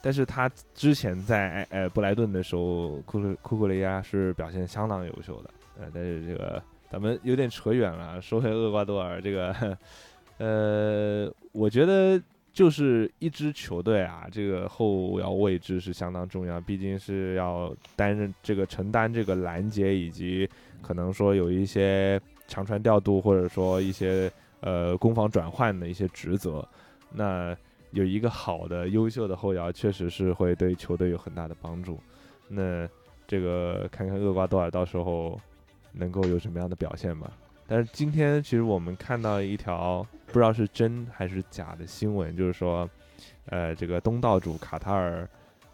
[0.01, 5.51] 但是他之前在呃布莱顿的时候，库库库库雷亚是表现相当优秀的。
[5.79, 9.77] 呃，但是这个咱们有点扯远了，说回厄瓜多尔这个，
[10.39, 12.19] 呃，我觉得
[12.51, 20.49] 就是一支球队啊，这个后腰位置是相当重要，毕竟是要担任这个承担这个拦截，以及
[20.81, 22.19] 可能说有一些
[22.49, 24.33] 长传调度，或者说一些。
[24.65, 26.67] 呃，攻防转换的一些职责，
[27.13, 27.55] 那
[27.91, 32.01] 有一个好的、优秀的后腰，确实是会对球队有很大的帮助。
[32.49, 32.89] 那
[33.27, 35.39] 这个看看厄瓜多尔到时候
[35.93, 37.31] 能够有什么样的表现吧。
[37.67, 42.89] 但是今天其实我们看到一条不知道是真还是假的新闻，就是说，
[43.51, 45.29] 呃，这个东道主卡塔尔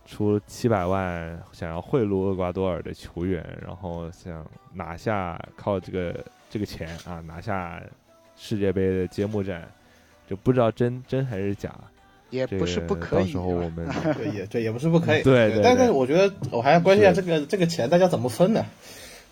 [0.04, 4.44] 出七百万想要贿赂厄瓜多尔的球员，然后想
[4.74, 7.80] 拿下靠这个这个钱啊拿下。
[8.42, 9.68] 世界杯的揭幕战，
[10.26, 11.74] 就不知道真真还是假。
[12.30, 13.86] 也不是不可以到时候我们
[14.16, 15.22] 对，也对，也不是不可以。
[15.22, 18.64] 对对对但是我觉得我还要关心一下这个这个钱大家怎么分呢？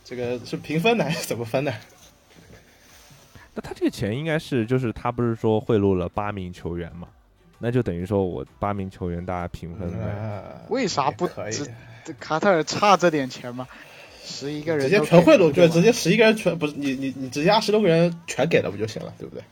[0.05, 1.73] 这个是平分的还是怎么分的？
[3.55, 7.09] 那他这个钱应该是就是他不是说贿赂了八名球员嘛？
[7.61, 10.05] 那就等于说我八名球员大家平分呗。
[10.05, 11.53] 啊为啥不可以？
[11.53, 11.73] 只
[12.05, 13.69] 这卡塔尔差这点钱吗？
[14.29, 19.43] 十一个人直接全贿赂，对，直接十一个人全不是你你你直接二十六个人全给了不就行了，对不对？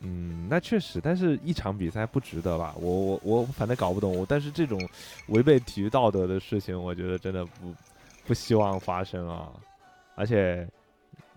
[0.00, 2.74] 嗯，那确实，但是一场比赛不值得吧？
[2.80, 4.76] 我我我反正搞不懂，但是这种
[5.28, 7.72] 违背体育道德的事情，我觉得真的不
[8.26, 9.48] 不希望发生啊！
[10.16, 10.66] 而且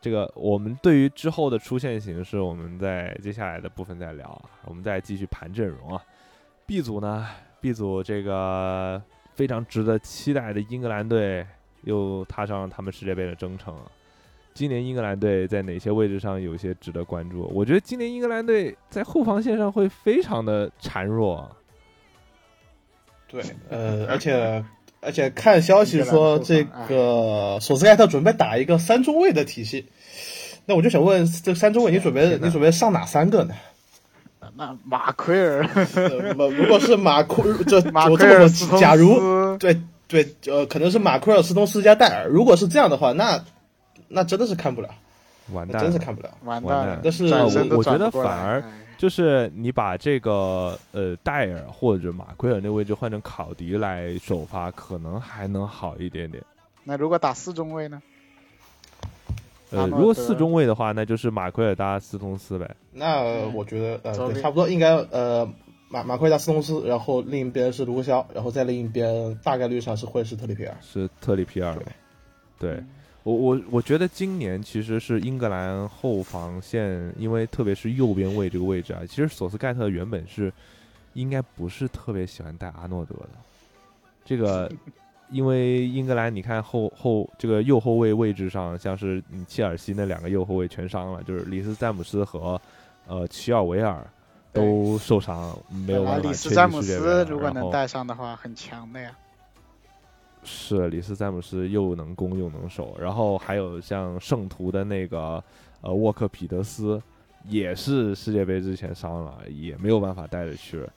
[0.02, 6.04] 这个我们对于之后的出现形式，我们在接下来的部分再聊啊，我们再继续盘阵容啊。
[6.66, 7.28] B 组呢
[7.62, 9.00] ，B 组这个
[9.36, 11.45] 非常值得期待的英格兰队
[11.84, 13.91] 又踏上他们世界杯的征程了。
[14.53, 17.41] 今年英格兰队在哪些位置上有些值得关注？
[17.53, 21.52] 我觉得今年英格兰队在后防线上会非常的孱弱啊。
[23.28, 24.64] 对，呃，而且
[25.02, 29.90] 而且看消息说这个索斯盖特准备打一个三中卫的体系，
[30.66, 33.53] 那我就想问，这三中卫你准备你准备上哪三个呢？
[34.57, 35.68] 那马奎尔，
[36.52, 42.27] 如果是马奎， 这马我这么奎尔斯通说，假如对对，呃，可能是马奎尔斯通斯加戴尔。
[42.30, 43.44] 如果是这样的话，那
[44.07, 44.90] 那真的是看不了，
[45.52, 46.30] 完蛋了，真是看不了。
[46.44, 48.64] 完蛋了，但是我我觉得反而哎
[48.98, 56.41] 就是你把这个呃戴尔或者马奎尔那位置换成考迪来首发，可能还能好一点点。
[56.86, 58.02] 那如果打四中卫呢？
[59.72, 62.76] 呃，如果四中卫的话，那就是马奎尔搭斯通斯呗。
[62.92, 65.46] 那我觉得呃，对，差不多应该呃，
[65.90, 70.78] 马马奎达斯通斯，然后另一边是卢克肖，然后在另一边大概率上是会是特里皮尔。
[70.82, 71.76] 是特里皮尔
[72.58, 72.72] 对？
[72.72, 72.84] 对
[73.24, 80.54] 我我我觉得今年其实是英格兰后防线，因为特别是右边卫这个位置啊，其实索斯盖特原本是
[81.14, 83.30] 应该不是特别喜欢带阿诺德的，
[84.24, 84.72] 这个。
[85.30, 92.60] 因为英格兰，你看后后这个右后卫位置上，像是你切尔西那两个右后卫全伤了，就是里斯詹姆斯和
[93.08, 94.06] 呃齐尔维尔
[94.54, 99.12] 都受伤，没有本来办法里斯詹姆斯如果能带上的话，很强的呀。
[100.48, 105.44] 是里斯詹姆斯又能攻又能守，然后还有像圣徒的那个
[105.82, 107.02] 呃沃克彼得斯，
[107.48, 110.88] 也是世界杯之前伤了，也没有办法带着去，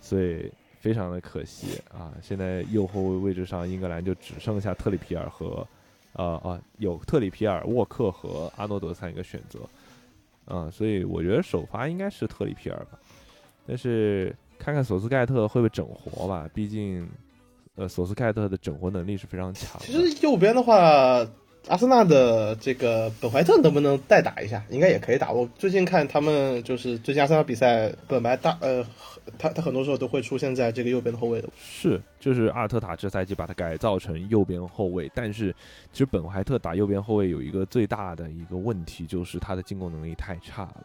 [0.00, 0.50] 所以
[0.86, 2.14] 非常的可惜啊！
[2.22, 5.66] 现在右后卫位置上，英格兰就只剩下特里皮尔和
[6.12, 9.58] 呃啊有特里皮尔、沃克和阿诺德三个选择，
[10.44, 12.98] 啊，所以我觉得首发应该是特里皮尔吧，
[13.66, 17.08] 但是看看索斯盖特会不会整活吧，毕竟。
[17.78, 19.78] 呃，索斯盖特的整活能力是非常强。
[19.82, 21.26] 其实右边的话，
[21.68, 24.64] 阿森纳的这个本怀特能不能代打一下？
[24.70, 25.30] 应该也可以打。
[25.30, 28.82] 我最近看他们就是最近阿森纳比赛，本白大呃，
[29.38, 31.48] 他他很多时候都会出现在这个右边的后卫的。
[31.56, 35.54] 是，就是阿尔特塔这赛季把他改造成右边后卫，但是
[35.92, 40.84] 其实本怀特打右边后卫有一个最大的一个问题，就是他的进攻能力太差了。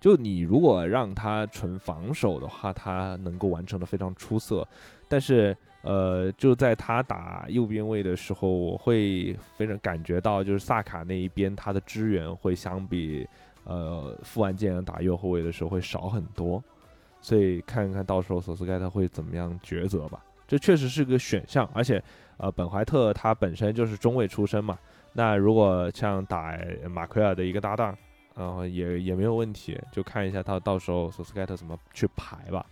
[0.00, 4.66] 就你如果让他纯防守的话，他能够完成的非常出色，
[5.08, 13.26] 但是呃，就在他打右边位的时候，我会非常感觉到，就是萨卡那一边他的支援会相比
[13.64, 16.62] 呃富安健打右后卫的时候会少很多，
[17.20, 20.24] 所以看一看到时候索斯盖特会怎么样抉择吧。
[20.46, 22.02] 这确实是个选项，而且
[22.36, 24.78] 呃本怀特他本身就是中卫出身嘛，
[25.12, 26.56] 那如果像打
[26.90, 27.96] 马奎尔的一个搭档。
[28.36, 32.64] 然后也也没有问题，就看一下他到时候索斯盖特怎么去排吧。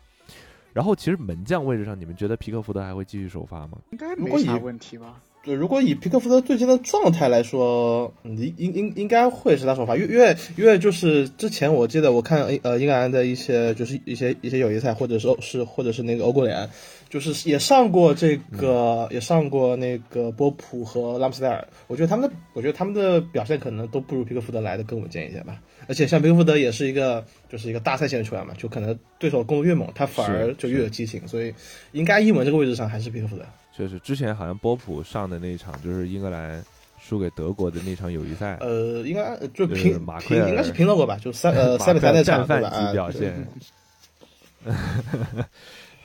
[0.72, 3.76] 然后其实门将位置上，你们觉得皮克福德还会继续首发吗？
[3.90, 5.20] 应该没啥问题吧？
[5.46, 16.68] 对，如果以皮克福德最近的状态来说，嗯应应应应该会是他首发，因为因为因为就是之前我记得我看呃英格兰的一些就是一些一些友谊赛，或者是是或者是那个欧国联，
[17.08, 25.62] 就是也上过这个、也上过那个波普和拉姆斯戴尔，我觉得他们的我觉得他们的表现可能都不如皮克福德来的更稳健一些吧。
[25.86, 31.54] 而且像皮克福德也是一个就是一个大赛线的球员嘛，就可能对手攻得越猛，他反而就越有激情，所以
[31.92, 33.44] 应该英文这个位置上还是皮克福德。
[33.78, 36.64] 就是之前好像波普上的那一场，就是英格兰
[36.98, 42.46] 输给德国的那场友谊赛，呃，应该就就是平马奎尔平应该是平了过吧，就三呃 马三比三那战？
[42.46, 43.46] 犯级表现。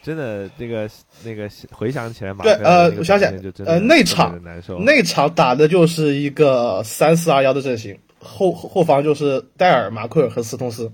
[0.03, 0.89] 真的，那个
[1.23, 3.31] 那个回想起来，马对呃我想起来
[3.65, 4.37] 呃那场。
[4.83, 10.91] 那场打的就是一个三四二幺的阵型，后后防就是戴尔、马奎尔和斯通斯，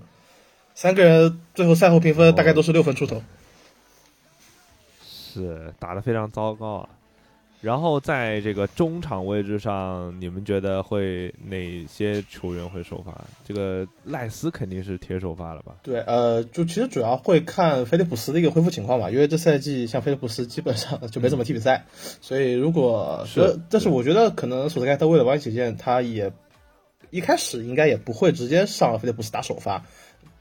[0.74, 3.22] 三个人最后赛后评分大概都是六分出头。
[5.38, 6.88] 是打得非常糟糕啊。
[7.60, 13.12] 然后在这个中场位置上，你们觉得会哪些球员会首发？
[13.44, 15.74] 这个赖斯肯定是铁首发了吧？
[15.82, 21.84] 对，呃，就其实主要会看菲利普斯的一个恢复情况吧，因为这赛季像菲利普斯基本上就没怎么踢比赛，
[22.20, 26.32] 所以如果是但是我觉得可能索斯盖特为了保险起见，他也
[27.10, 29.84] 一开始应该也不会直接上菲利普斯打首发，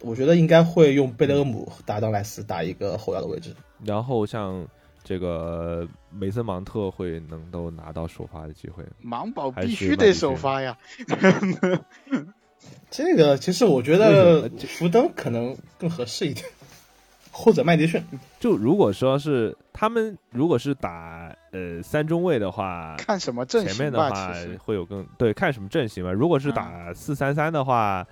[0.01, 3.55] 我觉得应该会用贝勒姆搭档赖斯打一个后腰的位置。
[3.83, 4.67] 然后像
[5.07, 10.77] 这个梅森芒特会能够拿到首发的机会，芒宝必须得首发呀。
[12.91, 16.45] 这个其实我觉得福登可能更合适一点，
[17.31, 18.03] 或者麦迪逊。
[18.37, 26.11] 就如果说是他们如果是打呃三中卫的话，看什么阵型前，面的话会有更对看什么阵型吧。
[26.11, 28.05] 如果是嗯打四三三的话，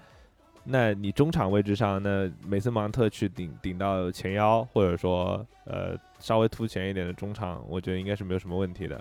[0.63, 8.99] 那你中场位置上，那梅森芒特去顶顶到前腰，或者说呃稍微突前一点的中场，我觉得应该是没有什么问题的。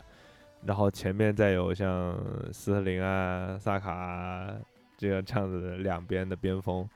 [0.62, 2.14] 然后前面再有像
[2.52, 4.54] 斯特林啊、萨卡啊
[4.98, 6.86] 这样这样子的两边的边锋，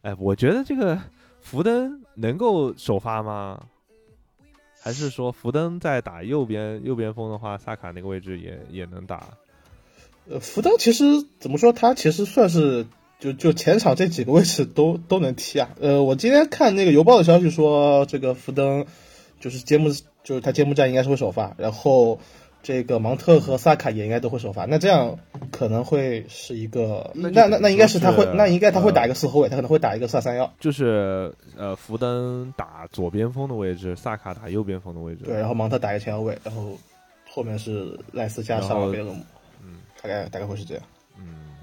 [0.00, 0.98] 哎，我觉得这个
[1.42, 3.66] 福登能够首发吗？
[4.80, 9.28] 还是说福登在打右边右边锋的话，萨卡那个位置也也能打？
[10.30, 11.04] 呃，福登其实
[11.38, 12.86] 怎么说，他其实算是
[13.18, 15.68] 就就前场这几个位置都都能踢啊。
[15.82, 18.86] 呃，我今天看那个邮报的消息说，这个福登
[19.40, 19.90] 就是揭幕，
[20.22, 22.18] 就是他揭幕战应该是会首发，然后
[22.62, 24.64] 这个芒特和萨卡也应该都会首发。
[24.64, 25.16] 那这样
[25.52, 30.52] 可能会是一个，那那那那应该是他会就是，那应该他会打呃一个四后卫，他可能会打一个四二三幺。
[30.58, 35.24] 就是呃，福登打左边锋的位置，萨卡打右边锋的位置。
[35.24, 36.76] 对，然后芒特打一个前腰位，然后
[37.30, 39.22] 后面是赖斯加上贝勒姆，
[39.62, 40.82] 嗯大概大概会是这样。
[41.18, 41.54] 嗯，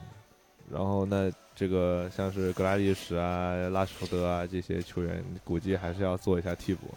[0.71, 6.87] 然后那这个像是格拉利什啊、拉什福德啊这些球员，估计还是要做一下替补。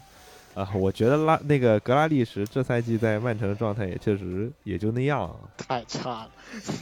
[0.57, 6.31] 啊，我觉得拉那个格拉利什这赛季在曼城的状态也确实也就那样，太差了。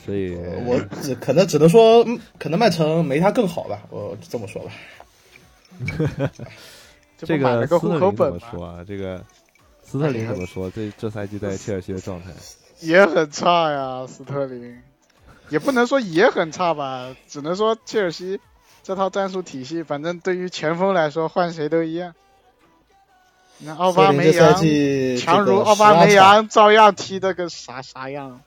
[0.07, 4.71] 所以呃我只可能只能说，嗯可能曼城没他更好吧，我这么说吧。
[7.19, 8.39] 这个斯特林怎口本吗？
[8.41, 8.85] 么说啊？
[8.87, 9.25] 这个
[9.83, 10.71] 斯特林怎么说？
[10.71, 12.31] 这这赛季在切尔西的状态？
[12.79, 14.81] 也很差呀，斯特林，
[15.49, 18.39] 也不能说也很差吧，只能说切尔西
[18.85, 22.15] 这套战术体系，反正对于前锋来说换谁都一样。
[23.59, 24.53] 那奥巴梅扬
[25.17, 28.41] 强如奥巴梅扬，照样踢的个啥啥样。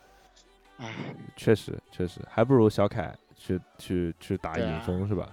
[0.78, 0.94] 唉，
[1.36, 5.30] 确实确实，还不如小凯去去去打影锋是吧？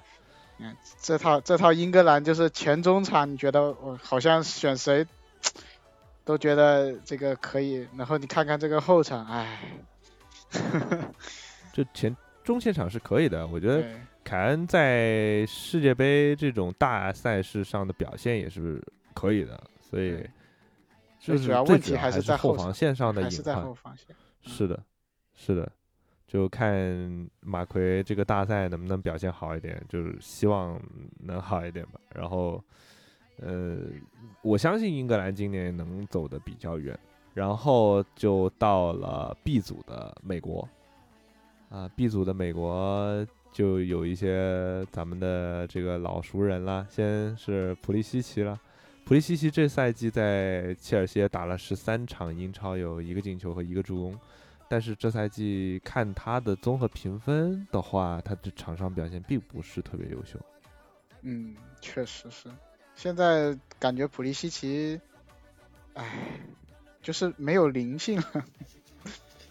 [0.58, 5.04] 嗯，这套这套英格兰就是前中场，你觉得我好像选谁
[6.24, 9.58] 都觉得这个可以，然后你看看这个后场，唉，
[11.74, 13.84] 就前中前场是可以的，我觉得，
[14.22, 18.80] 凯恩在世界杯这种大赛事上的表现也是
[19.14, 20.30] 可以的，所以对
[21.18, 23.66] 就是最主要问题还是在后防线上的还是在隐患。
[23.66, 24.14] 后防线。
[24.42, 24.82] 是的，
[25.34, 25.72] 是的，
[26.26, 30.78] 就看马奎这个大赛能不能表现好一点，就是希望
[31.20, 32.00] 能好一点吧。
[32.14, 32.62] 然后，
[33.40, 33.78] 呃，
[34.42, 36.98] 我相信英格兰今年能走得比较远。
[37.32, 40.68] 然后就到了 B 组的美国，
[41.68, 48.56] 啊，B 组的美国就有一些咱们的这个老熟人啦，先是普利西奇了。
[49.04, 54.18] 普利西奇这赛季在切尔西打了十三场英超，有一个进球和一个助攻。
[54.66, 60.40] 但是这赛季看他的综合评分的话，他的场上表现并不是特别优秀。
[61.20, 62.48] 嗯，确实是。
[62.94, 64.98] 现在感觉普利西奇，
[65.92, 66.40] 唉，
[67.02, 68.44] 就是没有灵性了。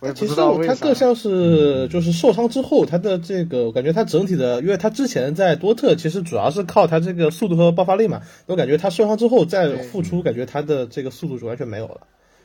[0.04, 0.36] 我也不其实。
[0.68, 12.02] 他更像是就是受伤之后，他的这个我感觉他整体的，因为他之前在多特其实主要是靠他这个速度和爆发力嘛，我感觉他受伤之后再对复出，感觉他的这个速度就完全没有了。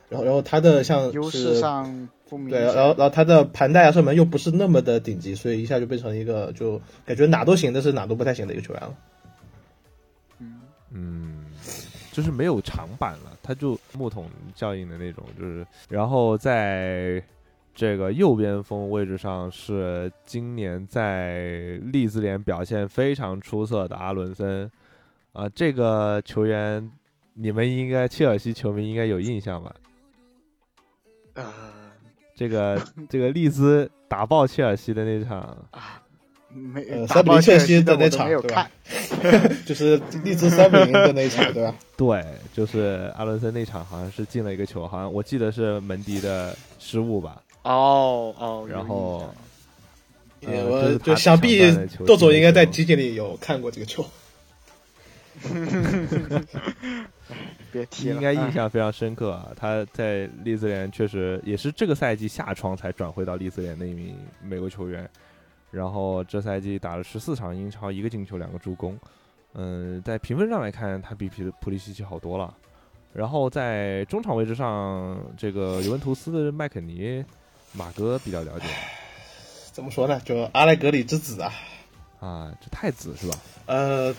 [0.09, 8.95] 然后，然后他的像优是势上不明对，然后然后他的盘带啊射门又不是那么的顶级，所以一下就变成一个就感觉哪都行，但是哪都不太行的一个球员了。
[10.39, 10.61] 嗯，
[10.93, 11.45] 嗯，
[12.11, 14.25] 就是没有长板了，他就木桶
[14.55, 17.23] 效应的那种，就是然后在
[17.79, 24.69] 这个右边锋位置上是今年在利兹联表现非常出色的阿伦森
[25.33, 26.91] 啊、这个球员
[27.35, 29.73] 你们应该切尔西球迷应该有印象吧？
[31.35, 31.45] 呃
[32.35, 35.39] 这个这个利兹打爆切尔西的那场，
[35.71, 36.03] 啊，
[36.51, 38.71] 没三比零切尔爆切尔西西的那场没有场对吧
[39.23, 39.57] 看。
[39.65, 41.73] 就是利兹三比零的那场，对吧？
[41.97, 47.41] 对，就是阿伦森那场好像是进了一个球，好像我记得是门迪的失误吧。
[47.63, 49.33] 哦哦，然后
[50.43, 51.71] 呃我就想必
[52.07, 54.05] 豆总应该在集锦里有看过这个球。
[57.71, 59.51] 别提了，应该印哎象非常深刻啊！
[59.55, 65.09] 他在利兹联确实也是这个赛季下窗才转会到利兹联的一名美国球员，
[65.71, 68.99] 然后这赛季打了十四场英超，一个进球，两个助攻。
[69.53, 72.53] 嗯，在评分上来看，他比皮普利西奇好多了。
[73.13, 77.23] 然后在中场位置上，这个尤文图斯的麦肯尼，
[77.79, 78.67] 马哥比较了解
[79.73, 80.21] 怎么说呢？
[80.25, 81.53] 就阿莱格里之子啊，
[82.19, 83.39] 啊，这太子是吧？
[83.67, 84.13] 呃，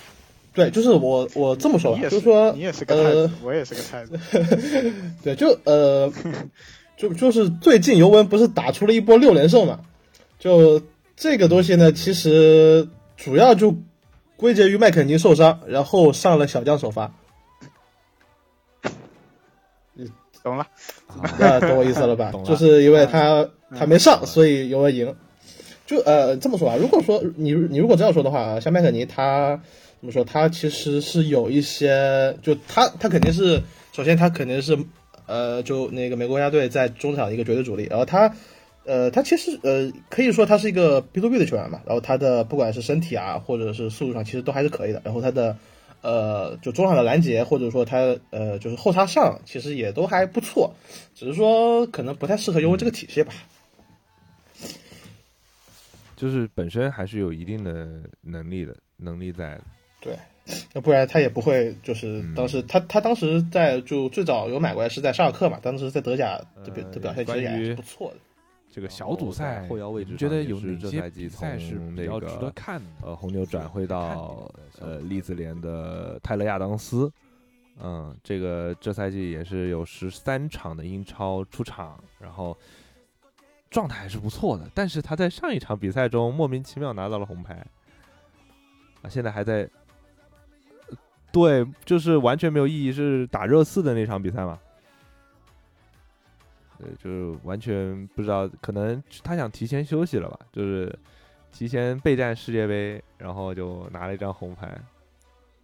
[0.54, 4.18] 对，就是我我这么说吧就是说，你也是个太呃子，，我也是个太子，
[5.22, 6.10] 对，就呃，
[6.96, 9.82] 就 就是最近尤文不是打出了一波六连胜嘛？
[10.40, 10.82] 就
[11.18, 12.88] 这个东西呢，其实
[13.18, 13.76] 主要就
[14.38, 17.14] 归结于麦肯尼受伤，然后上了小将首发，
[20.44, 20.68] 懂了。
[21.40, 22.42] 啊，懂我意思了吧 懂？
[22.44, 25.16] 了就是因为他他没嗯上，所以尤文赢。
[25.86, 29.60] 就呃这么说啊，如果说你你如果这样说的话啊，像麦肯尼他
[30.00, 30.24] 怎么说？
[30.24, 33.62] 他其实是有一些，就他他肯定是
[33.92, 34.78] 首先他肯定是
[35.26, 38.36] 呃就那个美国国家队在中场的一个绝对主力，然后他
[38.86, 45.58] 呃他其实呃可以说他是一个 B to B 的球员嘛，然后他的不管是身体啊或者是速度上其实都还是可以的，然后他的。
[46.02, 47.98] 呃，就中场的拦截，或者说他
[48.30, 50.74] 呃，就是后插上，其实也都还不错，
[51.14, 53.34] 只是说可能不太适合尤文这个体系吧。
[56.16, 59.62] 就是本身还是有一定的能力的，能力在的。
[60.02, 60.18] 对，
[60.74, 68.18] 要不然他也不会就是嗯当时、他他当时在就最早有买过来是在沙尔克嘛，当时在德甲的表、呃的表现其实也还是不错的。
[68.80, 72.90] 这个小组赛后腰位置你觉得有上也是哪些赛是从比较值那个得看的？
[73.02, 74.50] 呃，红牛转会到
[74.80, 77.12] 呃利兹联的泰勒亚当斯，
[77.84, 82.58] 嗯，这个这赛季也是有十三场的英超出场，然后
[83.70, 87.56] 状态还是不错的，但是他在上一场比赛中莫名其妙拿到了红牌，
[89.02, 89.70] 啊，现在还在，
[90.90, 90.98] 呃
[91.34, 94.58] 对，就是完全没有意义，是打热刺的那场比赛嘛。
[96.80, 100.98] 对，就是完全不知道，可能他想提前休息了吧，就是
[101.52, 104.80] 提前备战世界杯，然后就拿了一张红牌。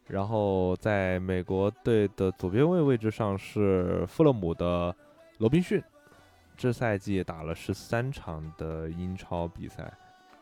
[0.07, 4.95] 然后在美国队的左边卫位置上是富勒姆的
[5.39, 5.81] 罗宾逊，
[6.55, 9.91] 这赛季打了十三场的英超比赛。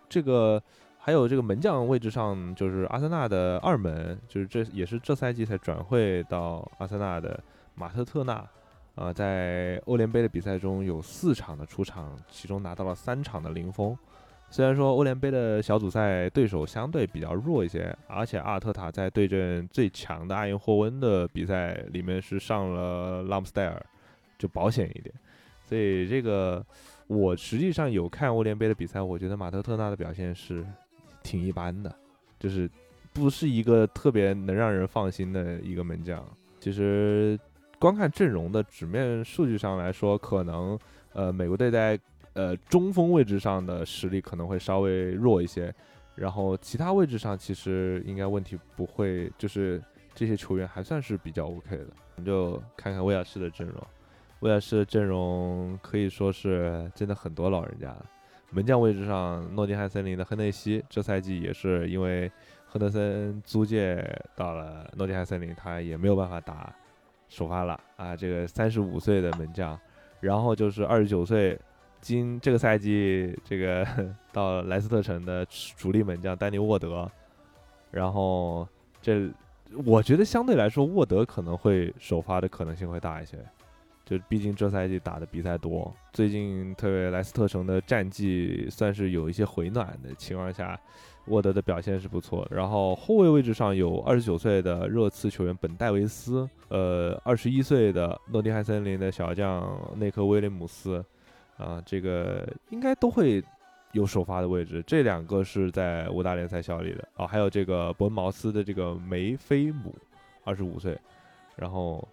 [0.10, 0.62] 这个
[0.98, 7.42] 还有这个门将位置上就是阿森纳的二门，就是这也是这赛季才转会到阿森纳的
[7.76, 8.46] 马特特纳。
[8.96, 13.98] 呃，在欧联杯的比赛中有四场的出场，其中拿到了三场的零封。
[14.52, 23.84] 虽然说欧联杯的小组赛对手相对比较弱一些，而且阿尔特塔在对阵最强的阿因霍温的比赛里面是上了拉姆斯戴尔，
[24.38, 25.12] 就保险一点。
[25.66, 26.64] 所以这个
[27.08, 30.64] 我实际上有看欧联杯的比赛，我觉得马特特纳的表现是
[31.24, 31.92] 挺一般的，
[32.38, 32.70] 就是
[33.12, 36.24] 不是一个特别能让人放心的一个门将。
[36.60, 37.40] 其实
[37.84, 40.80] 光看阵容的纸面数据上来说，可能
[41.12, 42.00] 呃美国队在
[42.32, 45.76] 呃中锋位置上的实力可能会稍微弱一些，
[46.16, 49.84] 然后其他位置上其实应该问题不会，就是
[50.16, 51.88] 这些球员还算是比较 OK 的。
[52.16, 53.78] 我们就看看威尔士的阵容，
[54.40, 58.06] 威尔士的阵容可以说是真的很多老人家了。
[58.52, 62.32] 门将位置上，诺丁汉森林的亨内西这赛季也是因为
[62.66, 64.02] 亨德森租借
[64.38, 66.74] 到了诺丁汉森林，他也没有办法打
[67.34, 68.16] 首发了啊。
[68.16, 69.80] 这个三十五岁的门将，
[70.20, 71.60] 然后就是二十九岁，
[72.00, 73.86] 今这个赛季这个
[74.32, 75.44] 到莱斯特城的
[75.76, 77.10] 主力门将丹尼沃德，
[77.90, 78.68] 然后
[79.02, 79.30] 这
[79.84, 83.38] 我觉得相对来说沃德可能会首发的可能性会大一些。
[84.06, 90.78] 就毕竟这赛季打的比赛多，最近特别莱斯特城的战绩算是有一些回暖的情况下，
[91.28, 92.56] 沃德的表现是不错的。
[92.56, 101.04] 然后后卫位置上有二十九岁的热刺球员本戴维斯，呃，二十一岁的诺丁汉森林的小将内克威廉姆斯，
[101.58, 103.44] 啊，这个应该都会
[103.92, 104.84] 有首发的位置。
[104.86, 109.96] 这两个是在五大联赛效力的啊，还有这个伯恩茅斯的这个梅菲姆，
[110.44, 110.98] 二十五岁，
[111.56, 112.08] 然后。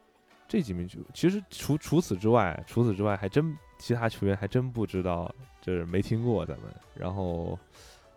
[0.53, 6.67] 这几名球，其实除除此之外，除此之外还真其他球员还真不知道，就是没听过咱们。
[6.93, 7.57] 然后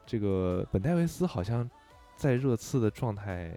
[0.06, 1.70] 这个本戴维斯好像
[2.18, 3.52] 在热刺的状态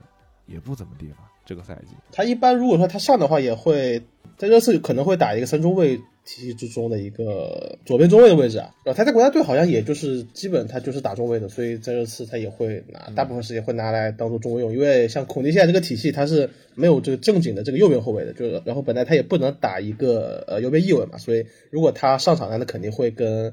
[0.46, 1.94] 也不怎么地吧，这个赛季。
[2.12, 4.02] 他一般如果说他上的话，也会
[4.36, 8.72] 在热刺可能会打一个三中卫体系之中的一个左边中卫的位置啊。
[8.84, 23.52] 然后他在国家队好像也就是基本他就是打中卫的，所以在热刺他也会拿大部分时间会拿来当做中卫用，因为像孔蒂现在这个体系他是没有这个正经的这个右边后卫的，就是然后本来他也不能打一个呃右边翼位嘛，所以如果他上场，那肯定会跟。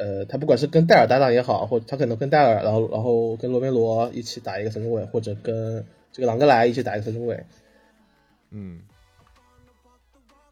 [0.00, 7.44] 呃，他不管是跟戴尔搭档也好，或他可能跟戴尔，然后然后跟罗梅罗一起打一个三中卫，或者跟这个朗格莱一起打一个中卫。
[8.50, 8.80] 嗯，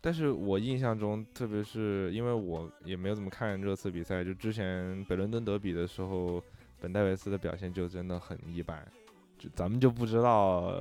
[0.03, 6.43] 但是我印象中，特别是因为我也没有怎么看热刺比赛，就之前北伦敦德比的时候，
[6.79, 8.87] 本戴维斯的表现就真的很一般，
[9.39, 10.75] 就咱们就不知道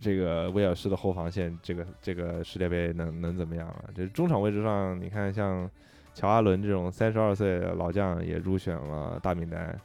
[0.00, 3.90] 这个威尔士的后防线，这个这个世界杯能能怎么样了？
[3.94, 5.70] 就是中场位置上，你看像
[6.14, 9.78] 乔阿伦这种三十二岁的老将也入选了大名单，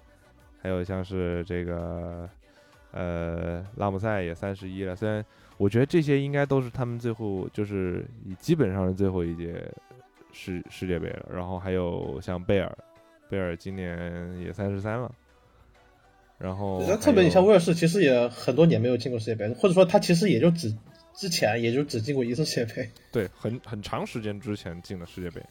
[0.61, 2.29] 还有像是这个
[2.91, 5.23] 呃拉姆塞也三十一了，虽然。
[5.57, 8.05] 我觉得这些应该都是他们最后就是
[8.37, 9.65] 基本上是最后一届
[10.33, 11.29] 世世界杯了。
[11.33, 12.77] 然后还有像贝尔，
[13.29, 15.09] 贝尔今年也三十三了。
[16.37, 20.75] 然后特别你像威尔士，其实也很多年没有进过世界杯，或者说他其实也就只
[21.13, 22.89] 之前也就只进过一次世界杯。
[23.13, 25.41] 对，很很长时间之前进了世界杯。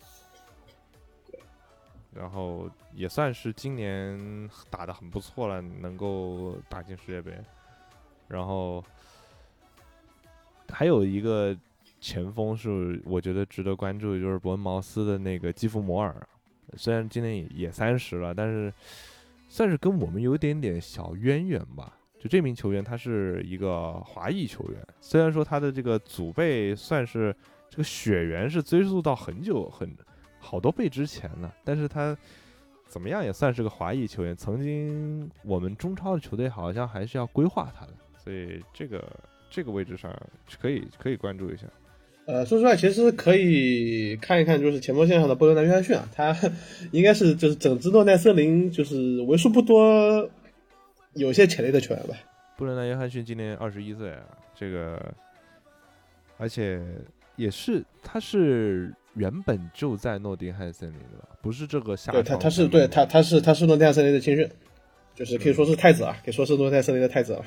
[2.14, 7.32] 然后也算是今年打的很不错了，能够打进世界杯。
[8.28, 8.84] 然后。
[10.70, 11.54] 还有一个
[12.00, 16.16] 前锋是我觉得值得关注，就是伯恩茅斯的那个基弗摩尔，
[16.74, 18.72] 虽然今年也也三十了，但是
[19.46, 21.96] 算是跟我们有点点小渊源吧。
[22.18, 27.32] 就这名球员，他是一个华裔球员，虽然说他的这个祖辈算是
[27.68, 29.94] 这个血缘是追溯到很久很
[30.44, 32.16] 好多倍之前了，但是他
[32.86, 34.36] 怎么样也算是个华裔球员。
[34.36, 37.92] 曾经我们中超的球队好像还是要规划他的，
[38.22, 39.02] 所以这个。
[39.50, 40.12] 这个位置上
[40.60, 41.64] 可以可以关注一下，
[42.26, 46.36] 呃，说实话，其实可以看一看，就是前锋线上的布伦南约翰逊啊，他
[46.90, 50.28] 应该是就是整支诺奈森林就是为数不多
[51.12, 52.16] 有些潜力的球员吧。
[52.56, 54.24] 布伦南约翰逊今年二十一岁啊，
[54.56, 55.14] 这个
[56.36, 56.82] 而且
[57.36, 61.28] 也是他是原本就在诺丁汉森林的吧？
[61.42, 64.48] 不是这个下对他他是对他他是他是诺丁汉森林的青训，
[65.14, 67.44] 就是可以说是太子啊，可以说是诺丁汉森林的太子了。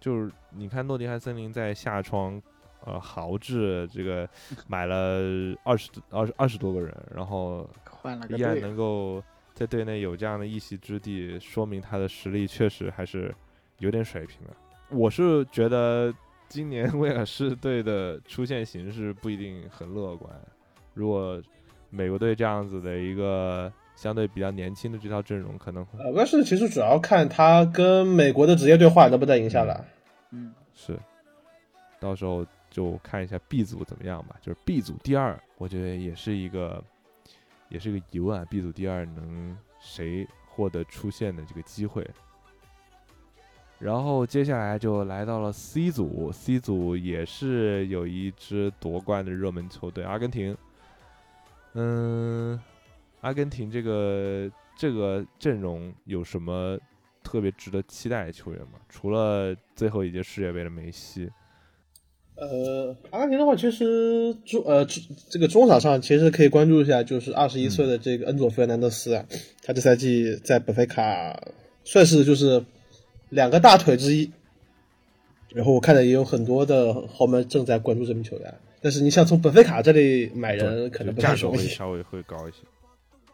[0.00, 2.40] 就是你看诺丁汉森林在下窗，
[2.84, 4.28] 呃，豪掷这个
[4.66, 5.22] 买了
[5.64, 7.68] 二十二十二十多个人，然后
[8.28, 9.22] 依然能够
[9.54, 13.34] 在队内有这样的一席之地，说明他的实力确实还是
[13.78, 14.54] 有点水平的。
[14.90, 16.12] 我是觉得
[16.48, 20.30] 今年威尔士队的出现形势不一定很乐观。
[20.96, 21.38] 如果
[21.90, 29.84] 美国队这样子的一个相对比较年轻的这套阵容，可能呃，威尔士其实主要看他跟美国的职业对话能不能赢下来。
[30.30, 30.98] 嗯，是，
[32.00, 34.36] 到时候就看一下 B 组怎么样吧。
[34.40, 36.82] 就是 B 组第二，我觉得也是一个，
[37.68, 38.46] 也是一个疑问啊。
[38.48, 42.08] B 组第二能谁获得出线的这个机会？
[43.78, 50.56] 然后接下来就来到了 C 组，C 组也是有一支夺冠的热门球队——阿根廷。
[51.76, 52.58] 嗯，
[53.20, 56.76] 阿根廷这个这个阵容有什么？
[57.22, 58.78] 特别值得期待的球员吗？
[58.88, 61.28] 除了最后一届世界杯的梅西，
[62.36, 64.86] 呃，阿根廷的话，其实中呃
[65.28, 69.26] 这个中场上其实可以关注一下，就是二十一岁的这个恩佐费尔南德斯啊，
[69.64, 71.36] 他这赛季在本菲卡
[71.82, 72.64] 算是就是
[73.28, 74.30] 两个大腿之一。
[75.52, 82.58] 然后我看到也有很多的豪门正在关注这名球员，但是你想从本菲卡这里买人，可能不太容易，稍微会高一些，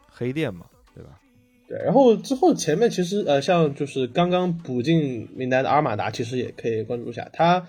[0.09, 0.65] 黑店嘛，
[0.95, 1.19] 对吧？
[1.67, 7.65] 对，然后之后前面其实呃，像就是刚刚补进名单的阿尔马达，其实也可以关注一下他。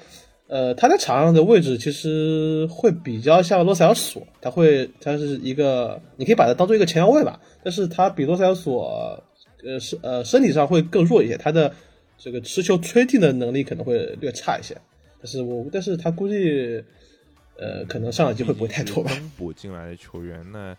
[0.47, 7.41] 呃，他在场上的位置其实会比较像罗塞尔索，他会他是一个，你可以把它当做一个前腰位吧。
[7.63, 9.19] 但是他比罗塞尔索
[9.65, 11.75] 呃是呃身体上会更弱一些，他的
[12.19, 14.77] 这个持球推进的能力可能会略差一些。
[15.19, 16.85] 但是我但是他估计
[17.59, 19.11] 呃可能上的机会不会太多吧。
[19.37, 20.77] 补进来的球员呢？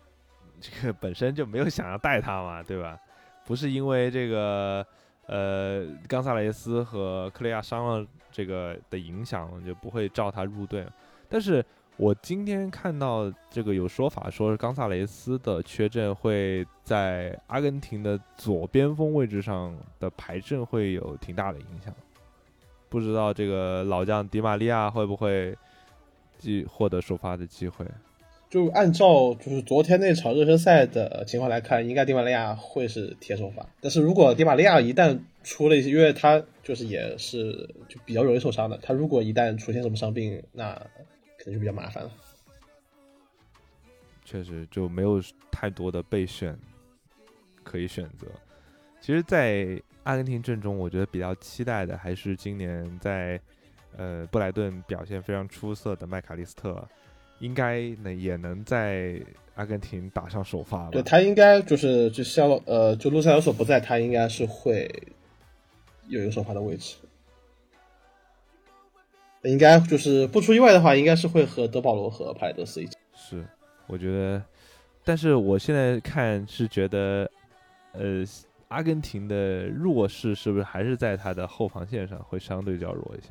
[0.60, 2.98] 这个本身就没有想要带他嘛，对吧？
[3.46, 4.84] 不是因为这个
[5.26, 10.84] 呃冈萨雷斯和克雷亚伤了这个的影响，就不会召他入队。
[11.28, 11.64] 但是
[11.96, 21.94] 我今天看到这个有说法，说是冈萨雷斯的缺阵会在阿根廷的左边锋位置上的排阵会有挺大的影响。
[22.88, 25.56] 不知道这个老将迪玛利亚会不会
[26.38, 27.84] 机获得首发的机会？
[28.48, 33.66] 就按照就是昨天那场热身赛的情况来看，应该迪玛利亚会是铁首发。
[33.80, 40.72] 但是如果迪玛利亚一旦出了一些，因为他就是也是就比较容易受伤的，他如果一旦出现什么伤病，那
[41.36, 42.10] 可能就比较麻烦了。
[44.24, 46.58] 确实就没有太多的备选
[47.62, 48.26] 可以选择。
[49.00, 53.38] 其实，在阿根廷阵中，我觉得比较期待的还是今年在
[53.96, 56.86] 呃布莱顿表现非常出色的麦卡利斯特。
[57.40, 59.22] 应该能也能在
[59.54, 60.90] 阿根廷打上首发吧？
[60.90, 64.92] 对他应该就是就像呃，就路塞尔索不在，他应该是会
[66.08, 66.96] 有一个首发的位置。
[69.42, 72.96] 应该就是不出意外的话，应该是会和德保罗和帕雷德斯一起。
[73.14, 73.46] 是，
[73.86, 74.42] 我觉得，
[75.04, 77.30] 但是我现在看是觉得，
[77.92, 78.24] 呃，
[78.66, 83.28] 阿根廷的弱势是不是还是在他的后防线上会相对较弱一些？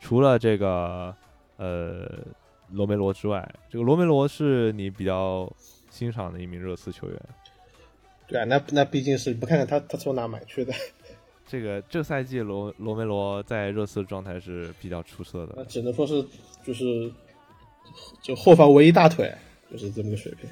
[0.00, 1.14] 除了这个，
[1.58, 2.08] 呃，
[2.70, 5.48] 罗梅罗之外，这个罗梅罗是你比较
[5.90, 7.20] 欣赏的一名热刺球员。
[8.26, 10.72] 对啊，那那毕竟是不看看他他从哪买去的。
[11.46, 16.24] 这个这赛季罗罗梅罗在热刺的状态是比较出色的，那只能说是
[16.64, 17.12] 就是
[18.22, 19.32] 就后防唯一大腿，
[19.70, 20.48] 就是这么个水平。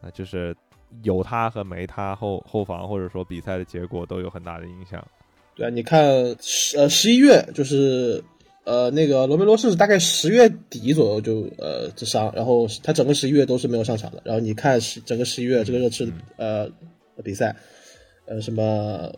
[0.00, 0.56] 啊，就是
[1.02, 5.06] 有他和没他后后防或者说比赛的结果都有很大的影响。
[5.60, 8.24] 对啊，你看十呃十一月就是
[8.64, 14.22] 呃那个罗梅罗是大概十月底左右就呃这伤，然后他整个十一月都是没有上场的。
[14.24, 16.66] 然后你看十整个十一月这个热刺呃
[17.22, 17.54] 比赛，
[18.24, 19.12] 呃什么。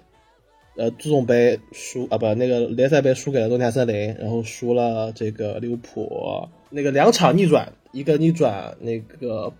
[0.74, 9.52] 呃，足总杯输啊，不，那个联赛杯输给了诺丁汉森林，然后输了这个利物浦，那个两场逆转，一个逆转那个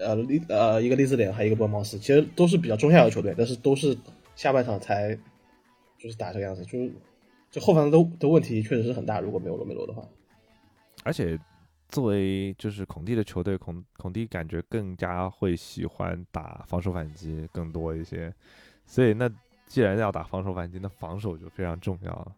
[0.00, 3.96] 呃利呃一个利兹联，还有一个波茅斯，其实都是比较中下游球队，但是都是
[4.34, 5.16] 下半场才
[6.04, 6.92] 就是打这个样子，就是
[7.50, 10.06] 就后防的的问题确实是很大，如果没有罗梅罗的话，
[11.02, 11.36] 而且
[11.88, 18.32] 作为就是孔蒂的球队，孔孔蒂感觉更加会喜欢打防守反击更多一些，
[18.86, 19.28] 所以那。
[19.66, 22.36] 既然要打防守反击，那防守就非常重要了。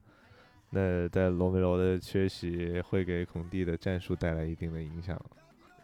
[0.70, 5.20] 那在罗梅罗的缺席会给孔蒂的战术带来一定的影响。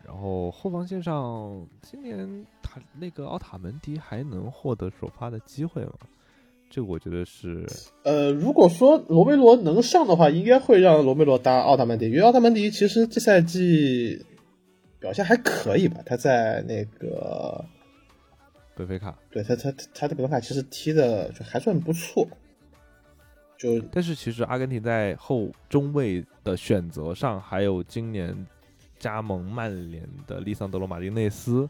[0.06, 5.92] 然后后防线上，今年他那个奥塔门迪还能获得首发的机会吗？
[6.72, 7.66] 这个我觉得是。
[8.02, 14.24] 呃，如果说罗梅罗能上的话，应该会让罗梅罗搭奥塔门迪，因为奥塔门迪其实这赛季
[14.98, 16.00] 表现还可以吧？
[16.06, 17.62] 他在那个。
[18.74, 22.26] 本菲卡，对他，他他的本菲卡其实踢的就还算不错，
[23.58, 28.34] 就但是其实阿根廷在后中卫的选择上，还有今年
[28.98, 31.68] 加盟曼联的利桑德罗马丁内斯，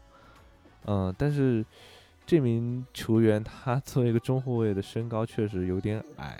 [0.85, 1.63] 嗯，但是
[2.25, 6.37] 这名球员他作为一个中后卫的身高确实有点矮，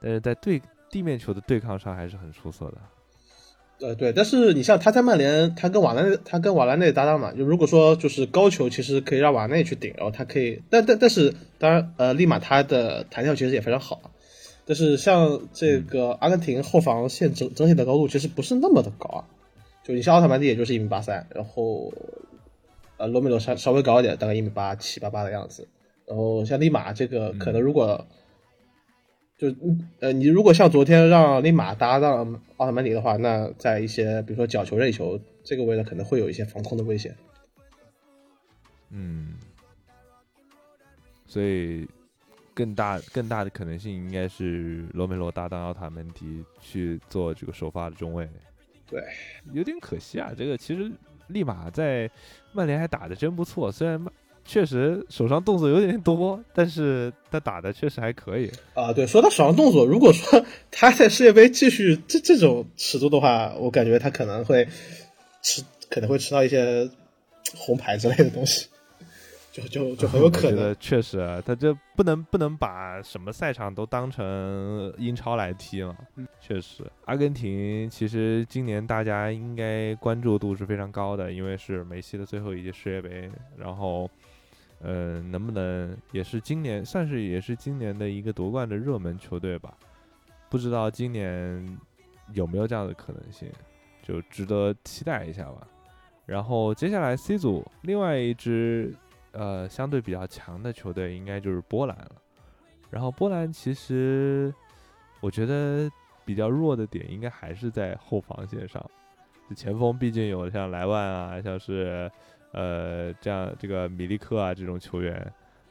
[0.00, 0.60] 但是在对
[0.90, 2.74] 地面球的对抗上还是很出色的。
[3.80, 14.12] 呃，对，但是你像他在曼联，他跟瓦兰他跟瓦兰内搭档嘛，就如果说就是高球，其实可以让瓦内去顶，然后他可以，但但但是当然，呃，利马他的弹跳其实也非常好，
[14.64, 19.24] 但是像这个阿根廷后防线整整体的高度其实不是那么的高啊，
[19.82, 21.92] 就你像奥特曼蒂也就是一米八三，然后
[23.04, 25.68] 呃罗梅罗稍稍微高一点，大概一米八七八八的样子，
[26.06, 28.06] 然后像利马这个可能如果。
[29.36, 29.52] 就
[29.98, 37.14] 呃，你如果像昨天让利马搭档奥特曼尼的话，那在一些比如说角球、任意球这个位置，可能会有一些防空的危险。
[38.90, 39.34] 嗯，
[41.26, 41.84] 所以
[42.54, 48.28] 更大更大的可能性应该是罗梅罗搭档奥塔门迪去做这个首发的中卫。
[48.88, 49.02] 对，
[49.52, 50.92] 有点可惜啊，这个其实
[51.28, 52.10] 立马在
[52.52, 54.04] 曼联还打的真不错，虽然。
[54.46, 58.92] 确实手上动作有点多，但是他打的确实还可以啊。
[58.92, 64.68] 对，说到手上动作，如果说他在世界杯继续这这种尺度的话，我感觉他可能会
[65.40, 66.90] 吃，可能会吃到一些
[67.56, 68.66] 红牌之类的东西。
[69.54, 75.96] 就就就很有可能， 确实，他这不能不能把什么赛场都当成英超来踢嘛。
[76.40, 83.30] 确实，阿根廷其实今年大家应该关注度是非常高的，因为是梅西的最后一届世界杯。
[83.56, 84.10] 然后，
[84.80, 89.72] 呃，能不能也是今年算是也是今年的一个夺冠的热门球队吧？
[90.50, 91.78] 不知道今年
[92.32, 93.48] 有没有这样的可能性，
[94.02, 95.64] 就值得期待一下吧。
[96.26, 98.92] 然后接下来 C 组另外一支。
[99.34, 102.12] 呃，相对比较强的球队应该就是波兰了。
[102.90, 104.54] 然后波兰其实
[105.20, 105.90] 我觉得
[106.24, 108.82] 比较弱的点应该还是在后防线上。
[109.56, 112.10] 前锋毕竟有像莱万啊，像是
[112.52, 115.14] 呃这样这个米利克啊这种球员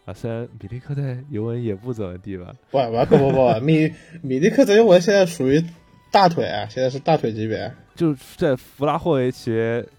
[0.06, 0.14] 啊。
[0.14, 2.53] 虽然米利克在尤文也不怎么地吧。
[2.69, 3.91] 不不不不，米
[4.22, 5.64] 米利克在尤文现在属于
[6.11, 7.73] 大腿啊，现在是大腿级别。
[7.95, 9.51] 就在弗拉霍维奇。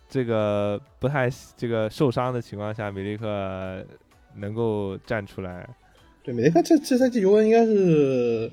[0.07, 3.85] 这个不太这个受伤的情况下，米利克
[4.37, 5.69] 能够站出来。
[6.23, 8.49] 对，米利克这这赛季尤文应该是，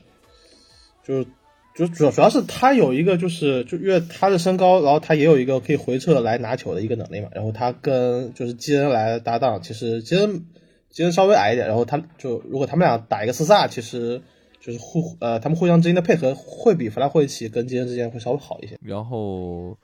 [1.03, 1.27] 就是
[1.75, 7.29] 就主要主要是他有一个就是就因为他的身高，然后他也有一个可以回撤来拿球的一个能力嘛。
[7.31, 10.47] 然后他跟就是基恩来搭档，其实基恩
[10.89, 14.19] 基恩稍微矮一点，然后他就如果他们俩打一个四萨，其实
[14.61, 18.79] 就是互呃他们互相之间的配合会比弗拉霍维奇跟杰恩之间会稍微好一些。
[18.81, 19.77] 然后。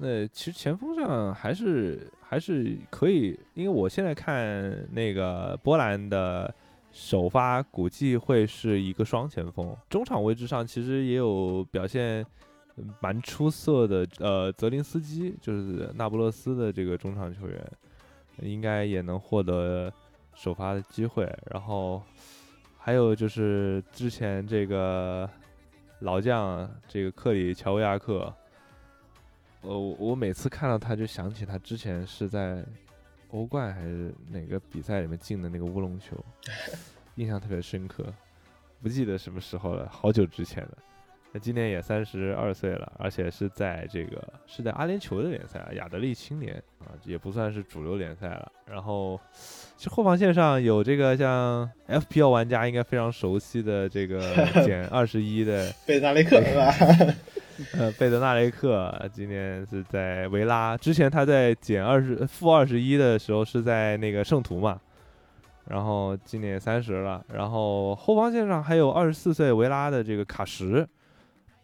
[0.00, 6.54] 那其实前锋上还是还是可以，因为我现在看那个波兰的
[6.92, 12.24] 首发估计会是一个双前锋，中场位置上其实也有表现
[13.00, 17.72] 蛮出色的，呃，泽林斯基就是那不勒斯的这个中场球员，
[18.42, 19.92] 应该也能获得
[20.34, 21.24] 首发的机会。
[21.50, 22.00] 然后
[22.88, 25.28] 还有就是之前这个
[25.98, 28.34] 老将这个克里乔维亚克，
[29.60, 32.64] 呃，我每次看到他就想起他之前是在。
[33.32, 36.16] 欧冠还是哪个比赛里面进的那个乌龙球，
[37.16, 38.06] 印象特别深刻，
[38.80, 40.78] 不记得什么时候了，好久之前了。
[41.30, 48.50] 那今年也三十二岁了，而且是在这个是在阿联酋的联赛啊，亚德利青年啊，也不算是主流联赛了。
[48.64, 49.20] 然后，
[49.76, 54.20] 其实后防线上有这个像 FPL 玩家应该非常熟悉的这个
[54.64, 56.72] 减二十一的 贝纳雷克是吧？
[57.76, 64.80] 呃，贝德纳雷克今年是在维拉，之前他在减二十负二十一的时候是在那个圣徒嘛，
[65.66, 70.86] 然后今年三十了，然后后防线上还有二十四岁维拉的这个卡什，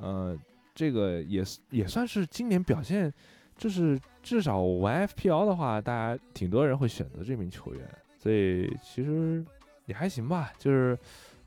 [0.04, 0.38] 呃，
[0.74, 3.12] 这个也是也算是今年表现，
[3.56, 9.44] 就是至少玩 FPL 的话，大家挺多人会选择这名球员，所以其实
[9.86, 10.98] 也还行吧，就是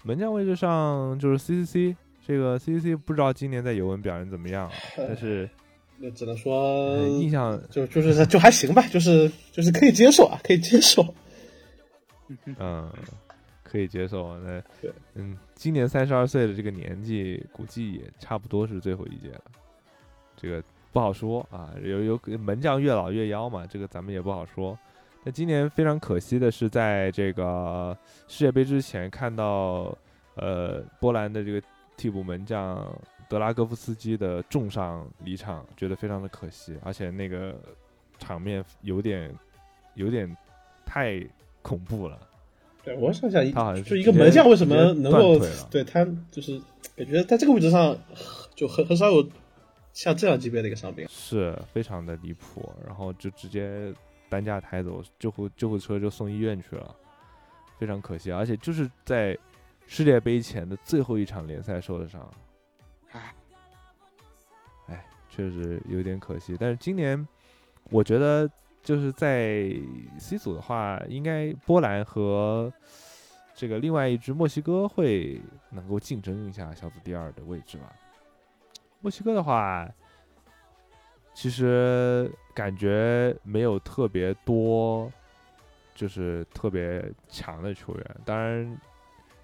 [0.03, 1.95] 门将位置上就是 CCC。
[2.25, 5.49] 这个 C C C 不知道今年在尤文表现怎么样，但是
[5.97, 11.15] 那只能说印象就就是就还行吧，就是就是可以接受啊，可以接受。
[12.59, 12.91] 嗯，
[13.69, 14.39] 可以接受。
[14.39, 14.63] 那
[15.15, 19.41] 嗯，今年三十二岁的这个年纪，估计也差不多是最后一届了。
[20.35, 24.77] 这个不好说啊，有有门将越老越妖嘛，这个咱们也不好说。
[25.23, 29.97] 那今年非常可惜的是，在这个世界杯之前看到
[30.35, 31.61] 呃波兰的这个。
[31.97, 32.95] 替补门将
[33.27, 37.59] 德拉戈夫斯基的重伤离场，觉得非常的可惜，而且那个
[38.19, 39.35] 场面有点
[39.95, 40.37] 有点
[40.85, 41.19] 太
[41.63, 42.26] 恐怖了。
[42.87, 45.37] 对我想想，他好像就一个门将为什么能够
[45.69, 46.57] 对他就是
[46.95, 47.97] 感觉在这个位置上
[48.55, 49.27] 就很很少有
[49.91, 53.93] 像这样级别的一个伤病，是非常的离谱，然后就直接
[54.29, 56.95] 担架抬走，救护救护车就送医院去了，
[57.77, 59.37] 非常可惜，而且就是在。
[59.89, 62.29] 世界杯前的最后一场联赛受的伤，
[63.13, 63.33] 哎，
[64.87, 66.57] 哎，确实有点可惜。
[66.59, 67.25] 但是今年，
[67.89, 68.51] 我觉得
[68.87, 69.69] 就是在
[70.17, 72.71] C 组的话，应该波兰和
[73.53, 77.93] 这个另外一支墨西哥会能够竞争一下小组第二的位置吧。
[79.01, 79.85] 墨西哥的话，
[81.33, 85.11] 其实感觉没有特别多，
[85.93, 88.79] 就是特别强的球员，当然。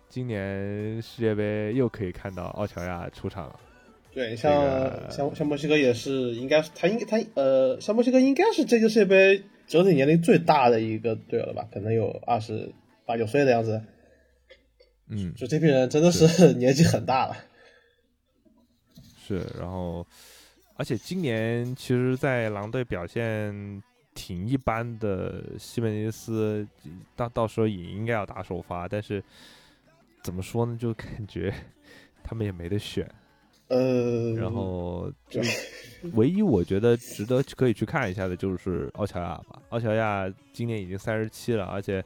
[0.08, 3.60] 今年世界杯又可以看到奥乔亚出场了。
[4.14, 11.68] 对，像像像墨西哥也是，应该是他应该他呃，像墨西哥应该是这届世界杯整体年龄最大的一个队了吧？
[11.74, 12.72] 可能有二十
[13.06, 13.82] 八九岁的样子。
[15.10, 17.36] 嗯，就这批人真的是 年纪很大了。
[19.26, 20.06] 是，然后
[20.76, 23.82] 而且今年其实，在狼队表现
[24.14, 26.68] 挺一般的，西门尼斯
[27.16, 29.24] 到到时候也应该要打首发，但是。
[30.24, 30.78] 怎么说呢？
[30.80, 31.54] 就感觉
[32.24, 33.06] 他们也没得选，
[33.70, 35.42] 呃，然后 就
[36.14, 39.62] 唯一我觉得值得可以去看一下的就是奥乔亚吧。
[39.70, 42.04] 奥乔亚今年已经三十七了，而且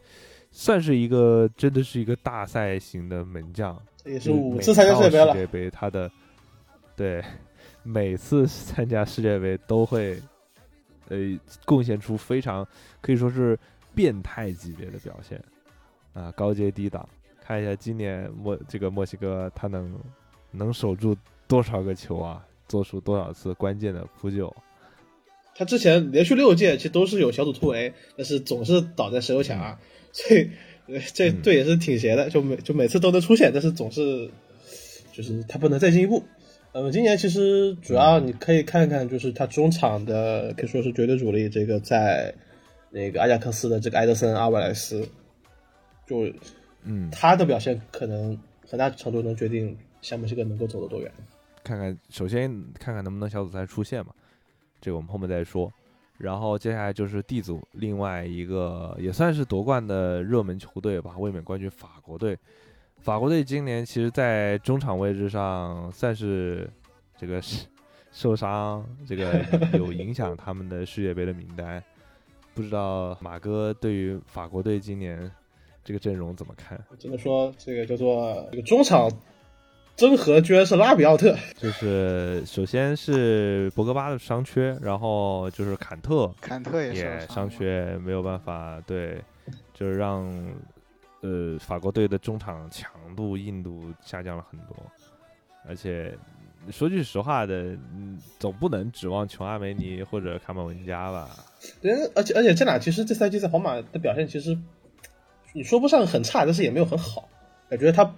[0.51, 6.09] 算是一个真的是一个大赛型的门将，也是五次参加世界杯，他的
[6.95, 7.23] 对
[7.83, 10.21] 每次参加世界杯都会
[11.09, 11.17] 呃
[11.65, 12.65] 贡献出非常
[13.01, 13.57] 可以说是
[13.95, 15.43] 变态级别的表现
[16.13, 17.07] 啊，高阶低档。
[17.43, 19.97] 看一下今年墨这个墨西哥，他能
[20.51, 21.15] 能守住
[21.47, 22.45] 多少个球啊？
[22.67, 24.53] 做出多少次关键的扑救？
[25.55, 29.79] 他之前连续六届其实都是有小组突围，但是总是倒在石油墙，
[30.11, 30.49] 所以
[31.13, 34.29] 这队也是挺邪的，就每就每次都能出现，但是总是
[35.13, 36.23] 就是他不能再进一步。
[36.73, 42.33] 嗯，今年其实主要你可以看看，就是他中场的可以说是绝对主力，这个在
[42.89, 45.07] 那个阿贾克斯的这个埃德森阿瓦莱斯，
[46.05, 46.31] 就。
[46.89, 51.11] 嗯，他的表现可能很大程度能决定像墨西哥能够走得多远。
[51.67, 52.49] 看看，首先
[52.79, 54.13] 看看能不能小组赛出线嘛，
[54.79, 55.71] 这个我们后面再说。
[56.17, 62.37] 然后接下来就是 D 组，另外一个也算是夺冠的热门球队吧，卫冕冠军法国队。
[62.99, 66.69] 法国队今年其实，在中场位置上算是
[67.17, 67.41] 这个
[68.11, 71.83] 受伤，这个有影响他们的世界杯的名单。
[72.55, 75.29] 不知道马哥对于法国队今年。
[75.83, 76.77] 这个阵容怎么看？
[76.99, 79.09] 只能说这个叫做这个中场
[79.97, 81.35] 真核，居然是拉比奥特。
[81.57, 88.79] 就是首先是博格巴的伤缺，然后就是坎特，坎特也伤缺，没有办法。
[88.85, 89.19] 对，
[89.73, 90.23] 就是让
[91.21, 94.77] 呃，法国队的中场强度、硬度下降了很多，
[95.67, 96.15] 而且
[96.69, 97.55] 说句实话的，
[97.91, 101.27] 嗯，总不能指望琼阿梅尼或者卡马文加吧？
[101.81, 104.55] 对，而且而且这俩其实这赛季在皇马的表现其实
[105.53, 107.27] 你说不上很差，但是也没有很好，
[107.67, 108.13] 感觉他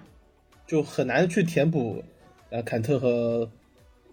[0.70, 2.02] 就很难去填补
[2.50, 3.50] 呃坎特和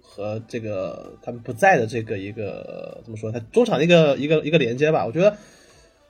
[0.02, 5.06] 和这个他们不在的这个一个怎么说，他中场的一个一个一个连接吧。
[5.06, 5.36] 我觉得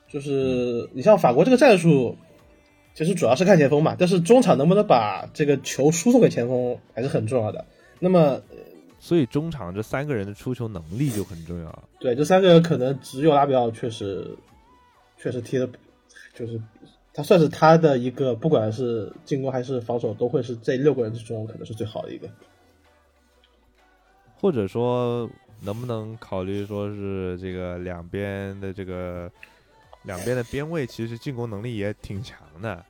[0.09, 2.17] 就是你像法国这个战术。
[2.99, 7.63] 其实主要是看前锋嘛，但是中场能不能把这个球输送给前锋还是很重要的。
[8.01, 8.41] 那么，
[8.99, 11.89] 所以中场这三个人的出球能力就很重要。
[12.01, 14.35] 对，这三个人可能只有拉比奥确实，
[15.19, 15.69] 确实踢的，
[16.33, 16.59] 就是
[17.17, 22.29] 他算是他的一个，不管是进攻还是防守，都会是这六个人之中可能是最好的一个。
[24.39, 25.29] 或者说，
[25.63, 29.29] 能不能考虑说是这个两边的这个？
[30.03, 32.85] 两边的边位其实进攻能力也挺强的，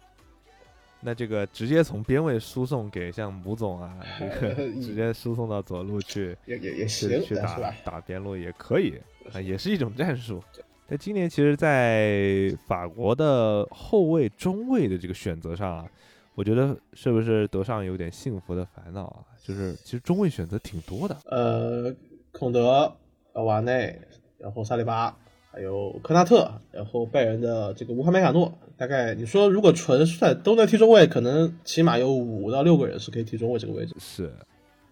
[1.01, 9.01] 那这个直接从边位输送给像母总啊，这个 直接输送到左路去，也也也行，去打打边路也可以
[9.32, 10.44] 啊，也是一种战术。
[10.88, 15.86] 那今年其实，在法国的后卫、中卫的这个选择上啊，
[16.34, 19.24] 我觉得是不是德尚有点幸福的烦恼啊？
[19.42, 21.94] 就是其实中卫选择挺多的，呃，
[22.32, 22.96] 孔德、
[23.32, 24.00] 瓦内，
[24.38, 25.16] 然后萨利巴。
[25.48, 33.96] 还有科纳特，然后拜仁的这个乌哈梅卡诺，大概你说如果纯帅都能踢中卫，可能起码有五到六个人是可以踢中卫这个位置。
[33.98, 34.30] 是，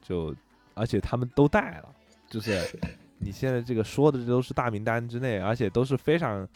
[0.00, 0.34] 就
[0.72, 1.94] 而且他们都带了，
[2.30, 2.58] 就是
[3.24, 6.46] 你现在这个说的这都是大名单之内，而且都是非常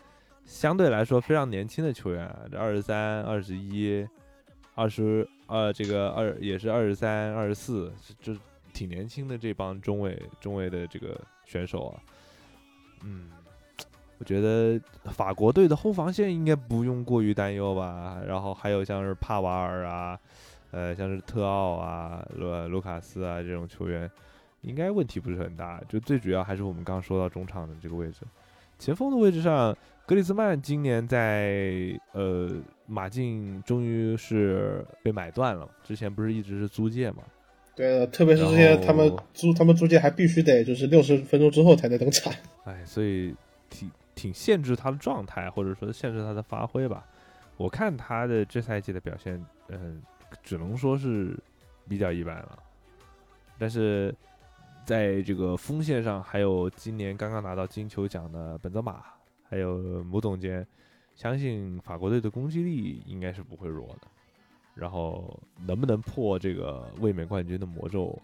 [0.45, 4.07] 相对来说非常年轻的球员，这二十三、二十一、
[4.75, 7.91] 二十二，这个二也是二十三、二十四，
[8.21, 8.35] 就
[8.75, 11.95] 挺年轻的这帮中卫中卫的这个选手啊，
[13.03, 13.31] 嗯。
[14.21, 14.81] 我觉得
[15.13, 18.21] 法国队的后防线应该不用过于担忧吧。
[18.27, 20.19] 然后还有像是帕瓦尔啊，
[20.73, 24.11] 呃，像是特奥啊、卢卢卡斯啊这种球员，
[24.63, 25.81] 应该问题不是很大。
[25.89, 28.21] 就最主要还是我们刚刚说到中场的这个位置，
[28.79, 29.77] 前锋的位置上，
[30.07, 32.51] 格里兹曼今年在呃
[32.87, 37.23] 马竞终于是被买断了，之前不是一直是租借嘛？
[37.75, 42.33] 对，特别是这些他们租他们租借还必须得就是六十分钟之后才能登场。
[42.65, 43.35] 哎，所以
[43.69, 43.91] 挺。
[44.19, 47.07] 挺限制他的状态，或者说限制他的发挥吧。
[47.57, 50.03] 我看他的这赛季的表现，嗯，
[50.43, 51.39] 只能说是
[51.89, 52.59] 比较一般了。
[53.61, 54.13] 但是
[54.89, 59.03] 在这个锋线上，还有今年刚刚拿到金球奖的本泽马，
[59.47, 60.67] 还有姆总监，
[61.15, 64.09] 相信法国队的攻击力应该是不会弱的。
[64.75, 68.19] 然后能不能破这个卫冕冠军的魔咒，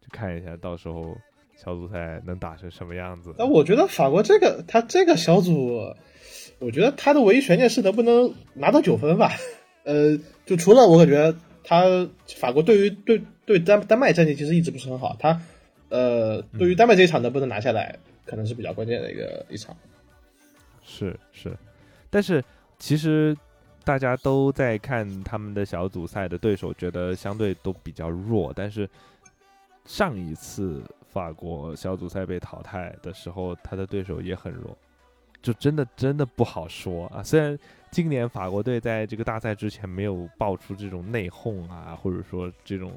[0.00, 1.14] 就看一下到时候。
[1.58, 3.34] 小组赛能打成什么样子？
[3.38, 5.80] 那我觉得法国这个他这个小组，
[6.58, 9.32] 我觉得他的唯一悬念是能不能拿到九分吧。
[9.84, 11.34] 呃，就除了我感觉
[11.64, 15.40] 他法国对于对对丹丹麦战绩其实一直不是很好，他
[15.88, 19.76] 呃对于丹麦这一场能不能拿下来，可能是比较关键的一个一场。
[20.82, 21.56] 是是，
[22.10, 22.42] 但是
[22.78, 23.36] 其实
[23.84, 28.88] 大家都在看他们的小组赛的对手，觉得相对都比较弱，但是
[29.84, 30.82] 上一次。
[31.08, 34.76] 法国小组赛被淘汰的时候，他的对手也很弱，
[35.40, 37.22] 就真的真的不好说啊。
[37.22, 37.58] 虽然
[37.90, 42.92] 今年法国队在这个大赛之前没有爆出这种内讧啊，或者说这种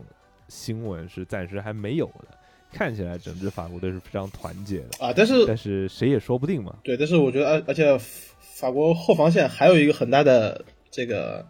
[0.49, 2.37] 新闻是暂时还没有的，
[2.71, 5.13] 看起来整支法国队是非常团结的啊。
[5.15, 6.75] 但是但是谁也说不定嘛。
[6.83, 7.97] 对，但是我觉得而而且
[8.39, 11.45] 法国后防线还有一个很大的这个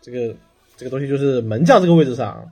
[0.00, 0.34] 这个
[0.76, 2.50] 这个东西，就是门将这个位置上，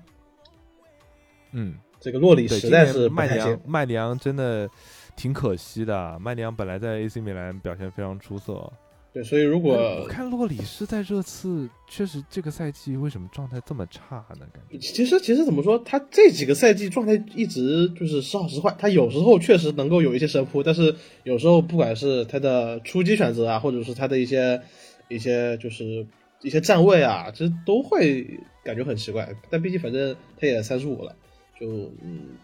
[1.52, 1.76] 嗯。
[1.98, 4.68] 这个洛里实在是麦里昂，麦里昂真的
[5.16, 6.16] 挺可惜的。
[6.20, 8.72] 麦里昂本来在 AC 米兰表现非常出色，
[9.16, 9.72] 对，所以如果
[10.02, 14.46] 我看洛里是在热刺确实这个赛季为什么状态这么差呢？
[14.52, 18.76] 感觉其实其实怎么说，他这几个赛季状态一直就是时好时坏。
[18.78, 20.94] 他有时候确实能够有一些神扑，但是
[21.24, 24.60] 有时候不管是他的出击选择啊，或者是他的一些
[25.08, 26.06] 一些就是
[26.42, 29.34] 一些站位啊，其实都会感觉很奇怪。
[29.48, 31.16] 但毕竟反正他也三十五了。
[31.58, 31.66] 就
[32.02, 32.36] 嗯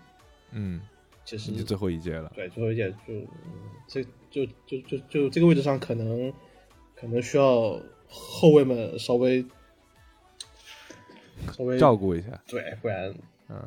[0.53, 0.81] 嗯，
[1.27, 3.13] 其实最后一届了，对，最后一届就
[3.87, 6.33] 这就就就就这个位置上可能
[7.03, 7.77] 可能需要
[8.09, 9.45] 后卫们稍微
[11.51, 13.13] 稍微照顾一下，对，不然
[13.49, 13.61] 嗯，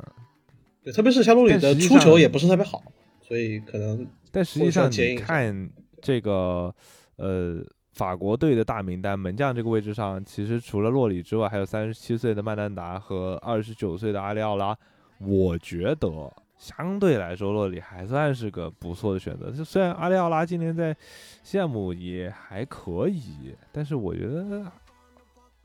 [0.82, 2.82] 对，特别是夏洛里的出球也不是特别好，
[3.20, 6.74] 所以可能但实际上你看这个
[7.16, 14.74] 呃法国队的大名单门将这个位置上，其实除了洛里之外，还有三十七岁的曼丹达和二十九岁的阿里奥拉。
[15.18, 19.50] 我觉得相对来说，洛里还算是个不错的选择。
[19.50, 20.96] 就虽然阿里奥拉今年在
[21.44, 24.70] 羡慕也还可以，但是我觉得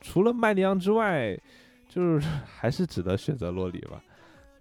[0.01, 1.37] 除了麦迪昂之外，
[1.87, 4.01] 就是 还是只得选择洛里吧。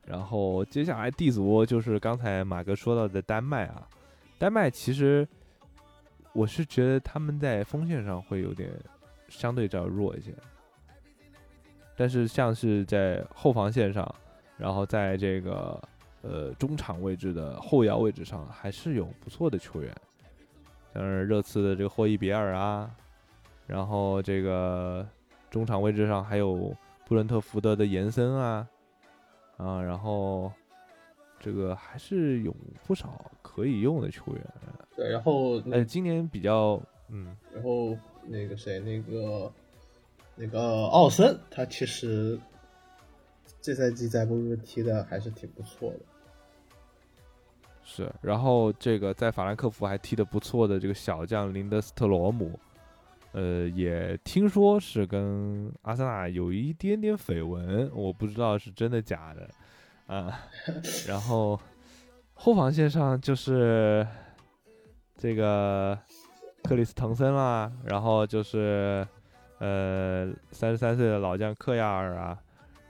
[0.07, 3.86] 然后接下来 D 组就是刚才马哥说到的丹麦啊，
[4.39, 5.27] 丹麦其实
[6.32, 8.70] 我是觉得他们在锋线上会有点
[9.28, 10.35] 相对较弱一些，
[11.97, 14.15] 但是像是在后防线上，
[14.57, 15.81] 然后在这个
[16.23, 19.95] 呃中场位置的后腰位置上，还是有不错的球员，
[20.95, 22.91] 像是热刺的这个霍伊比尔啊，
[23.67, 25.07] 然后这个
[25.51, 26.75] 中场位置上还有
[27.07, 28.69] 布伦特福德的延森啊。
[29.57, 30.51] 啊，然后
[31.39, 32.57] 这个还是有
[32.87, 34.43] 不少可以用的球员。
[34.97, 37.95] 对，然后呃，今年比较嗯，然后
[38.25, 39.53] 那个谁，那个
[40.35, 42.41] 那个奥森，他其实
[43.61, 45.99] 这赛季在波士顿踢的还是挺不错的。
[47.93, 52.57] 是，然后这个在法兰克福还踢得不错的这个小将林德斯特罗姆，
[53.33, 59.51] 呃，也听说是跟阿森纳有一点点绯闻，我不知道是真的假的
[60.07, 60.41] 啊。
[61.09, 61.59] 然后
[62.35, 64.07] 后防线上就是
[65.17, 65.99] 这个
[66.62, 69.05] 克里斯滕森啦，然后就是
[69.59, 72.39] 呃三十三岁的老将克亚尔啊，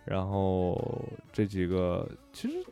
[0.05, 0.79] 然后
[1.33, 2.63] 这几个其实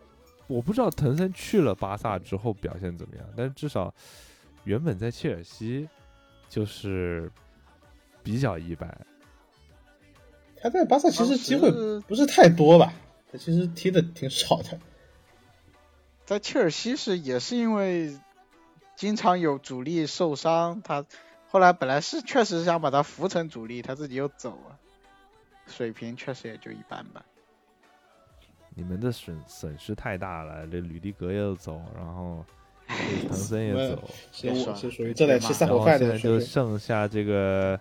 [0.48, 3.94] 我不知道滕森去了巴萨之后表现怎么样，但是至少
[4.64, 5.88] 原本在切尔西
[6.48, 7.30] 就是。
[8.20, 9.06] 比较一般，
[10.60, 11.70] 他在巴萨其实机会
[12.00, 12.92] 不是太多吧？
[13.32, 14.78] 他其实踢的挺少的。
[16.26, 18.18] 在切尔西是也是因为
[18.96, 21.06] 经常有主力受伤，他
[21.48, 24.78] 后来本来是确实想把他扶成主力，他自己又走了，
[25.66, 27.24] 水平确实也就一般般。
[28.78, 32.44] 你们的损损失太大了，这吕迪格也走，然后
[32.86, 34.08] 唐森也走，
[34.74, 36.06] 是属于这得吃散伙饭的。
[36.06, 37.78] 现在就剩下这个。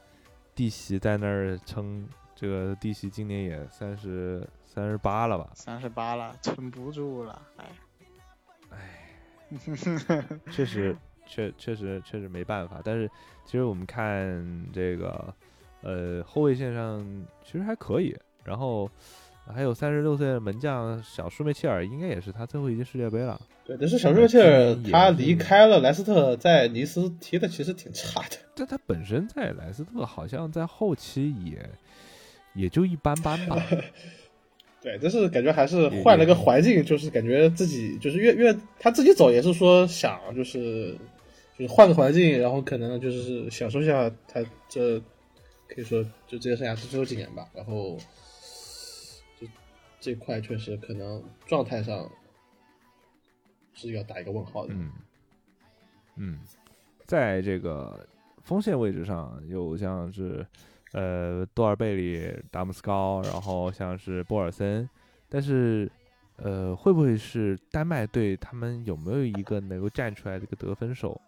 [0.57, 5.47] 弟媳在那儿撑，这个弟媳今年也三十三十八了吧？
[5.53, 7.65] 三十八了，撑不住了，哎，
[8.71, 8.79] 哎，
[10.51, 10.97] 确实，
[11.27, 12.81] 确确实确实没办法。
[12.83, 13.07] 但是
[13.45, 14.43] 其实我们看
[14.73, 15.31] 这个，
[15.83, 17.05] 呃，后卫线上
[17.43, 18.17] 其实还可以。
[18.43, 18.89] 然后
[19.53, 23.39] 还有三十六岁的门将小舒梅切尔，应该也是他最后一届世界杯了。
[23.65, 28.37] 对，但是小舒梅切尔他离开了莱斯特，在尼斯踢的其实挺差的。
[28.55, 31.69] 但他本身在莱斯特好像在后期也
[32.53, 33.61] 也就一般般吧。
[34.79, 40.95] 对，但是感觉还是换了个环境，就是感觉自己就是越越他自己走也是说想就是
[41.57, 44.99] 就是换个环境，然后可能就是享受一下他这
[45.67, 47.47] 可以说就职业生涯最后几年吧。
[47.53, 48.01] 然后就
[49.99, 52.09] 这块确实可能状态上。
[53.79, 54.73] 是要打一个问号的。
[54.73, 54.91] 嗯，
[56.15, 56.39] 嗯，
[57.05, 58.07] 在这个
[58.41, 60.43] 锋线位置上，有像是
[60.93, 64.89] 呃多尔贝里、达姆斯高，然后像是波尔森，
[65.29, 65.87] 但是
[66.37, 71.21] 呃会不会是丹麦队他们有没有一个能够站出来的一个得分手？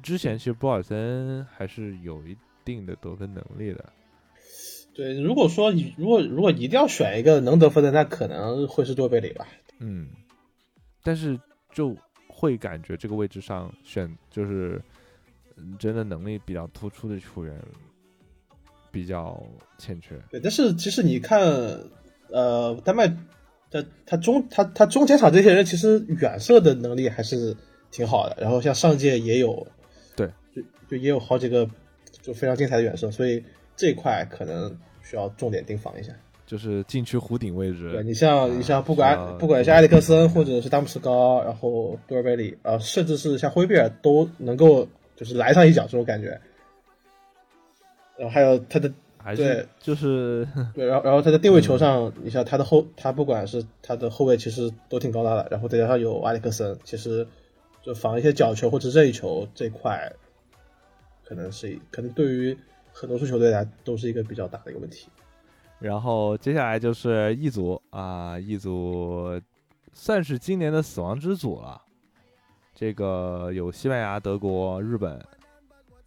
[0.00, 3.92] 之前其实波尔森还是有一定的得分能力的。
[5.00, 9.48] 对，如果说你如果如果一定要选一个能得分的，那可能会是多贝里吧。
[9.78, 10.08] 嗯，
[11.02, 11.38] 但是。
[11.72, 11.96] 就
[12.26, 14.82] 会感觉这个位置上选就是
[15.78, 17.56] 真的能力比较突出的球员
[18.90, 19.40] 比较
[19.78, 20.20] 欠缺。
[20.32, 21.40] 对，但是其实你看，
[22.28, 23.06] 呃，丹麦
[23.70, 27.56] 的他中他他中前场这些人其实远射的能力还是
[27.92, 28.36] 挺好的。
[28.40, 29.64] 然后像上届也有，
[30.16, 31.70] 对，就就也有好几个
[32.20, 33.44] 就非常精彩的远射，所以
[33.76, 34.76] 这一块可能
[35.10, 36.12] 需要重点盯防一下。
[36.46, 46.40] 就是禁区弧顶位置，对你像你像不管不管是埃里克森或者是詹姆斯高，然后杜尔贝里，呃，甚至是像灰贝尔都能够就是来上一脚这种感觉。
[48.16, 48.92] 然后还有他的
[49.36, 57.24] 对，就是 对，然后然后他的定位球上，你像他的后，他不管是他的后卫其实都挺高大的，然后再加上有埃里克森，其实
[57.80, 60.12] 就防一些角球或者任意球这块，
[61.24, 62.58] 可能是可能对于
[63.00, 65.08] 很多支球队来都是一个比较大的一个问题。
[65.78, 69.40] 然后接下来就是一组啊，一组
[69.94, 71.80] 算是今年的死亡之组了。
[72.74, 75.18] 这个有西班牙、德国、日本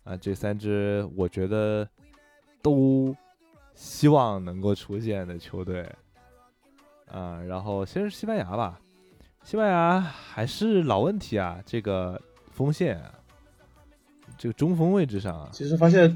[0.03, 1.89] 啊，这三支我觉得
[2.61, 3.15] 都
[3.73, 5.89] 希望能够出现的球队
[7.07, 7.41] 啊。
[7.41, 8.79] 然后先是西班牙吧，
[9.43, 12.21] 西班牙还是老问题啊，这个
[12.51, 13.01] 锋线，
[14.37, 16.15] 这个中锋位置上，其实发现。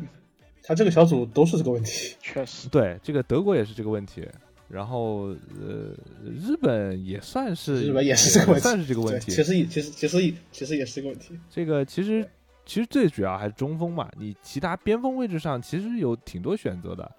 [0.68, 2.68] 他这个小组都是这个问题， 确实。
[2.68, 4.28] 对，这个德国也是这个问题，
[4.68, 5.28] 然后
[5.62, 5.96] 呃，
[6.26, 9.32] 日本也算是，日本也是这个问题，算是这个问题。
[9.32, 11.40] 其实也，其实，其实也，其实也是这个问题。
[11.50, 12.28] 这个其实，
[12.66, 14.10] 其实最主要还是中锋嘛。
[14.20, 17.10] 你其他边锋位置上其实有挺多选择的，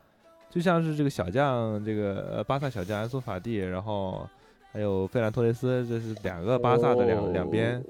[0.51, 4.29] 就像是这个小将，这个呃巴萨小将安苏法蒂，然后
[4.70, 7.83] 还有费兰托雷斯，这是两个巴萨的两、哦两边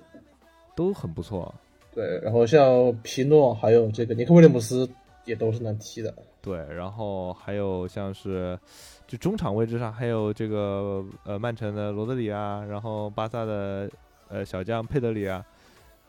[0.77, 1.53] 都很不错。
[1.93, 4.89] 对，然后像皮诺还有这个尼克威廉姆斯
[5.29, 6.13] 也都是能踢的。
[6.41, 8.59] 对，然后还有像是
[9.07, 13.91] 就中场位置上，还有这个呃曼城的罗德里啊，然后巴萨的
[14.29, 15.45] 呃小将佩德里啊，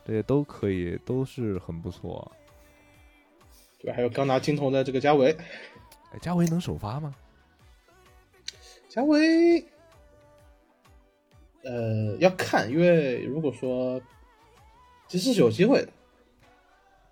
[0.04, 2.32] 这些都可以，都是很不错。
[3.80, 5.30] 对，还有刚拿金童的这个加维，
[6.12, 7.14] 哎，加维能首发吗？
[8.88, 9.64] 加维，
[11.62, 14.00] 呃，要看，因为如果说
[15.06, 15.88] 其实是有机会的，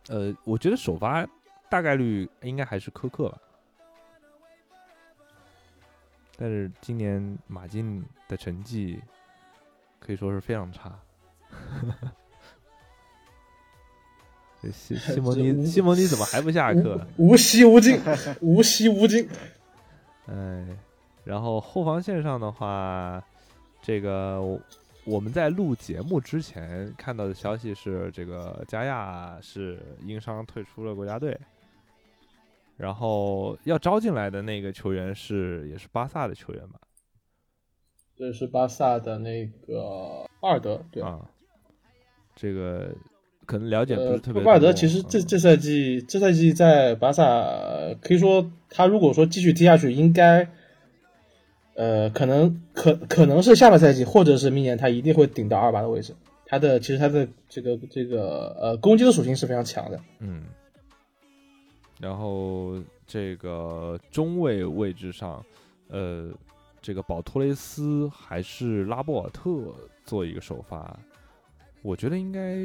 [0.08, 1.28] 呃，我觉得首发
[1.68, 3.38] 大概率应该还是科克吧。
[6.36, 9.00] 但是今年马竞的成绩
[9.98, 10.98] 可以说是非常差。
[14.60, 17.06] 这西西蒙 尼，西蒙尼怎么还不下课？
[17.16, 18.00] 无息无尽，
[18.40, 19.28] 无息无尽。
[20.26, 20.66] 哎，
[21.24, 23.22] 然后后防线上的话，
[23.80, 24.60] 这个我
[25.04, 31.38] 我们在录节目之前看到的消息是，这个加亚是因伤退出了国家队，
[32.78, 36.78] 然后要招进来的那个球员是也是巴萨的球员吧？
[38.16, 41.20] 这是巴萨的那个巴尔德，对啊，
[42.34, 42.94] 这个
[43.46, 44.44] 可能了解不是特别多。
[44.44, 47.24] 巴尔德其实这这赛季这赛季在巴萨
[48.00, 50.48] 可以说，他如果说继续踢下去，应该，
[51.74, 56.14] 呃，可能可可能是下个赛季，或者是明年，他一定会顶到二八的位置。
[56.46, 60.00] 他的其实他的这个这个呃攻击的属性是非常强的。
[60.20, 60.44] 嗯。
[62.00, 65.44] 然后这个中卫位置上，
[65.88, 66.32] 呃。
[66.80, 70.96] 这个保托雷斯还是拉波尔特做一个首发，
[71.82, 72.56] 我觉得应该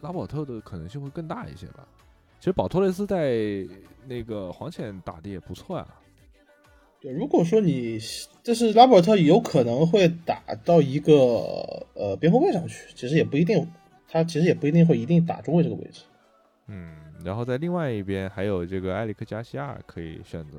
[0.00, 1.86] 拉波尔特的可能性会更大一些吧。
[2.40, 3.64] 其实保托雷斯在
[4.04, 6.00] 那个黄潜打的也不错啊。
[7.00, 8.00] 对，如果说你
[8.42, 11.14] 就是拉波尔特有可能会打到一个
[11.94, 13.66] 呃边后卫上去，其实也不一定，
[14.08, 16.02] 他其实也不一定会一定打中卫这个位置。
[16.66, 20.58] 嗯，然后在另外一边还有这个埃里克加西亚可以选择。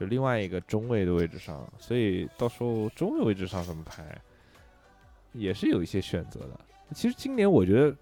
[0.00, 4.04] 就另外一个中卫的位置上，所以到时候中卫位置上怎么排，
[5.32, 6.58] 也是有一些选择的。
[6.92, 7.94] 其实今年我觉得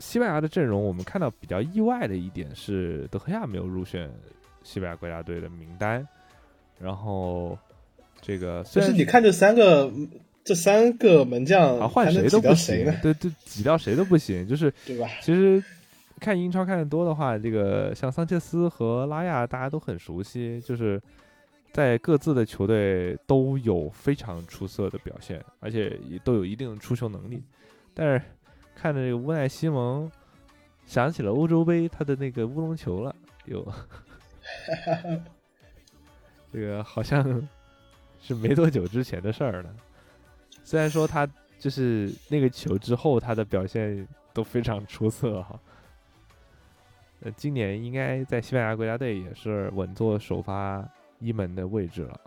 [0.00, 4.10] 西班牙的阵容，我们看到比较意外的一点是德赫亚没有入选
[4.64, 6.06] 西班牙国家队的名单。
[6.80, 7.56] 然后
[8.20, 9.92] 这个，就是你看这三个
[10.42, 15.06] 这三个门将，啊，换谁都不行，对对，挤掉谁都不行，就是对吧？
[15.22, 15.62] 其实
[16.20, 21.00] 看英超看的多的话，这个像桑切斯和拉亚大家都很熟悉，就是。
[21.74, 27.42] 在各自的球队都有非常出色的表现，而且也都有一定的出球能力。
[27.92, 28.22] 但是
[28.76, 30.08] 看着这个乌奈西蒙，
[30.86, 33.12] 想起了欧洲杯他的那个乌龙球了，
[33.46, 33.66] 有
[36.54, 37.24] 这个好像
[38.20, 39.74] 是没多久之前的事儿了。
[40.62, 41.28] 虽然说他
[41.58, 45.58] 就是那个球之后他的表现都非常出色哈。
[47.24, 50.88] 呃，今年应该在西班牙国家队也是稳坐首发。
[51.20, 52.20] 一门的位置了，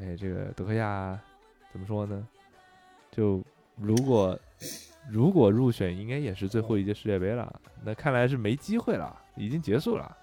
[0.00, 1.20] 哎，这个德赫亚
[1.70, 2.26] 怎么说呢？
[3.10, 3.42] 就
[3.76, 4.38] 如果
[5.10, 7.60] 如果入选，应该也是最后一届世界杯了。
[7.84, 10.16] 那看来是没机会了，已经结束了。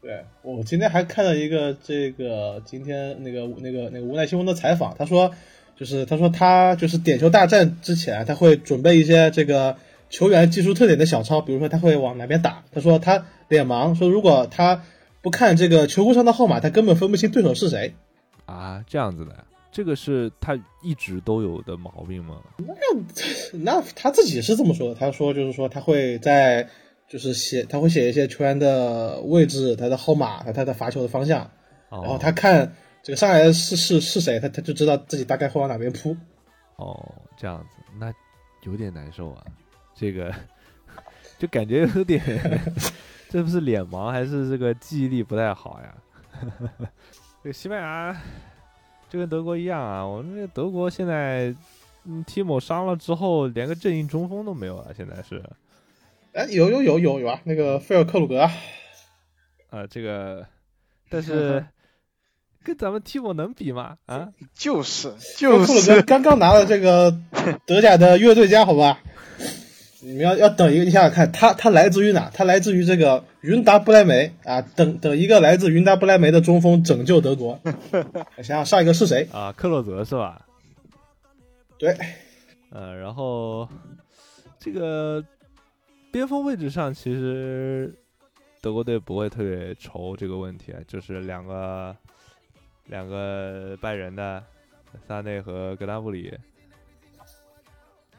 [0.00, 5.32] 对我今天还看到一个这个今天那个那个那个无奈新闻的采访，他说
[5.76, 9.76] 就是他说他就是点球大战之前他会准备一些这个。
[10.10, 12.62] 球员技术特点的小抄，比如说他会往哪边打。
[12.70, 14.84] 他说他脸盲，说如果他
[15.22, 17.94] 不看这个球裤上的号码，他根本分不清对手是谁。
[18.46, 22.36] 啊，这样子的，这个是他一直都有的毛病吗？
[22.58, 24.94] 那那他自己是这么说的。
[24.94, 26.68] 他说就是说他会在
[27.08, 31.50] 就是写他会写一些球员的位置、他的号码和他的罚球的方向，
[31.88, 36.16] 哦、然后他看这个上来的是是是谁，他他就知道自己大概会往哪边扑。
[36.76, 38.10] 哦，这样子，那
[38.62, 39.44] 有点难受啊。
[39.94, 40.34] 这个
[41.38, 42.18] 就感觉有点，
[43.28, 45.94] 这不是脸盲还是这个记忆力不太好呀？
[47.44, 48.18] 这个西班牙
[49.10, 51.54] 就跟德国一样啊，我们这德国现在，
[52.04, 54.94] 嗯，提莫伤了之后，连个正印中锋都没有了。
[54.96, 55.42] 现在是，
[56.32, 58.40] 哎，有有有有有啊，那个菲尔克鲁格，
[59.68, 60.46] 啊，这个，
[61.10, 61.64] 但 是
[62.64, 63.98] 跟咱们提莫能比吗？
[64.06, 67.16] 啊，就是就是，刚刚拿了这个
[67.66, 68.98] 德甲的乐队家，好吧？
[70.00, 72.30] 你们要要等一个，你想想看，他他来自于哪？
[72.34, 74.60] 他来自于这个云达不莱梅啊！
[74.60, 77.58] 等等一个来自云达不莱梅的中锋拯救德国。
[78.36, 79.52] 想想上一个是谁啊？
[79.56, 80.44] 克洛泽是吧？
[81.78, 81.96] 对。
[82.70, 83.68] 呃，然后
[84.58, 85.24] 这个
[86.12, 87.94] 边锋位置上，其实
[88.60, 91.96] 德国队不会特别愁这个问题，啊，就是两个
[92.86, 94.42] 两个拜仁的
[95.06, 96.36] 萨内和格拉布里。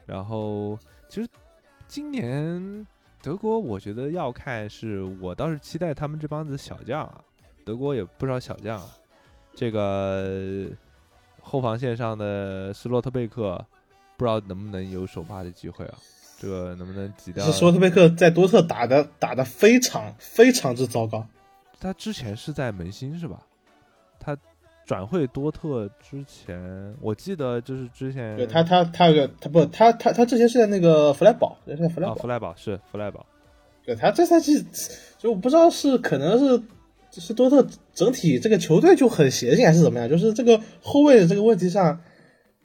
[0.06, 0.78] 然后，
[1.08, 1.28] 其实
[1.88, 2.86] 今年
[3.20, 7.24] 德国，我觉得要看是我倒是期待他们这帮子小将啊，
[7.64, 8.88] 德国有不少小将啊，
[9.54, 10.68] 这个
[11.40, 13.64] 后防线上的斯洛特贝克，
[14.16, 15.98] 不知道能不能有首发的机会啊？
[16.38, 17.44] 这个能不能挤掉？
[17.44, 21.26] 是斯洛特贝克在多特打的打的非常非常之糟糕。
[21.80, 23.45] 他之前是在门兴是吧？
[24.86, 24.96] 他。
[24.96, 33.26] 转会多特之前，我记得就是之前，对他他他有个他不他他他之前是在那个弗莱堡，是在弗莱堡，弗莱堡是弗莱堡。
[33.84, 34.64] 对他这赛季，
[35.18, 36.62] 就我不知道是可能是
[37.20, 42.00] 是多特整体这个球队就很邪性还是怎么样，就是这个后卫的这个问题上，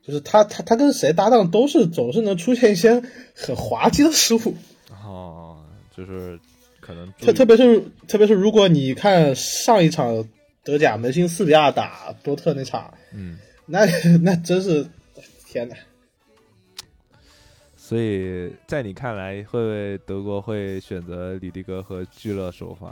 [0.03, 3.01] 就是他他他跟谁搭档都是总是能出现一些
[3.35, 4.55] 很滑稽的失误。
[5.03, 5.57] 哦，
[5.95, 6.39] 就是
[6.79, 10.23] 可能特特别是特别是如果你看上一场。
[10.63, 13.85] 德甲门兴四比二打多特那场，嗯，那
[14.21, 14.85] 那真是
[15.45, 15.75] 天哪！
[17.75, 22.87] 所以在你看来，会不会德国会选择里迪格和居勒首发？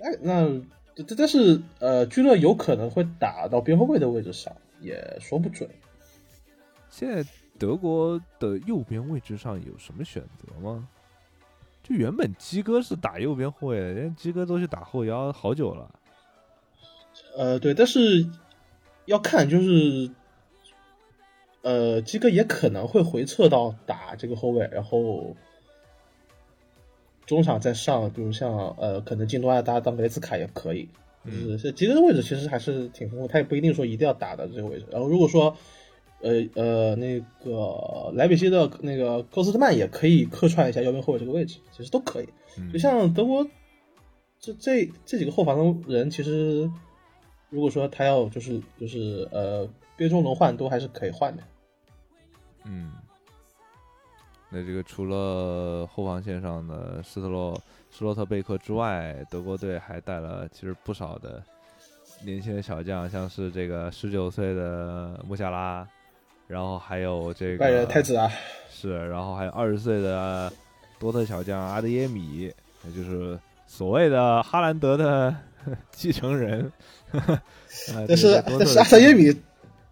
[0.00, 0.46] 哎，那
[0.94, 5.68] 这但是呃，居勒有可能会打到边后卫的位置上，也说不准。
[6.90, 7.24] 现在
[7.58, 10.86] 德国的右边位置上有什么选择吗？
[11.82, 15.90] 就原本基哥是打右边后卫，人家基哥都去打后腰好久了。
[17.34, 18.26] 呃，对，但是
[19.06, 20.10] 要看，就是，
[21.62, 25.34] 呃，基哥也可能会回撤到打这个后卫，然后
[27.24, 30.88] 中场再上，比如像呃，可能进多亚搭当雷斯卡也可以。
[31.24, 34.84] 就是基哥的位置其实还是挺丰富，他也不一定说一定要打的这个位置。
[34.90, 35.56] 然后如果说，
[36.20, 42.28] 呃呃，那个莱比锡的那个高斯特曼也可以客串一下右边后卫这个位置，其实都可以。
[42.72, 43.48] 就像德国
[44.38, 46.70] 这这这几个后防的人，其实。
[47.52, 51.42] 如果说他要就是就是呃边中轮换都还是可以换的，
[52.64, 52.92] 嗯，
[54.48, 57.54] 那这个除了后防线上的斯特洛
[57.90, 61.42] 斯洛特贝克之外，德国队还带了其实不少的
[62.24, 65.86] 年轻的小将，像是这个十九岁的穆夏拉，
[66.46, 68.32] 然后还有这个太子啊，
[68.70, 70.50] 是，然后还有二十岁的
[70.98, 72.50] 多特小将阿德耶米，
[72.84, 75.36] 也就是所谓的哈兰德的
[75.92, 76.72] 继承人。
[78.08, 79.34] 但是但是阿萨耶米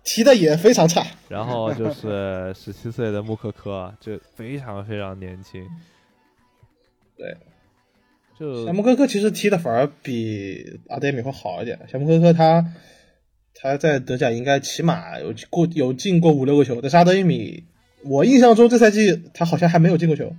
[0.03, 1.05] 踢的也非常差。
[1.29, 5.67] 然后就是 十七岁的穆科科，就非常非常年轻。
[7.17, 7.37] 对，
[8.39, 11.79] 就小穆科科其实踢的反而比阿德耶米会好一点。
[11.87, 12.65] 小穆科科他
[13.55, 17.65] 他在德甲应该起码有过有进过五六个球，但是阿德耶米
[18.03, 20.35] 我印象中这赛季他好像还没有进过球。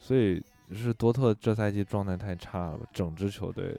[0.00, 0.42] 所以
[0.74, 3.76] 是多特这赛季状态太差了，整支球队。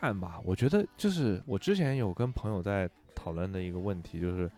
[0.00, 4.50] 看吧，我觉得就是我之前有跟朋友在讨论的一个问题，就是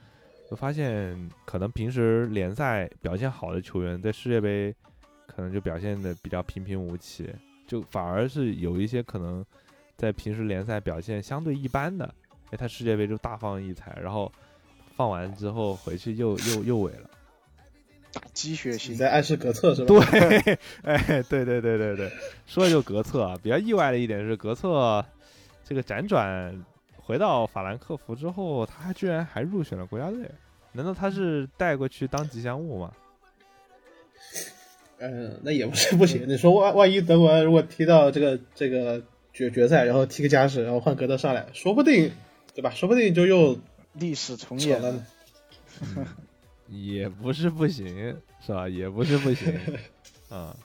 [0.51, 4.73] 我发现可能平时联赛表现好的球员，在世界杯
[5.27, 7.29] 可能就表现的比较平平无奇，
[7.67, 9.45] 就反而是有一些可能
[9.97, 12.15] 在平时联赛表现相对一般的，
[12.53, 14.31] 哎，他世界杯就大放异彩，然后
[14.95, 17.11] 放完之后回去又又又萎了，
[18.13, 20.07] 打鸡血型在暗示格策是吧？
[20.09, 22.13] 对， 哎，对对对对对，
[22.47, 25.05] 说的就格策啊，比较意外的一点是格策。
[25.65, 26.65] 这个辗转
[26.97, 30.31] 回到法兰克福之后，他居然还入选了国家队？
[30.73, 32.93] 难道他是带过去当吉祥物吗？
[34.99, 36.29] 嗯，那也不是 不行。
[36.29, 42.13] 你说万万一德国如果踢到这个这个决决赛，然后踢个加时，然后换格德上来，说不定
[42.55, 42.71] 对吧？
[42.71, 43.59] 说不定就又
[43.93, 44.93] 历史重演了。
[44.93, 45.07] 呢。
[46.69, 48.69] 也不是不行，是吧？
[48.69, 49.55] 也不是不行。
[50.31, 50.57] 啊，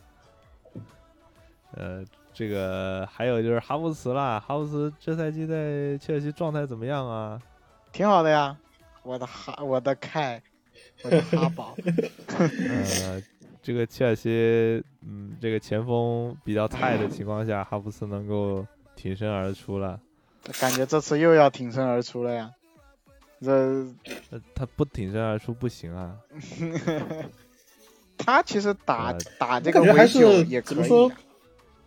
[1.73, 2.05] 呃。
[2.37, 7.41] 这个还有就是哈弗茨啦，哈弗茨这赛季在切尔西状态怎么样啊？
[7.91, 8.55] 挺好的呀，
[9.01, 10.39] 我的哈，我的凯，
[11.01, 11.75] 我的哈宝。
[12.37, 13.19] 呃，
[13.63, 18.63] 这个切尔西，嗯，这个前锋比较菜的情况下，哈弗茨能够
[18.95, 19.99] 挺身而出了。
[20.59, 22.51] 感觉这次又要挺身而出了呀？
[23.41, 23.83] 这，
[24.53, 26.15] 他不挺身而出不行啊。
[28.15, 31.11] 他其实打打这个维九也可以。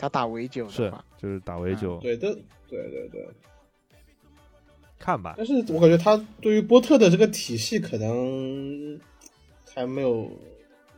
[0.00, 2.34] 他打围九是，就是打围九，对的，
[2.66, 3.28] 对对对，
[4.98, 5.34] 看吧。
[5.36, 8.98] 但是我感觉他对于波特的这个体系可能
[9.74, 10.30] 还没有，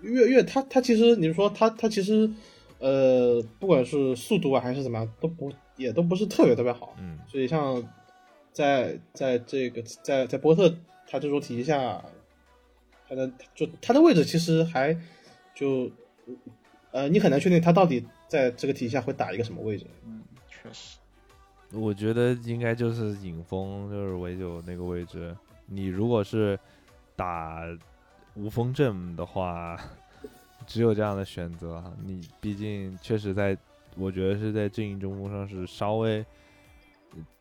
[0.04, 2.30] 因为因为他他其实你说他他其实
[2.78, 6.94] 呃，不管是速度啊还是怎么样，都不也都不是特别特别好。
[7.00, 7.82] 嗯，所以像
[8.52, 10.72] 在在这个在在波特
[11.08, 12.04] 他这种体系下，
[13.08, 14.96] 他的就他的位置其实还
[15.56, 15.90] 就
[16.92, 19.86] 呃，你很难确定他到底在这个体系下会打一个什么位置。
[20.06, 20.98] 嗯，确实。
[21.72, 25.34] 我觉得应该就是影锋，就是维九那个位置。
[25.66, 26.58] 你如果是
[27.16, 27.62] 打
[28.34, 29.78] 无锋阵的话，
[30.66, 31.82] 只有这样的选择。
[32.04, 33.56] 你毕竟确实在，
[33.96, 36.22] 我觉得是在阵营中锋上是稍微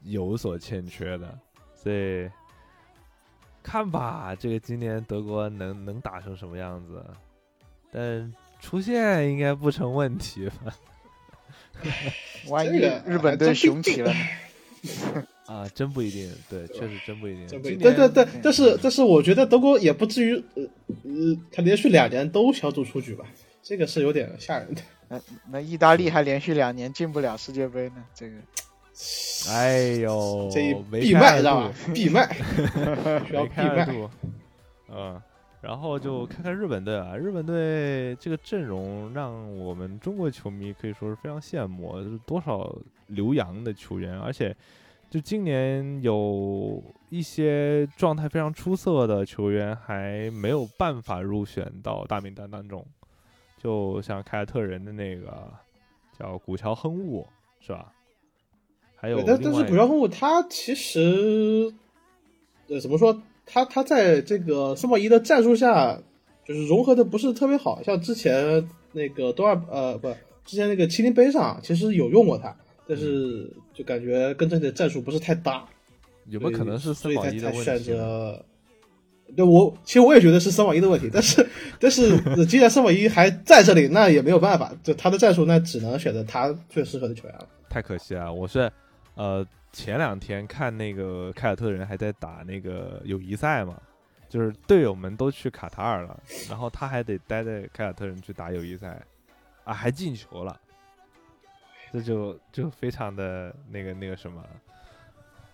[0.04, 1.40] 有所欠缺的，
[1.76, 2.30] 所以
[3.62, 7.04] 看吧，这个今年德国能能打成什么样子？
[7.92, 10.74] 但出现应该不成问题吧？
[12.48, 14.14] 万一日本队雄起了？
[15.46, 17.46] 啊，真不一定，对，确实真不一定。
[17.78, 20.64] 对对对，但是但是我觉得德国也不至于，呃
[21.04, 23.26] 呃，他连续两年都小组出局吧，
[23.62, 24.82] 这个是有点吓人的。
[25.10, 25.20] 那
[25.52, 28.36] 那意大利还连续两年进不了世界杯呢，这个，
[29.50, 31.74] 哎呦，这一闭麦知道吧？
[31.94, 32.34] 闭麦，
[33.28, 34.10] 需要闭麦。
[34.90, 35.22] 嗯，
[35.62, 42.76] 然后就看看日本队啊，日本队这个阵容让我们中国球迷可以说是非常羡慕，多少
[43.08, 44.56] 留洋的球员，而且。
[45.10, 52.88] 就今年有一些状态非常出色的球员还没有办法入选到大名单当中，
[53.58, 55.52] 就像凯尔特人的那个
[56.18, 57.28] 叫古桥亨悟，
[57.60, 57.92] 是吧？
[58.96, 61.74] 还有，但但是古桥亨悟他其实，
[62.70, 63.22] 呃，怎么说？
[63.46, 66.00] 他他在这个森保一的战术下，
[66.46, 70.08] 就是融合的不是特别好，像之前那个多尔呃不，
[70.46, 72.56] 之前那个麒麟杯上其实有用过他。
[72.88, 75.64] 但是就感觉跟这里的战术不是太搭，
[76.26, 77.94] 有没有可能是森保一的问题？
[79.34, 81.48] 对，我其实我也觉得是森保一的问题，但是
[81.80, 87.48] 但是 既然森保一还在这里，那也没有办法，就他的战术那只能选择他最适合的球员了。
[87.70, 88.30] 太可惜啊！
[88.30, 88.70] 我是
[89.16, 93.82] 呃前两天看那个凯尔特人还在打那个友谊赛嘛，
[94.28, 99.02] 就是队友们都去卡塔尔了，然后他还得待在凯尔特人去打友谊赛，
[99.64, 100.60] 啊还进球了。
[101.94, 104.42] 这就就非常的那个那个什么，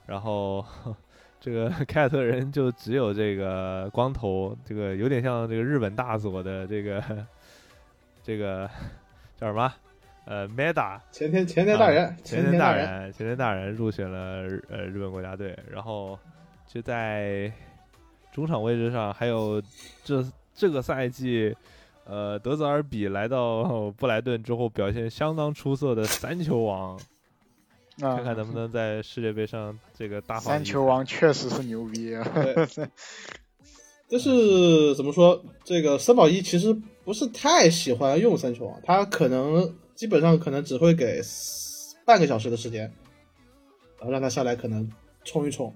[0.05, 0.63] 然后
[1.39, 7.03] 这个 凯尔特人就只有这个光头，这个有点像这个日本大佐的这个
[8.21, 8.69] 这个
[9.35, 9.73] 叫什么？
[10.27, 16.19] 呃，Meda 前天前天大人，前天大人前天大人入选了呃日本国家队，然后
[16.67, 17.51] 就在
[18.31, 19.61] 中场位置上，还有
[20.03, 20.23] 这
[20.53, 21.55] 这个赛季。
[22.09, 26.97] 呃，德泽尔比来到布莱顿之后，表现相当出色的三球王，
[27.99, 32.25] 看看能不能在世界杯上这个大三球王确实是牛逼啊！
[34.09, 36.73] 但 是怎么说，这个森保一其实
[37.03, 41.21] 不是太喜欢用三球王，他可能基本上可能只会给
[42.05, 42.83] 半个小时的时间，
[43.97, 44.89] 然后让他下来可能
[45.25, 45.75] 冲一冲。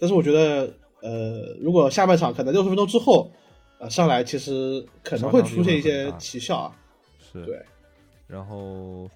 [0.00, 0.72] 但是我觉得，
[1.02, 3.30] 呃，如果下半场可能六十分钟之后。
[3.78, 6.76] 呃上来其实可能会出现一些奇效啊，
[7.18, 7.60] 是对，
[8.28, 9.10] 然后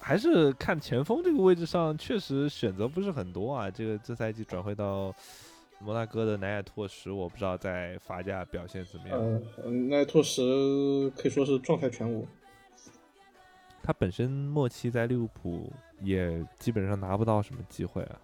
[0.00, 3.70] 还是看前锋这个位置上，确实选择不是很多啊。
[3.70, 5.14] 这个这赛季转会到
[5.78, 9.40] 摩纳哥的南野拓实，我不知道在法甲表现怎么样。
[9.64, 10.42] 嗯，奈拓实
[11.16, 12.26] 可以说是状态全无。
[13.82, 18.20] 他本身末期在利物浦也基本上拿不到什么机会啊。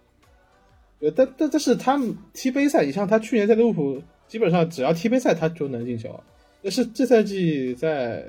[0.99, 1.99] 呃，但但但是他
[2.33, 4.01] 踢杯赛，你像他去年在利物浦。
[4.29, 6.23] 基本上只要踢杯赛他就能进球，
[6.61, 8.23] 但是这赛季在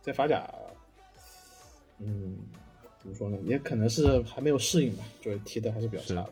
[0.00, 0.50] 在法甲，
[1.98, 2.38] 嗯，
[2.98, 3.36] 怎么说呢？
[3.44, 6.30] 也可能是还没有适应吧，就是踢的还是比较差的。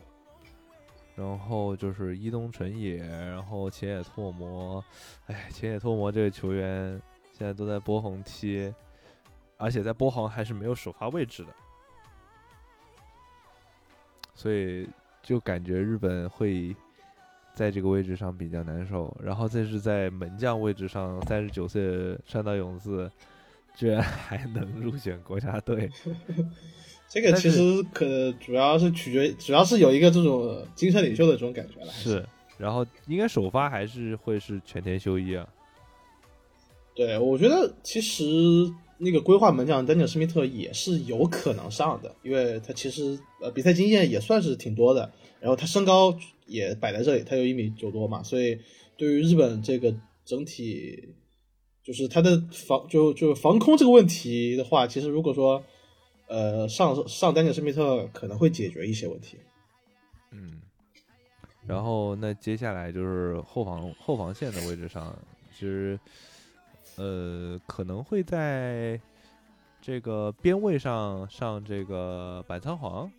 [1.15, 4.83] 然后就是伊东纯也，然后浅野拓磨，
[5.27, 6.99] 哎，浅野拓磨这个球员
[7.37, 8.73] 现在都在波鸿踢，
[9.57, 11.49] 而且在波航还是没有首发位置的，
[14.33, 14.87] 所以
[15.21, 16.75] 就感觉日本会。
[17.55, 23.07] 在这个位置上比较难受，然后这是在门将位置上，三十九岁山岛勇次
[23.75, 25.87] 居然还能入选国家队，
[27.07, 27.61] 这个其实
[27.93, 31.91] 可主要是取决，主要是有一个这种精神领袖的这种感觉了。
[31.91, 32.25] 是，
[32.57, 35.47] 然后应该首发还是会是全田修一啊？
[36.95, 38.23] 对，我觉得其实
[39.03, 46.17] 那个规划门将丹尼尔施密特也是有可能上的，因为他其实呃比赛经验也算是挺多的，然后他身高。
[46.45, 48.59] 也摆在这里，他有一米九多嘛，所以
[48.97, 51.07] 对于日本这个整体，
[51.81, 55.63] 就是他的防就就防空这个问题的话，其实如果说
[56.27, 59.37] 呃上上丹尼尔施密特可能会解决一些问题。
[60.31, 60.61] 嗯，
[61.65, 65.17] 然后那接下来就是后防后防线的位置上，
[65.57, 65.97] 其实
[66.95, 68.99] 呃可能会在
[69.81, 73.11] 这个边位上上这个板仓皇，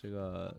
[0.00, 0.54] 这个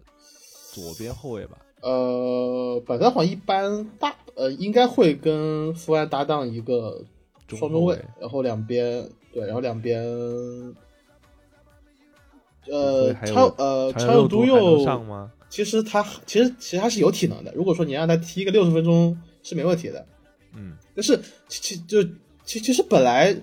[0.71, 1.57] 左边后卫吧。
[1.81, 7.03] 呃，板仓皇一般大呃应该会跟福安搭档一个
[7.47, 10.01] 双中卫卫，然后两边对，然后两边
[12.67, 15.31] 呃超呃超有都肉毒还能佑上吗？
[15.49, 20.05] 其实他其实其实他是有体能的，如果说你让他踢个六十分钟是没问题的。
[20.55, 21.97] 嗯但是其其就
[22.43, 23.33] 其其实本来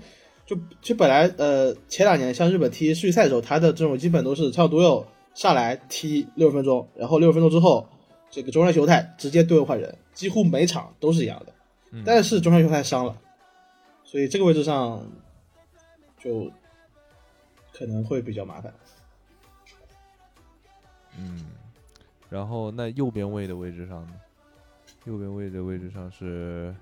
[0.46, 7.88] 就其实本来呃前两年像日本踢世预赛的时候，他的阵容基本都是超多有上来踢六十分钟，然后六十分钟之后，
[8.30, 11.54] 这个中山雄太直接对位换人，几乎每场都是一样的。
[11.92, 13.16] 嗯，但是中山雄太伤了，
[14.04, 15.04] 所以这个位置上
[16.18, 16.50] 就
[17.72, 18.72] 可能会比较麻烦。
[21.18, 21.46] 嗯，
[22.28, 24.12] 然后那右边位的位置上呢？
[25.06, 26.74] 右边位的位置上是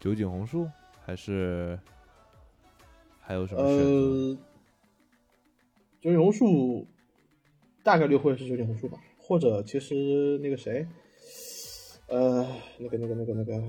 [0.00, 0.68] 酒井宏树
[1.10, 1.76] 还是
[3.18, 3.82] 还有什么选择？
[3.82, 4.38] 呃，
[6.00, 6.86] 九井宏树
[7.82, 10.86] 大概率会是九点红树吧，或者其实那个谁，
[12.06, 12.46] 呃，
[12.78, 13.60] 那个那个那个那个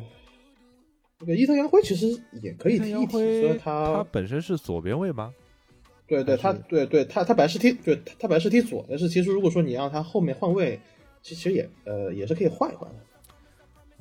[1.22, 2.06] 那个伊藤洋辉其实
[2.44, 5.34] 也可以踢一踢，杨辉虽然他他本身是左边位吗？
[6.06, 10.80] 对对他对对他他本来是踢对他他本来是踢左，但是其实如果说你让他后面换位，
[11.24, 12.98] 其其实也呃也是可以换一换的。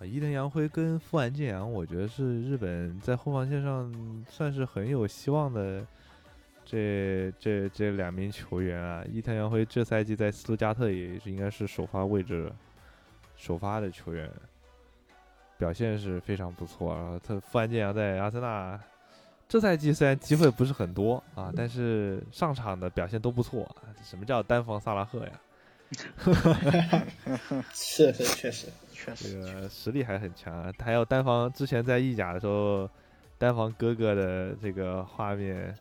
[0.01, 5.87] 啊，伊藤洋辉跟富安健洋，我觉得是日本在后防线上算是很有希望的
[6.65, 9.05] 这这这两名球员啊。
[9.12, 12.51] 伊藤洋辉这赛季在斯图加特也是应该是首发位置
[13.37, 14.31] 首发的球员，
[15.59, 16.95] 表现是非常不错。
[16.95, 18.81] 然后他富安健洋在阿森纳
[19.47, 23.69] 这赛季虽然机会不是很多啊，但是上场的表现都不错。
[24.03, 25.41] 什么叫单防萨拉赫呀？
[27.75, 28.69] 是是确实，
[29.03, 32.89] 确这个实力还很强啊，他还有单防之前在意甲的时候，
[33.39, 35.75] 单防哥哥的这个画面，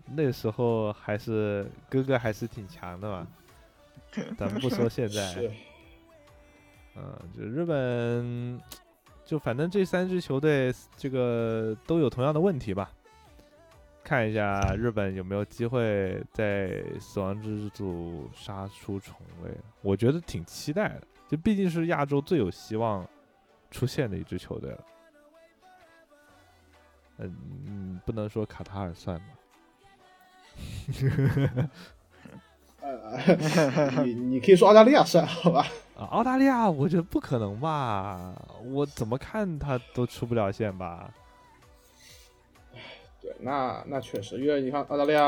[0.04, 3.26] 那时候还是哥哥还是挺强的嘛，
[4.36, 5.50] 咱们不说现在，
[6.96, 8.60] 嗯，就日本，
[9.24, 12.90] 就反正这三支球队这个都有同样的问题吧。
[14.08, 19.50] 看一下日本有没有机会在死亡之组杀出重围，
[19.82, 21.02] 我觉得挺期待的。
[21.28, 23.06] 就毕竟是亚洲最有希望
[23.70, 24.84] 出现的一支球队了。
[27.18, 29.24] 嗯嗯，不能说卡塔尔算吧。
[32.80, 35.66] 呃，你你可以说澳大利亚算好吧？
[35.98, 38.34] 啊，澳大利亚我觉得不可能吧？
[38.64, 41.12] 我怎么看他都出不了线吧？
[43.20, 45.24] 对，那那确实，因为你看澳大利亚，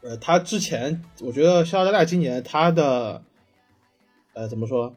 [0.00, 3.22] 呃，他之前我觉得像澳大利亚今年他的，
[4.32, 4.96] 呃，怎么说，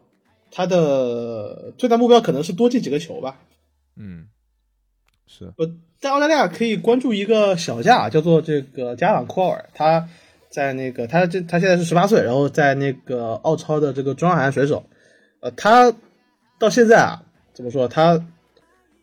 [0.50, 3.40] 他的最大目标可能是多进几个球吧。
[3.98, 4.30] 嗯，
[5.28, 10.08] 是，呃，在澳大利亚可以关注一个小将，叫做这个加朗库尔，他
[10.50, 14.86] 在那个他这他现在是十八岁，然后在那个澳超的这个中央海岸水手，
[15.42, 15.94] 呃，他
[16.58, 18.26] 到现在啊，怎么说他？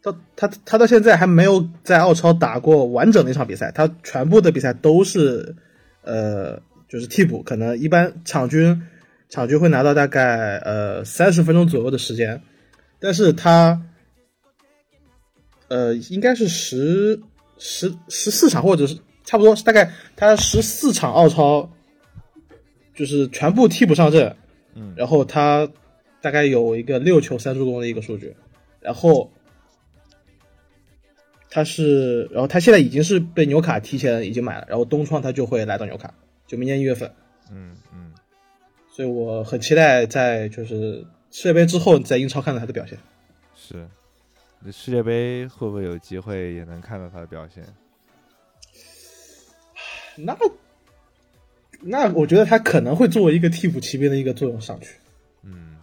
[0.01, 5.57] 他他他到现在还没有在澳超打过完整的一场比赛，他全部的比赛都是，
[6.03, 8.81] 呃，就是替补，可能一般场均
[9.29, 12.41] 场均会拿到大概呃三十分钟左右的时间，
[13.01, 13.83] 但是他，
[15.67, 17.21] 呃，应该是十
[17.59, 21.69] 十十四场或者是差不多，大概他十四场澳超，
[22.95, 24.37] 就是全部替补上阵，
[24.77, 25.69] 嗯，然后他
[26.23, 28.37] 大概有一个六球三助攻的一个数据，
[28.81, 29.29] 然后。
[31.51, 36.13] 他是，然后他现在已经是被纽卡提前已经买了，然后东窗他就会来到纽卡，
[36.47, 37.11] 就明年一月份，
[37.51, 38.13] 嗯嗯，
[38.91, 42.99] 所以我很期待在就是世界杯之后在英超看到他的表现。
[43.55, 43.89] 是。
[44.61, 47.63] 那世界杯会不会有机会也能看到他的表现？
[50.19, 50.37] 那
[51.81, 54.97] 那我觉得他可能会作为一个替补骑兵的一个作用上去。
[55.45, 55.77] 嗯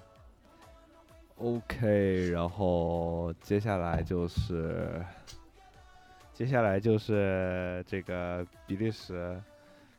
[1.37, 5.01] ，OK，然后接下来就是
[6.35, 9.41] 接下来就是这个比利时，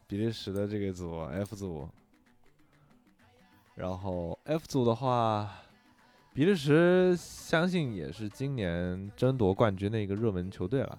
[0.06, 1.88] 比利时的这个组 F 组，
[3.74, 5.50] 然后 F 组的话，
[6.34, 10.98] 比利时相信也是今年争夺冠军的一个热门球队了，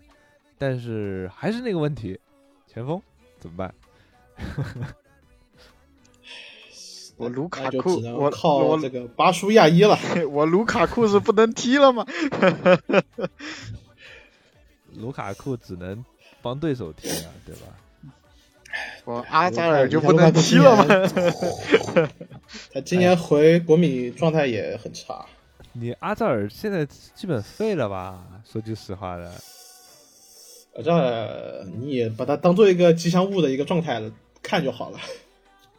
[0.57, 2.19] 但是还是那个问题，
[2.65, 2.99] 前锋
[3.37, 3.71] 怎么办？
[7.15, 9.95] 我卢卡库，我靠我这个巴舒亚伊了。
[10.31, 12.03] 我卢卡库是不能踢了吗？
[14.97, 16.03] 卢卡库只能
[16.41, 17.67] 帮对手踢啊，对吧？
[19.05, 20.85] 我阿扎尔就不能踢了吗？
[22.71, 25.25] 他今年回国米状态也很差。
[25.71, 28.23] 你阿扎尔现在基本废了吧？
[28.45, 29.31] 说句实话的，
[30.75, 34.01] 阿扎尔你也把他当做一个吉祥物的一个状态
[34.43, 34.99] 看就好了。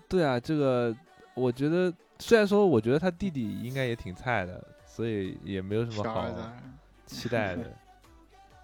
[0.08, 0.94] 对啊，这个
[1.34, 6.26] 我觉得虽然说我觉得他弟弟应该也挺菜的，所以也没有什么好
[7.06, 7.64] 期待的。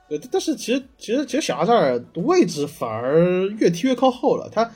[0.08, 4.48] 对，但是其实其实其实小阿扎尔位置反而越踢越靠后了。
[4.52, 4.70] 他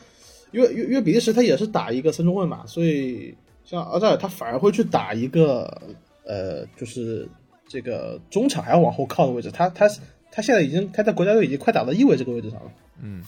[0.52, 5.82] 因为因为比利时他也是打一个三中卫嘛，所以像阿扎尔他反而会去打一个
[6.24, 7.28] 呃，就是
[7.66, 9.50] 这个中场还要往后靠的位置。
[9.50, 9.86] 他他
[10.32, 12.72] 他现在已经他在国家队已经快打到翼位这个位置上了。
[13.02, 13.22] 嗯，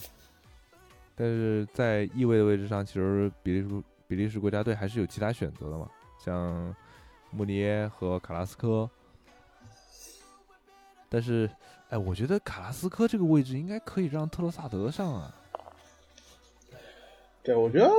[1.15, 5.87] 但是在翼位的位置上，其实比利时比利时国家队还是有其他选择的嘛，
[6.25, 6.75] 像
[7.29, 8.89] 穆尼耶和卡拉斯科。
[11.13, 11.49] 但是，
[11.91, 15.35] 哎，我觉得卡拉斯科这个位置应该可以让特罗萨德上啊。
[17.43, 17.89] 对，我觉得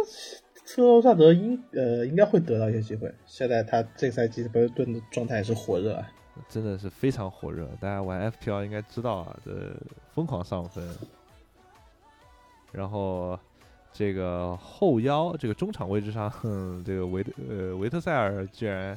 [0.66, 3.14] 特罗萨德应呃应该会得到一些机会。
[3.26, 6.10] 现在他这个赛季伯顿的状态也是火热啊。
[6.48, 9.76] 真的是非常火热，大家玩 FPL 应该知道啊，这
[10.14, 10.88] 疯狂上分。
[12.72, 13.38] 然后
[13.92, 18.96] 这个后腰这个中场位置上，哼这个维特呃维特塞尔居然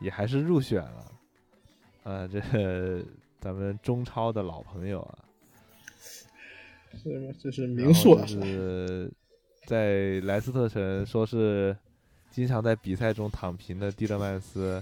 [0.00, 1.12] 也还是入选了，
[2.04, 2.40] 啊，这
[3.42, 5.18] 咱们中超的老朋友啊，
[7.02, 9.10] 是这是名宿了，是
[9.66, 11.76] 在莱斯特城说是
[12.30, 14.80] 经常在比赛中躺平的蒂勒曼斯。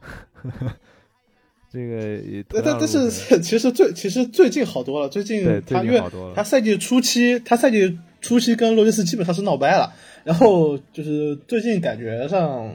[1.70, 3.10] 这个也，但但但是
[3.42, 6.02] 其实最其实最近好多了，最近他因为
[6.34, 9.92] 他赛季初期他赛季初期跟洛伊斯基本上是闹掰了，
[10.24, 12.74] 然后就是最近感觉上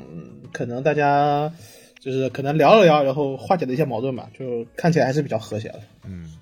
[0.52, 1.52] 可能大家
[2.04, 5.80] 就是可能聊了聊，然后化解了一些矛盾吧，就看起来还是比较和谐的。
[6.04, 6.38] 嗯，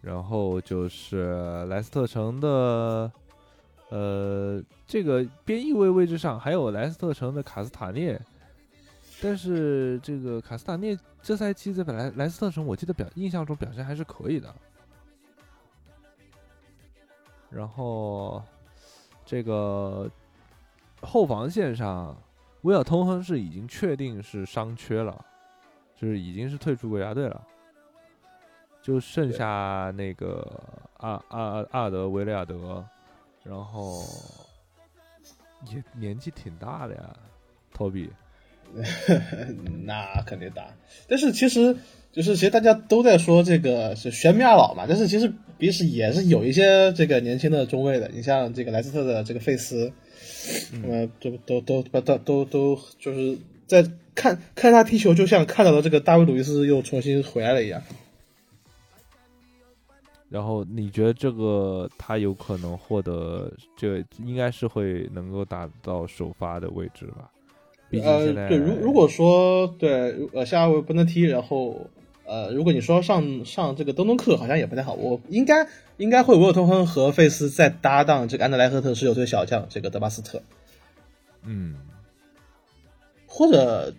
[0.00, 3.08] 然后就是莱斯特城的
[3.90, 8.20] 呃这个边翼位位置上还有莱斯特城的卡斯塔涅。
[9.22, 14.52] 但是这个卡斯塔涅这赛季在本来莱斯特城，我记得表印象中表现还是可以的。
[17.48, 18.42] 然后
[19.24, 20.10] 这个
[21.00, 22.20] 后防线上，
[22.66, 25.24] 威尔通亨是已经确定是伤缺了，
[25.94, 27.40] 就是已经是退出国家队了，
[28.82, 30.44] 就剩下那个
[30.96, 32.84] 阿阿阿尔德维雷亚德，
[33.44, 34.02] 然后
[35.72, 37.16] 也年纪挺大的呀，
[37.72, 38.10] 托比。
[39.84, 40.66] 那肯定大，
[41.06, 41.76] 但是其实
[42.10, 49.92] 就是其实大家都在说这个是玄冥二老嘛，但是其实彼此也是有一些这个年轻的中卫的，你像这个莱斯特的这个费斯，
[50.88, 53.84] 呃，都都都都都都就是在
[54.14, 57.82] 看看他踢球，就像看到了这个大卫鲁伊斯又重新回来了一样。
[60.28, 67.30] 然后你觉得这个他有可能获得，这应该是会能够打到首发的位置吧？
[68.02, 71.88] 呃，对，如如果说对，呃，下位不能踢，然后
[72.26, 74.94] 呃，如果你说上上这个东东克，好像也不太好。
[74.94, 80.42] 我应该应该会维尔通亨和费斯再搭档这个安德莱赫特十九岁小将这个德巴斯特，
[81.42, 81.76] 嗯，
[83.26, 83.94] 或者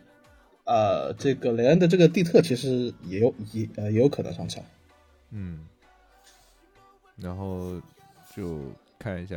[0.66, 4.64] 呃，这个雷恩的这个蒂特其实也有也呃也有可能上场，
[5.32, 5.66] 嗯，
[7.16, 7.82] 然后
[8.36, 8.60] 就
[9.00, 9.36] 看一下。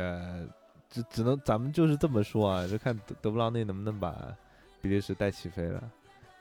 [0.93, 4.35] 只只能咱们就是这么说啊，就看德德布劳内能不能把
[4.81, 5.89] 比利时带起飞了。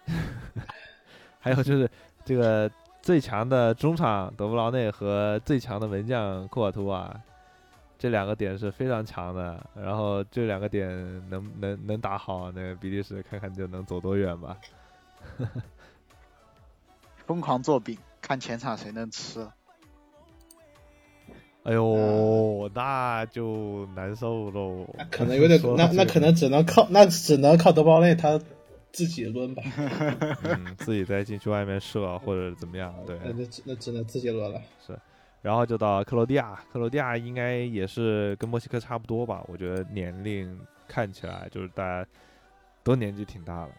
[1.38, 1.88] 还有就是
[2.24, 2.70] 这个
[3.02, 7.14] 最强的中场德布劳内和最强的门将库尔图瓦，
[7.98, 9.60] 这两个点是非常强的。
[9.74, 10.88] 然后这两个点
[11.28, 14.56] 能能能打好，那个比利时看看就能走多远吧。
[17.26, 19.46] 疯狂做饼，看前场谁能吃。
[21.62, 24.86] 哎呦，那就难受喽。
[24.96, 28.40] 那可能有点， 那那可能只能靠，那只能靠德包内他
[28.92, 29.62] 自己抡吧。
[30.44, 33.18] 嗯，自己再进去外面射或者怎么样，对。
[33.24, 34.60] 那只那只能自己抡了。
[34.84, 34.98] 是，
[35.42, 39.44] 然后就到克罗地亚，克罗地亚应该也是跟墨西哥差不多吧？
[39.48, 42.08] 我觉得年龄看起来就是大家
[42.82, 43.70] 都年纪挺大了，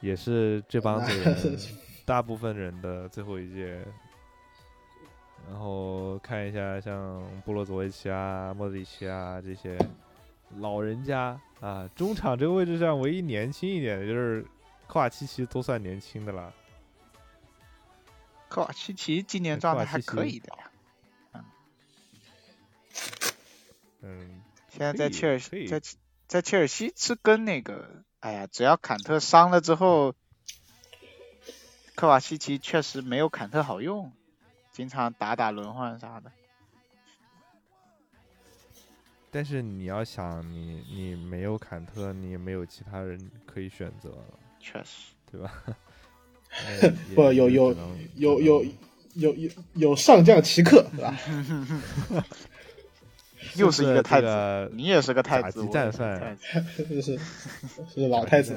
[0.00, 1.58] 也是这帮子人
[2.04, 3.80] 大部分人的最后一届。
[5.48, 9.78] 然后看一下像布洛佐维奇啊、莫德里奇啊这些
[10.58, 14.46] 老人家啊，中场这个位置上唯一年轻一点的就是
[14.86, 16.52] 科瓦奇奇，都算年轻的了。
[18.48, 20.70] 科瓦奇奇今年状态还可以的呀。
[21.32, 21.44] 嗯。
[24.02, 24.42] 嗯。
[24.68, 25.80] 现在在切尔西，在
[26.26, 30.14] 在切尔西是跟那个，哎呀，只要坎特伤了之后，
[31.94, 34.12] 科瓦西奇确实没有坎特好用。
[34.72, 36.30] 经常打打轮换啥的，
[39.30, 44.10] 但是你要想，你你没有坎特，你也没有其他人可以选择，
[44.58, 45.52] 确实，对吧？
[47.14, 47.74] 不，有有
[48.16, 48.64] 有有
[49.14, 51.14] 有有有上将奇克，对吧？
[53.56, 57.18] 又是一个太子，你也是个太子，战犯， 是
[57.94, 58.56] 是老太子。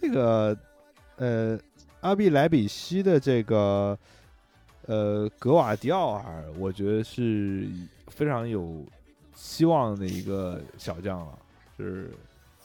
[0.00, 0.56] 这个
[1.16, 1.58] 呃，
[2.00, 3.96] 阿比莱比锡的这个
[4.86, 7.68] 呃格瓦迪奥尔，我觉得是
[8.08, 8.84] 非常有
[9.34, 11.38] 希望的一个小将了，
[11.78, 12.10] 就是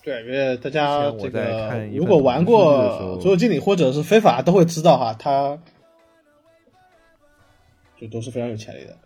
[0.04, 5.58] 对，因为大家这我在看个如果玩过足球经理或者是非法，都会知道哈，他
[7.98, 8.98] 就都是非常有潜力的。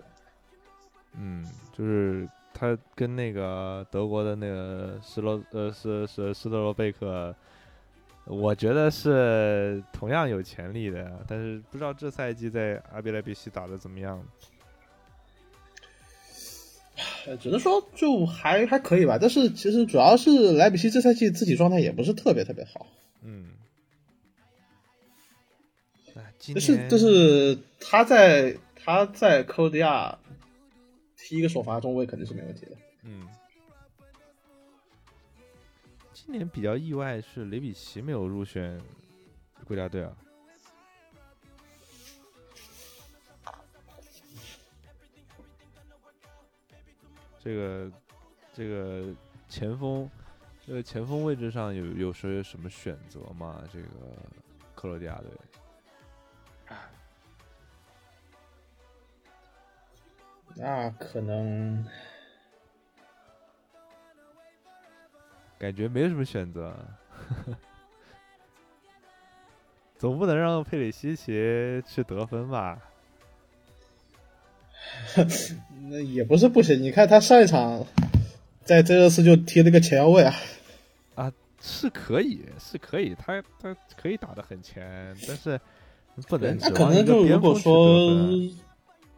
[1.17, 1.45] 嗯，
[1.77, 7.35] 就是他跟那个德国的那个施罗呃施施施特罗贝克，
[8.32, 14.24] 我觉得是同样有潜力的，但是不知道这赛季在阿比莱比西打的怎么样。
[17.26, 22.85] 呃只能说就还还可以吧，但是其实主要是莱比锡这赛季自己状态也不是特别特别好，
[23.24, 23.53] 嗯，
[26.16, 30.18] 哎，今但是就是他在他在克罗地亚
[31.18, 32.72] 踢一个首发中卫肯定是没问题的。
[33.03, 33.27] 嗯，
[36.32, 38.82] 今年比较意外是雷比奇没有入选
[39.66, 40.16] 国家队啊。
[47.38, 47.92] 这个
[48.53, 49.14] 这个
[49.50, 50.10] 前锋，
[50.66, 53.61] 这个前锋位置上有有说有什么选择吗？
[53.69, 53.88] 这个
[54.74, 55.30] 克罗地亚队，
[60.56, 61.85] 那可能
[65.61, 66.75] 感觉没什么选择，
[69.95, 71.31] 总不能让佩里西奇
[71.88, 72.80] 去得分吧？
[75.91, 77.85] 那也不是不行，你看他上一场
[78.64, 80.33] 在这热刺就踢了个前腰位啊，
[81.14, 81.31] 啊，
[81.61, 85.61] 是可以，是可以，他他可以打的很前，但是
[86.27, 88.65] 不能指望一个能就如果边锋去得说。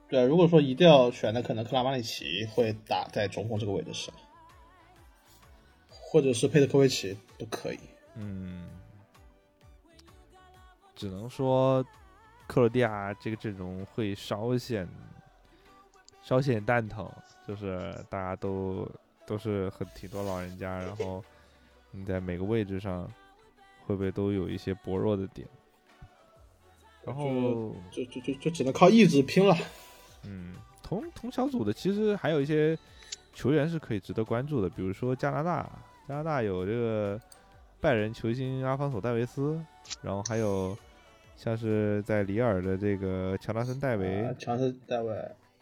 [0.10, 4.14] 对，如果说一定要选，那可能克拉马里奇会打在中锋这个位置上，
[6.14, 7.80] 或者是佩特科维奇都可以。
[8.14, 8.70] 嗯，
[10.96, 11.84] 只能说
[12.46, 14.88] 克罗地亚这个阵容会稍显
[16.22, 17.12] 稍显蛋疼，
[17.48, 18.88] 就是大家都
[19.26, 21.26] 都是很挺多老人家，然后
[21.90, 23.12] 你在每个位置上
[23.88, 25.48] 会不会都有一些薄弱的点？
[27.04, 29.58] 然后就就就就只能靠意志拼了。
[30.26, 32.78] 嗯，同同小组的其实还有一些
[33.34, 35.68] 球员是可以值得关注的，比如说加拿大，
[36.08, 37.20] 加拿大有这个
[37.80, 39.60] 拜仁球星阿方索戴维斯，
[40.02, 40.78] 然后还有
[41.38, 45.16] 像是在里尔的这个乔纳森戴维，啊强势戴维，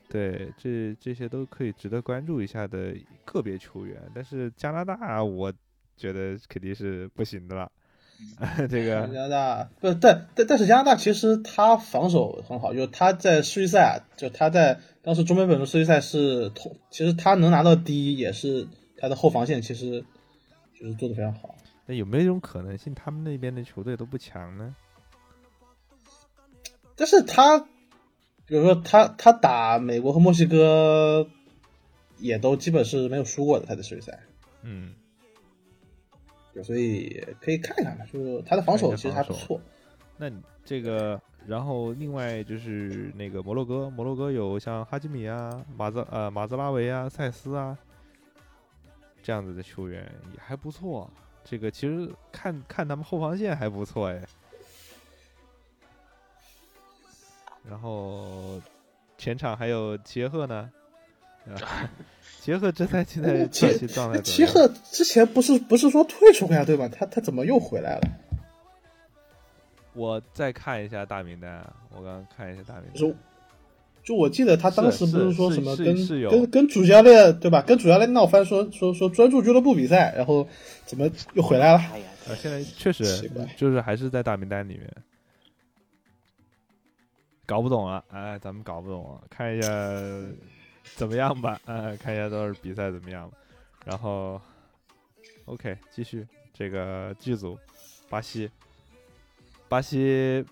[0.10, 4.02] 对，这这些都可以值得关注一下的个别球员。
[4.14, 5.54] 但是加拿大，我
[5.96, 7.72] 觉得肯定是不行的了。
[8.70, 20.06] 这个加拿大不，但但但是加拿大其实他防守很好，就是他在世预赛啊，就他在当时中美本的世预赛是同，其实他能拿到第一，也是他的后防线其实
[20.82, 21.56] 就是做的非常好。
[21.86, 24.76] 那有没有一种可能性，他们那边的球队都不强呢？
[26.96, 27.60] 但是他，
[28.46, 31.28] 比如说他他打美国和墨西哥，
[32.18, 34.20] 也都基本是没有输过的，他的世预赛，
[34.64, 34.94] 嗯，
[36.54, 39.62] 对，所以可以看一看嘛，就是他的防守其实还不错。
[40.18, 47.76] 那你这个，然后另外就是那个摩洛哥，摩洛哥有像哈基米啊、马泽呃马泽拉维啊、塞斯啊
[49.24, 51.10] 这样子的球员也还不错。
[51.44, 54.22] 这个其实看看他们后防线还不错哎。
[57.68, 58.60] 然后
[59.18, 60.72] 前场还有齐耶赫呢，
[61.48, 61.90] 啊，
[62.42, 64.24] 齐耶赫这赛季的齐赛季状态怎么样？
[64.24, 66.88] 齐赫之前不是不是说退出国家队吗？
[66.88, 68.08] 他他怎么又回来了？
[69.94, 73.16] 我再看一下大名单啊，我刚刚看一下大名单。
[74.04, 75.96] 就就我记得他当时不是是说什么跟
[76.30, 77.62] 跟跟主教练对吧？
[77.62, 80.48] 跟主教练闹翻说说说专注俱乐部比赛，然后
[80.86, 81.80] 怎么又回来了？
[81.80, 84.90] 哎呀，啊，现在确实就是还是在大名单里面，
[87.46, 89.70] 搞不懂了，哎，咱们搞不懂了，看一下
[90.96, 93.32] 怎么样吧，哎，看一下到时候比赛怎么样，
[93.86, 94.42] 然后
[95.46, 97.58] ，OK，继续这个剧组，
[98.10, 98.50] 巴西，
[99.70, 100.44] 巴西，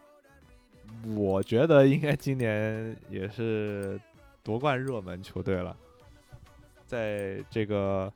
[1.16, 4.00] 我觉得应该今年也是
[4.44, 5.76] 夺冠热门球队了，
[6.86, 8.12] 在这个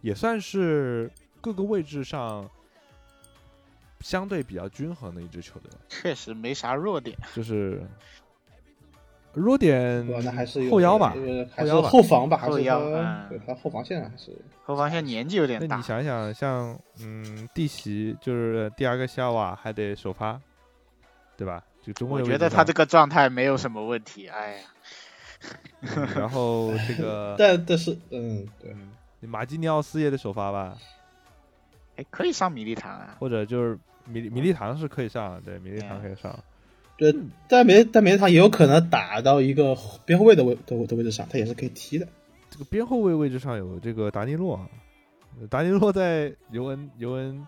[0.00, 2.48] 也算是各个位置上
[4.00, 7.16] 相对比较均衡的一支球队，确实没啥弱点。
[7.34, 7.82] 就是
[9.32, 10.06] 弱点？
[10.22, 20.40] 那还是后腰吧，呃还是后腰后防吧，还是后腰说嗯对他后防线还是后防线年纪有点大那你，想想，像嗯，弟媳就是第二个夏瓦还得首发，
[21.36, 21.62] 对吧？
[21.82, 24.26] 就中国我觉得他这个状态没有什么问题。
[24.28, 24.64] 哎呀，
[25.82, 30.76] 嗯然后这个 但但是嗯对，嗯，马基尼奥斯也得首发吧？
[31.96, 36.38] 哎，可以上米利唐啊，或者就是米米利唐是可以上，对，米利唐可以上。
[36.98, 37.14] 对，
[37.48, 42.06] 但梅但梅利唐也有可能打到一个边后卫的位的的位置上，他也是可以踢的。
[42.50, 44.68] 这个边后卫位置上有这个达尼洛，啊，
[45.48, 47.46] 达尼洛在尤文尤文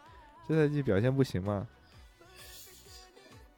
[0.49, 1.67] 这赛季表现不行嘛？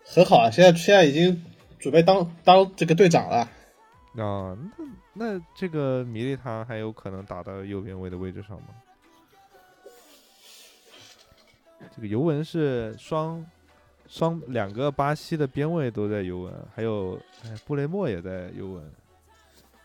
[0.05, 1.45] 很好啊，现在现在已经
[1.79, 3.37] 准备当当这个队长了。
[3.37, 3.49] 啊，
[4.15, 4.57] 那
[5.13, 8.69] 那这个米利唐还有可能打到右边位的位置上吗？
[11.95, 13.45] 这个尤文是双
[14.09, 18.93] 双两个巴西的边卫都在尤文，还有哎布雷默也在尤文，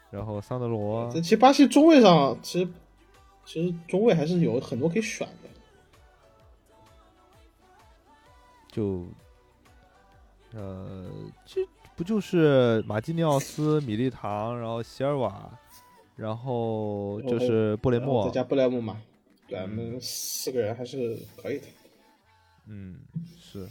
[0.10, 1.10] 然后桑德罗。
[1.12, 2.72] 这其实巴西中卫上，其实
[3.46, 5.50] 其实中卫还是有很多可以选的。
[8.72, 9.06] 就
[10.54, 11.10] 呃，
[11.46, 11.62] 这
[11.96, 15.50] 不就是马基尼奥斯、米利唐，然后席尔瓦，
[16.16, 19.02] 然后就是布雷默，再加布雷默嘛？
[19.48, 21.66] 对，我们四个人还是可以的。
[22.68, 23.00] 嗯，
[23.38, 23.68] 是，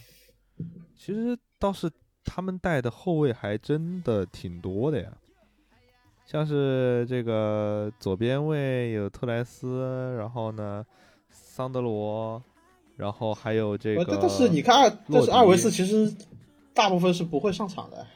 [0.96, 1.90] 其实倒是
[2.24, 5.12] 他们带的后卫还真的挺多的呀，
[6.26, 10.84] 像是这个左边卫有特莱斯，然后呢，
[11.30, 12.42] 桑德罗，
[12.96, 14.18] 然后还有这个。
[14.20, 16.12] 但是你看，但是阿维斯其实
[16.78, 18.06] 大部分是不会上场的。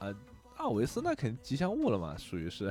[0.00, 0.12] 啊，
[0.56, 2.64] 阿维斯那肯定吉祥物了嘛，属于是。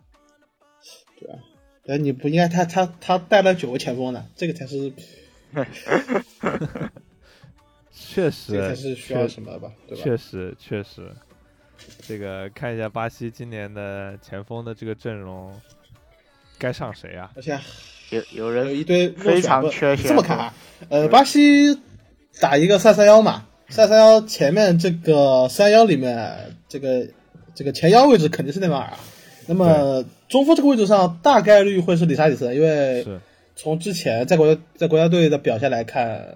[1.20, 1.38] 对啊，
[1.86, 4.90] 哎，你不应该他他他带了九个前锋呢，这个才是。
[7.92, 9.70] 确实，这才是需要什么吧？
[9.86, 10.02] 对吧？
[10.02, 11.14] 确实，确实，
[12.00, 15.60] 这个看一下巴西今年的前锋的这个阵容，
[16.58, 17.30] 该上谁啊？
[17.36, 17.60] 而且
[18.08, 20.54] 有有人有一堆非常缺这么看啊，
[20.88, 21.78] 呃，巴西
[22.40, 27.06] 打一个三三幺嘛，三三幺前面这个三幺里面，这个
[27.54, 28.92] 这个前腰位置肯定是内马尔，
[29.46, 33.06] 那么中锋这个位置上大概率会是里沙里森，因为。
[33.56, 36.26] 从之前在国家在国家队的表现来看，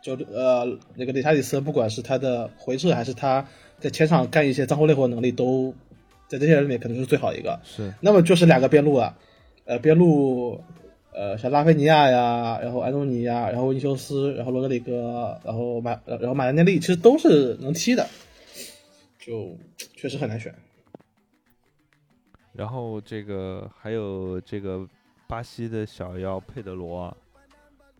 [0.00, 3.44] 就呃那个里查里森，不管是他的回撤还是他
[3.80, 5.74] 在前场干一些脏活累活能力，都
[6.28, 7.58] 在这些人里面可能是最好一个。
[7.64, 7.92] 是。
[8.00, 9.16] 那么就是两个边路啊，
[9.64, 10.60] 呃边路，
[11.12, 18.06] 呃像拉菲尼亚呀，然后安东尼呀，然后维尼修斯，然后罗德里戈，然后马然后马内利，其实都是能踢的，
[19.18, 19.56] 就
[19.96, 20.54] 确实很难选。
[22.52, 24.88] 然后这个还有这个。
[25.30, 27.14] 巴西的小妖佩德罗，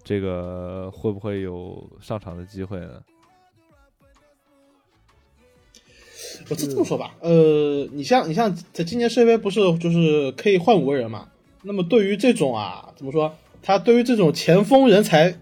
[0.02, 3.04] 这个会不会有上场的机会呢？
[6.48, 11.28] 我这这么说吧，呃，你像你像在今年世界杯不是就是可以换五个人嘛？
[11.68, 13.36] 那么对于这种啊，怎么说？
[13.62, 15.36] 他对于这种前锋人才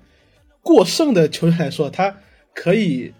[0.60, 2.18] 过剩的球员来说，他
[2.52, 3.14] 可以，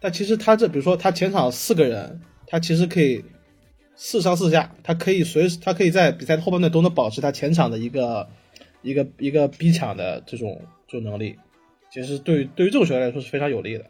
[0.00, 3.24] 但其实他这比如说他前场四个人，他其实可以。
[4.00, 8.28] 四上四下，他可以随时，他可以在比赛后半段都能保持他前场的一个
[8.80, 11.36] 一个一个逼抢的这种这种能力，
[11.90, 13.84] 其实对于对于这种球员来说是非常有利的。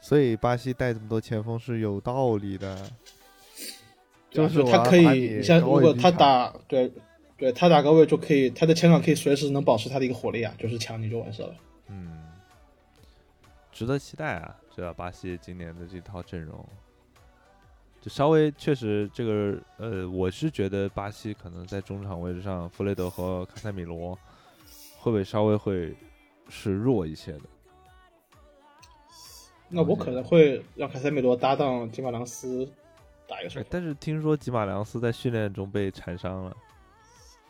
[0.00, 2.76] 所以巴西带这么多前锋是有道理的，
[4.32, 6.90] 就是他可以像如果他打对
[7.44, 11.54] 对他打高位就可以，他的前场可以随时能保持他的一个火力啊，就是抢你就完事了。
[11.88, 12.22] 嗯，
[13.70, 14.56] 值得期待啊！
[14.74, 16.66] 这巴西今年的这套阵容。
[18.00, 24.18] 就稍微确实这个呃，我是觉得巴西可能在中场位置上，弗雷德和卡塞米罗
[24.98, 25.94] 会不会稍微会
[26.48, 27.42] 是弱一些的？
[29.68, 32.66] 那我可能会让卡塞米罗搭档吉马良斯
[33.28, 33.62] 打一个。
[33.68, 36.56] 但是听说吉马良斯在训练中被缠伤了。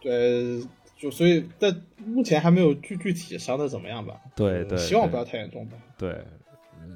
[0.05, 0.63] 对，
[0.97, 4.21] 就所以但目前还没有具具体伤的怎么样吧？
[4.37, 5.77] 对对，希望不要太严重吧。
[5.99, 6.23] 对。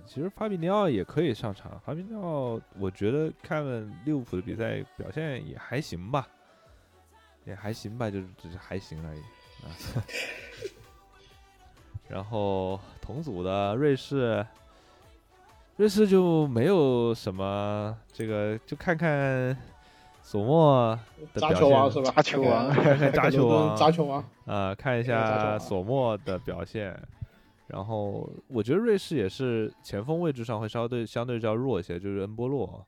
[0.07, 1.81] 其实法比尼奥也可以上场。
[1.85, 6.29] 法比尼奥，我觉得看了利物浦的比赛，表现也还行吧，
[7.47, 9.21] 也还行吧，就是只是还行而已
[9.65, 9.69] 啊。
[12.09, 14.45] 然后同组的瑞士，
[15.77, 19.57] 瑞士就没有什么这个，就看看
[20.31, 20.99] 索莫
[21.33, 22.13] 的表现是吧？
[22.15, 22.71] 扎球王，
[23.15, 26.95] 扎 球王，扎球王啊，看一下索莫的表现。
[27.67, 32.87] 然后我觉得瑞士也是前锋位置上会稍对相对较弱一些，就是恩波洛，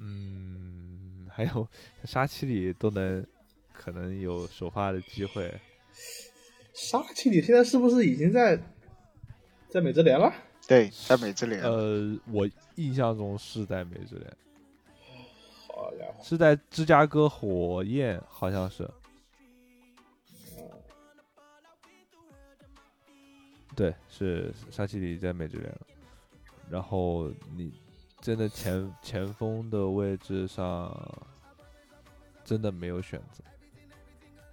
[0.00, 1.68] 嗯， 还有
[2.04, 3.24] 沙奇里都能
[3.72, 5.48] 可能有首发的机会。
[6.74, 8.58] 沙奇里现在是不是已经在
[9.68, 10.32] 在美职联了？
[10.66, 11.62] 对，在美职联。
[11.62, 14.36] 呃，我印象中是在美职联。
[15.82, 16.22] 好家伙！
[16.22, 18.88] 是在芝加哥火焰，好像是。
[23.74, 25.80] 对，是沙奇里在美职联了。
[26.70, 27.72] 然后你
[28.20, 30.94] 真的前前锋的位置上
[32.44, 33.42] 真的没有选择，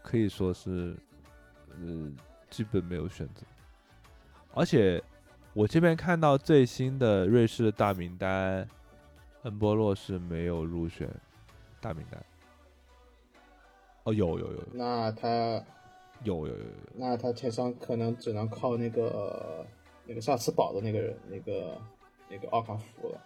[0.01, 0.95] 可以说是，
[1.67, 2.11] 呃，
[2.49, 3.45] 基本没有选择。
[4.53, 5.03] 而且
[5.53, 8.67] 我这边看到最新的瑞士的大名单，
[9.43, 11.09] 恩波洛是没有入选
[11.79, 12.23] 大名单。
[14.03, 15.29] 哦，有有有有那他
[16.23, 19.65] 有有有有，那他前场可能只能靠那个
[20.05, 21.77] 那个萨茨堡的那个人，那个
[22.29, 23.21] 那个奥卡福了。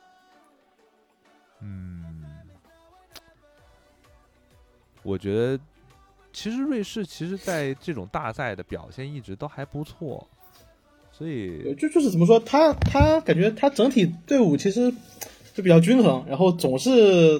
[1.61, 2.23] 嗯，
[5.01, 5.59] 我觉得
[6.31, 10.27] 其实瑞士其实在这种大赛的表现一直都还不错，
[11.11, 14.93] 所以就就是怎么说，他他感觉他整体队伍其实
[15.53, 17.39] 就比较均衡，然后总是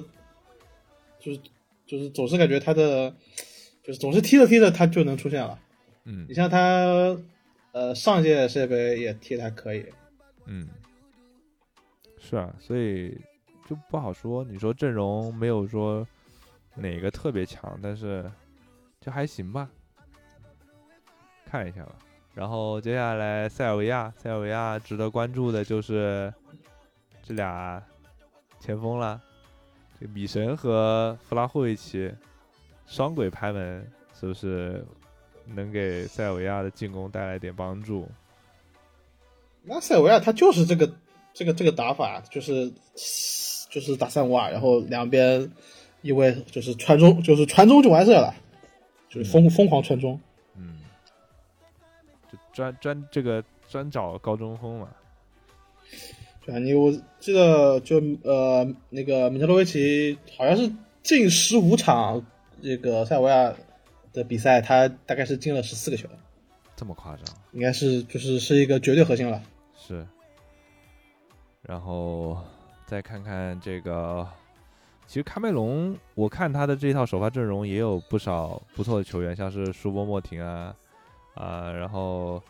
[1.18, 1.40] 就是
[1.86, 3.10] 就是总是感觉他的
[3.82, 5.58] 就是总是踢着踢着他就能出现了。
[6.04, 7.16] 嗯你像他
[7.72, 9.84] 呃上届世界杯也踢的还可以，
[10.46, 10.68] 嗯，
[12.20, 13.18] 是啊，所以
[13.68, 14.44] 就不好说。
[14.44, 16.06] 你说阵容没有说
[16.74, 18.30] 哪个特别强，但是
[19.00, 19.68] 就还行吧，
[21.46, 21.96] 看一下吧。
[22.34, 26.32] 然后接下来塞尔维亚，塞尔维亚值得关注的就是
[27.22, 27.82] 这俩
[28.64, 29.20] 前锋啦，
[30.00, 32.10] 这米神和弗拉霍维奇
[32.86, 33.86] 双轨拍门，
[34.18, 34.82] 是不是
[35.44, 38.08] 能给塞尔维亚的进攻带来点帮助？
[39.64, 40.90] 那塞尔维亚他就是这个
[41.34, 42.72] 这个这个打法，就是
[43.68, 45.50] 就是打三五二，然后两边
[46.00, 48.34] 一位就是传中，就是传中就完事了，
[49.10, 50.18] 就是疯疯狂传中。
[50.56, 50.80] 嗯，
[52.32, 54.88] 就专专这个专找高中锋嘛。
[56.44, 60.70] 对啊，你我记得就呃那个米特洛维奇好像是
[61.02, 62.22] 进十五场
[62.62, 63.54] 这个塞尔维亚
[64.12, 66.06] 的比赛，他大概是进了十四个球，
[66.76, 67.24] 这么夸张？
[67.52, 69.42] 应该是就是是一个绝对核心了。
[69.76, 70.06] 是。
[71.62, 72.38] 然后
[72.84, 74.28] 再看看这个，
[75.06, 80.76] 其实喀麦隆，我看他的这一套首发阵容也有不少不错的球员，像是舒波莫廷啊
[81.34, 82.42] 啊，然后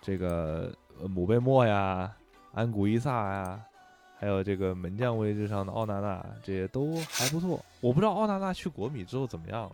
[0.00, 2.10] 这个呃姆贝莫呀、
[2.52, 3.60] 安古伊萨呀，
[4.18, 7.64] 还有这个门将位置上的奥纳纳，这些都还不错。
[7.80, 9.72] 我不知道奥纳纳去国米之后怎么样了。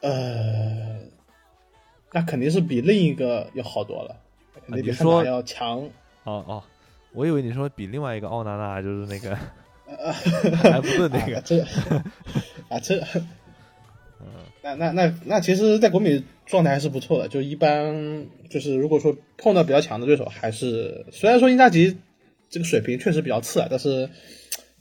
[0.00, 0.98] 呃，
[2.12, 4.16] 那肯定是比另一个要好多了，
[4.66, 5.78] 肯定比汉你说要强。
[6.24, 6.62] 哦哦，
[7.12, 9.36] 我以为你说比另外一个奥纳纳就是那个
[10.56, 11.60] 还不是那个，啊这
[12.68, 13.04] 啊这，
[14.64, 21.98] 那那那那其实，在国米状态还是不错的，就一般就是如果说碰到比较强的对手，还是虽然说英扎吉
[22.48, 24.08] 这个水平确实比较次啊，但是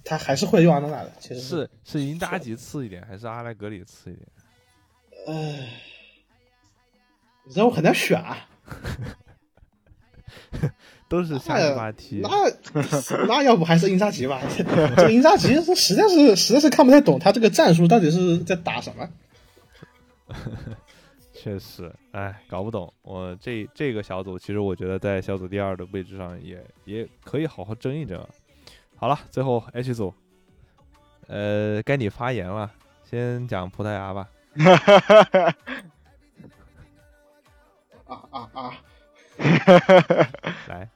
[0.06, 1.12] 他还是会用阿诺纳的。
[1.20, 4.26] 其实是是英扎吉次一点，还是阿莱格里次一点？
[5.28, 5.68] 唉，
[7.46, 8.48] 你让我很难选啊。
[11.10, 12.22] 都是瞎鸡巴踢。
[12.24, 12.30] 那
[13.28, 14.42] 那要不还是英扎吉吧？
[14.58, 19.10] 这个英扎吉这实在是实在是看不太懂他这个战术到底是在打什么。
[21.34, 22.94] 确实，哎，搞不懂。
[23.02, 28.24] 我这这个小组，其实我觉得在小组第二的位置上也也可以好好争一争。
[28.96, 30.14] 好了，最后 H 组，
[31.28, 32.72] 呃，该你发言了，
[33.04, 34.30] 先讲葡萄牙吧。
[38.06, 38.78] 啊啊啊！
[40.68, 40.90] 来，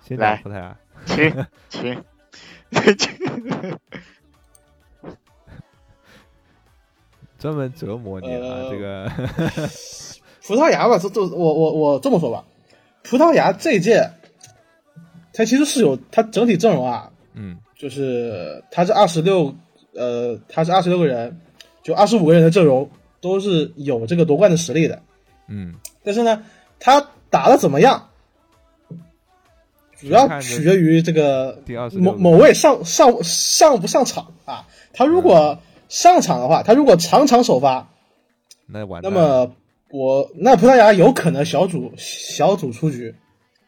[0.00, 0.76] 先来讲葡萄牙。
[1.04, 2.04] 请请
[2.96, 3.78] 请，
[7.44, 8.40] 专门折磨你啊！
[8.40, 9.06] 呃这个
[10.46, 12.42] 葡萄牙吧，这这我我我这么说吧，
[13.02, 14.10] 葡萄牙这一届，
[15.34, 19.54] 它其实是有它整体阵容啊，嗯就是它是二十六，
[19.92, 21.38] 呃，它是二十六个人，
[21.82, 22.88] 就二十五个人的阵容
[23.20, 25.02] 都是有这个夺冠的实力的。
[25.46, 26.42] 嗯，但是呢，
[26.80, 28.08] 他打的怎么样，
[29.98, 34.66] 主要取决于这个第26某某位上上上不上场啊。
[34.94, 37.88] 他如果上场的话，他如果场场首发，
[38.66, 39.02] 那完。
[39.02, 39.54] 那么
[39.90, 43.14] 我那葡萄牙有可能小组小组出局。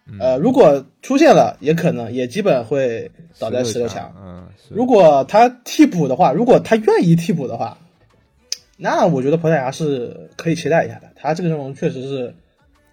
[0.08, 4.14] 嗯呃，如果出现了，也可能也基本会倒在十六强。
[4.16, 7.76] 嗯，如果他替补的话，如果他愿意替补的话，
[8.76, 11.10] 那我觉得葡萄牙是可以期待一下的。
[11.16, 12.32] 他这个阵容确实是，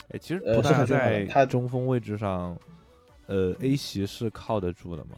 [0.09, 2.57] 哎，其实呃是葡萄牙很重要的在他中锋位置上，
[3.27, 5.11] 呃，A 席是靠得住的吗？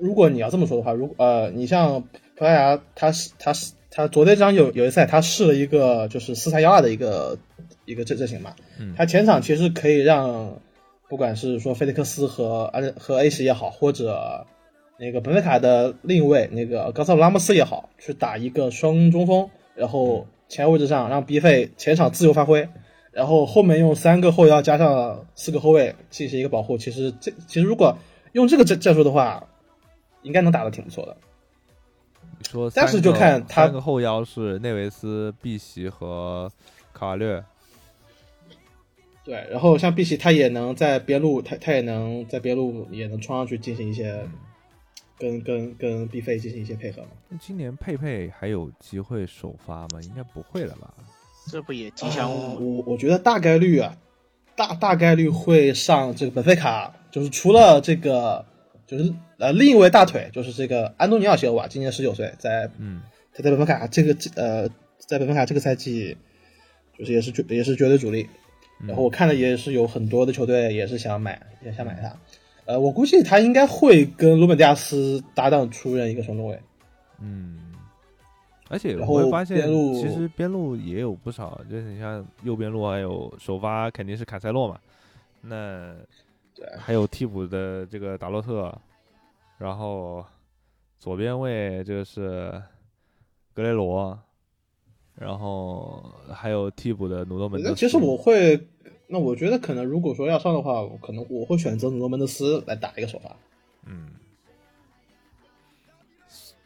[0.00, 2.02] 如果你要这么说的话，如呃，你像
[2.36, 7.38] 葡萄牙，他是他是他昨天这场有有一赛，他试了一个就是四三幺二的一个
[7.84, 10.58] 一个阵阵型嘛，嗯他前场其实可以让
[11.08, 14.46] 不管是说菲利克斯和安和 A 十也好，或者
[14.98, 22.68] 那个本菲卡的另一位那个冈萨鲁拉莫斯也好，去打一个双中锋，然后前卫位置上让 B 费前场自由发挥，
[23.12, 26.78] 然后后面用三个后腰加上四个后卫进行一个保护。
[26.78, 27.98] 其实这其实如果
[28.32, 29.48] 用这个战战术的话，
[30.22, 31.16] 应该能打得挺不错的。
[32.38, 36.50] 你说但是就看他三个后腰是内维斯、碧玺和
[36.92, 37.44] 卡瓦略。
[39.22, 44.26] 对，然后像碧玺他也能在边路，他他也能在边路也能冲上去进行一些
[45.18, 47.08] 跟跟跟 B 费进行一些配合嘛。
[47.28, 50.00] 那今年佩佩还有机会首发吗？
[50.02, 50.92] 应该不会了吧？
[51.46, 52.84] 这不也吉祥啊物吗？
[52.86, 53.96] 我我觉得大概率啊，
[54.56, 58.44] 大大概率会上这个本菲卡，就是除了这个，
[58.90, 63.02] 就是呃另一位大腿，就是这个安东尼奥席尔瓦，今年十九岁，在嗯
[63.32, 66.16] 他在本菲卡这个呃在本菲卡这个赛季，
[66.98, 68.28] 就是也是绝也是绝对主力。
[68.84, 72.12] 然后我看了也是有很多的球队也是想买，也想买他。
[72.64, 76.58] 呃，我估计他应该会跟鲁本迪亚斯搭档出任一个双中卫。
[77.20, 77.60] 嗯，
[78.68, 84.78] 而且然后我会发现其实边路也有不少，就是你像右边路还有首发肯定是卡塞洛嘛，
[85.42, 85.94] 那
[86.60, 88.70] 对还有替补的这个达洛特，
[89.56, 90.22] 然后
[90.98, 92.62] 左边位这个是
[93.54, 94.18] 格雷罗，
[95.14, 97.70] 然后还有替补的努诺门德斯。
[97.70, 98.68] 那其实我会，
[99.06, 103.34] 那我觉得可能如果说要上的话，我可能我会选择努诺门德斯来打一个首发。
[103.86, 104.10] 嗯，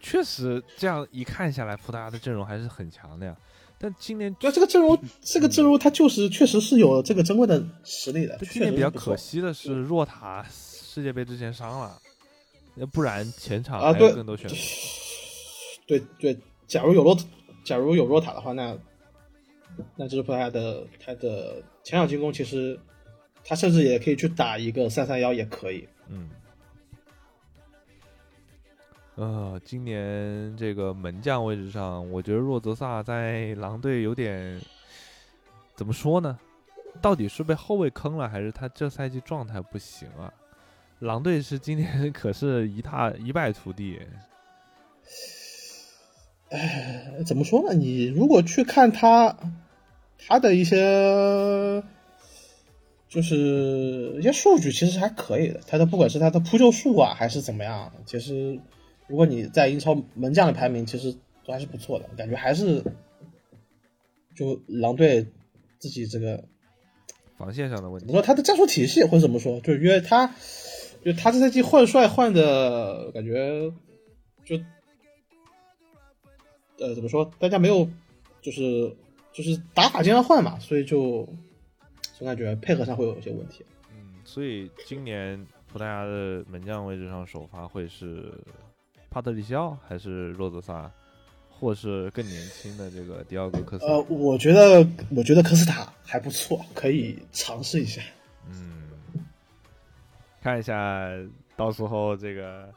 [0.01, 3.37] 确实这样一看下来，葡萄牙的阵容还是很强的呀。
[3.85, 8.35] 但今年对，这个阵容，这个阵容他就是确实是有这个珍贵的实力的。
[8.39, 12.01] 就确今年比较可惜的是，若塔世界杯之前伤了，
[12.75, 14.57] 那不然前场啊，还有对更多选择。
[15.87, 16.35] 对对，
[16.67, 17.15] 假如有若，
[17.63, 18.75] 假如有若塔的话，那
[19.97, 22.81] 那这支葡萄牙的他的前场进攻，其实
[23.45, 25.87] 他甚至也可以去打一个三三幺，也可以。
[26.09, 26.31] 嗯，
[29.17, 34.61] 呃，今年这个门将位置上，我觉得若泽萨在狼队有点
[35.77, 36.39] 怎么说呢？
[37.01, 40.33] 到底是被后卫坑了，还是他这赛季状态不行啊？
[40.99, 44.01] 狼队是今年 可是一塌一败涂地。
[46.51, 47.75] 哎，怎么说呢？
[47.75, 49.37] 你如果去看他
[50.19, 51.83] 他的一些
[53.09, 55.61] 就是一些数据，其实还可以的。
[55.67, 58.59] 他的不管是他的扑救数啊，还是怎么样，其实
[59.07, 62.09] 如果你在英超门将的排名，其实都还是不错的。
[62.17, 62.83] 感觉还是
[64.35, 65.27] 就狼队
[65.79, 66.45] 自己这个
[67.37, 68.13] 防线上的问题你。
[68.13, 70.35] 说，他的战术体系或者怎么说，就是因为他，
[71.05, 73.71] 就他这赛季换帅换的感觉，
[74.45, 74.57] 就，
[76.79, 77.89] 呃，怎么说，大家没有，
[78.41, 78.97] 就是
[79.33, 81.29] 就是打法经常换嘛，所以就
[82.17, 83.65] 总感觉配合上会有一些问题。
[83.93, 88.33] 嗯，所以今年葡萄牙的门将位置上首发会是
[89.15, 90.91] 帕特里西奥还是洛泽萨，
[91.49, 93.87] 或是更年轻的这个迪奥戈科斯？
[93.87, 94.85] 呃，我觉得
[95.15, 98.03] 我觉得科斯塔还不错，可以尝试一下。
[98.49, 98.91] 嗯，
[100.43, 101.09] 看一下
[101.55, 102.69] 到时候这个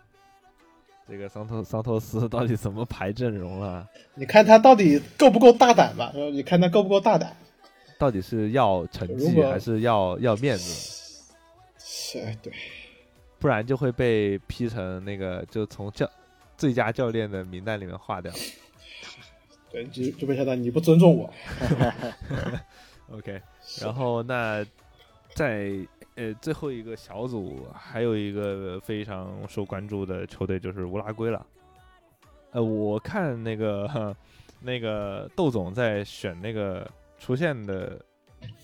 [1.10, 3.90] 这个桑托桑托斯到底怎么排阵容了？
[4.14, 6.12] 你看他到底够不够大胆吧？
[6.14, 7.36] 呃你看他够不够大胆？
[7.98, 11.24] 到底是要成绩还是要要面子？
[11.80, 12.54] 是，哎对。
[13.40, 16.08] 不然就会被批成那个就从教
[16.58, 18.34] 最佳教练的名单里面划掉。
[19.70, 21.32] 对，就就被想到你不尊重我。
[23.12, 23.42] OK，
[23.82, 24.66] 然后那
[25.34, 25.72] 在
[26.16, 31.46] 呃最后一个小组还有一个非常受关注的球队就是乌拉圭了。
[32.52, 34.16] 呃，我看那个
[34.60, 38.04] 那个窦总在选那个出现的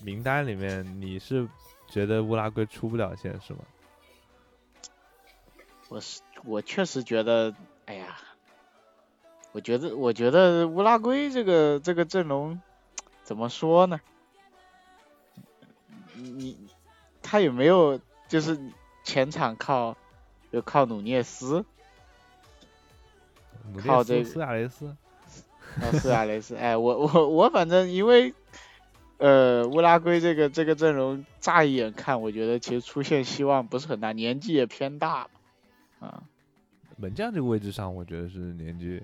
[0.02, 1.46] 名单里面，你是
[1.88, 3.60] 觉得乌拉圭出不了线是吗？
[5.90, 7.54] 我是我确实觉得，
[7.86, 8.16] 哎呀，
[9.52, 12.60] 我觉得我觉得乌拉圭这个这个阵容
[13.22, 14.00] 怎么说呢？
[16.14, 16.68] 你你
[17.22, 18.58] 他有没有就是
[19.02, 19.96] 前场靠
[20.50, 21.64] 就靠努涅斯，
[23.72, 24.96] 努靠这个涅斯、苏亚雷斯，
[25.80, 26.56] 啊斯亚雷斯？
[26.56, 28.32] 哎，我我我反正因为
[29.18, 35.28] 呃乌拉圭这个这个阵容乍一眼看，我觉得其实出现希望不是很大，年纪也偏大
[36.00, 36.22] 啊。
[36.96, 39.02] 门将这个位置上，我觉得是年纪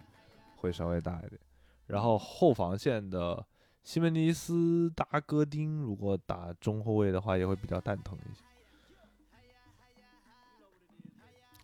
[0.57, 1.41] 会稍微大一点。
[1.86, 3.44] 然后后防线的
[3.83, 8.43] 西门尼斯、达戈丁，如果打中后卫的话，也会比较蛋疼一些。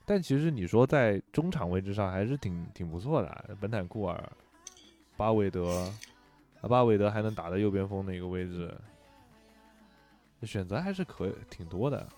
[0.04, 4.32] 但其实你说在中场位置上还是挺挺不错的啊，本坦库尔、
[5.16, 5.92] 巴韦德，
[6.60, 8.72] 啊，巴韦德还能打到右边锋的一个位置，
[10.42, 12.08] 选择还是可挺多的。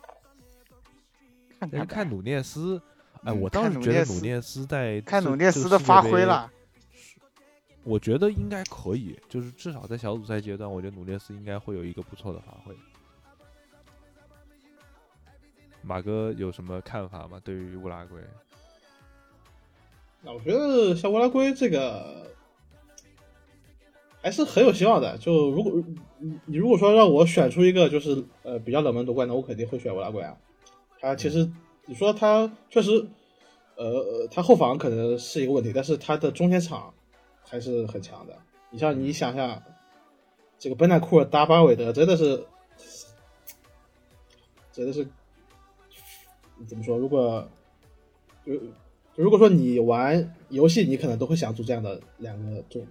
[1.59, 2.81] 看看努涅斯，
[3.25, 6.51] 哎，嗯我倒看是觉得努努涅斯在看努涅斯的发挥了，
[7.85, 12.75] 我觉得应该可以，就是至少在小组赛阶段，我觉得努涅斯应该会有一个不错的发挥。
[15.83, 17.41] 马哥有什么看法吗？
[17.43, 18.21] 对于乌拉圭？
[20.21, 22.31] 那我觉得像乌拉圭这个
[24.21, 25.17] 还是很有希望的。
[25.19, 25.73] 就如果
[26.19, 30.37] 你你如果说让我选出一个就是呃比较冷门夺冠的，我肯定会选乌拉圭啊。
[31.01, 31.49] 他其实
[31.89, 32.91] 你说他确实，
[33.77, 36.93] 呃，他后防可能是一个问题，但是他的中前场
[37.43, 38.37] 还是很强的。
[38.71, 39.63] 你像你想想，
[40.59, 42.45] 这个本纳库尔搭巴韦德真的是，
[44.71, 45.09] 真的是
[46.67, 46.99] 怎么说？
[46.99, 47.49] 如果
[48.45, 48.53] 就
[49.17, 52.87] 如果说你玩游戏，你可能都会想组这样的两个中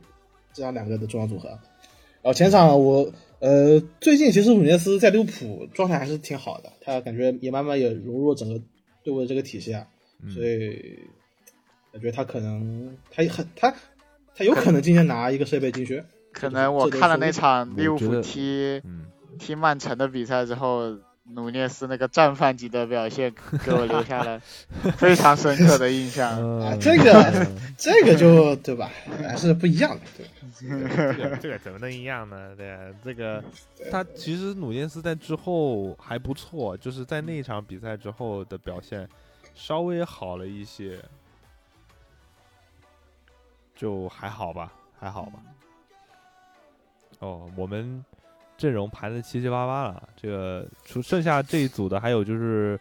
[0.54, 1.50] 这样两个的中场组合。
[1.50, 8.60] 然后前场我呃最近其实努涅斯在利物浦状态还是挺好的，他感觉也慢慢也融入整个
[9.08, 9.88] 队伍的这个体系啊，
[10.28, 11.00] 所以
[11.94, 13.74] 我觉得他可能他很他
[14.36, 16.04] 他有可能今天拿一个世界杯金靴。
[16.34, 19.06] 可能我看了那场利物浦踢嗯，
[19.40, 21.00] 踢曼城的比赛之后，
[21.34, 23.34] 努涅斯那个战犯级的表现
[23.66, 24.40] 给我留下了
[24.98, 26.30] 非常深刻的印象。
[26.62, 27.48] 啊，嗯这个
[27.78, 28.90] 这个就对吧，
[29.22, 30.28] 还是不一样的，对。
[30.60, 32.56] 这个这个怎么能一样呢？
[32.56, 33.44] 对啊，这个
[33.92, 39.08] 他其实努涅斯在之后还不错，就是在那一场比赛之后的表现
[39.54, 40.98] 稍微好了一些，
[43.76, 45.34] 就还好吧，还好吧。
[47.20, 48.04] 哦，我们
[48.58, 52.80] 阵容排的七七八八了，这个除剩下这一组的还有就是。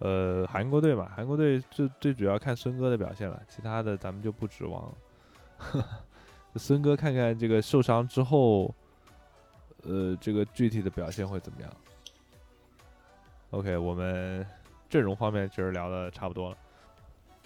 [0.00, 5.84] 呃，韩国队嘛，韩国队最最主要看孙哥的表现了，其他的咱们就不指望了。
[6.54, 8.72] 孙哥看看这个受伤之后，
[9.82, 11.70] 呃，这个具体的表现会怎么样
[13.50, 14.46] ？OK，我们
[14.88, 16.56] 阵容方面其实聊的差不多了。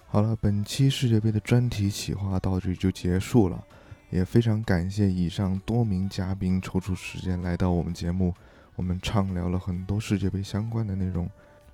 [0.07, 3.65] 好了，本期世界杯的专题企划到这里就结束了，
[4.13, 8.35] 也非常感谢以上多名嘉宾抽出时间来到我们节目，
[8.77, 11.27] 我们畅聊了很多世界杯相关的内容，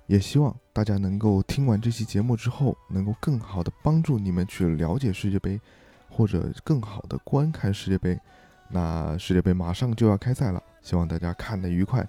[0.07, 5.59] 也希望大家能够听完这期节目之后，能够更好的帮助你们去了解世界杯，
[6.09, 8.17] 或者更好的观看世界杯。
[8.69, 12.07] 那世界杯马上就要开赛了，希望大家看得愉快，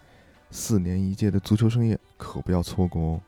[0.52, 3.20] 四年一届的足球盛宴可不要错过哦。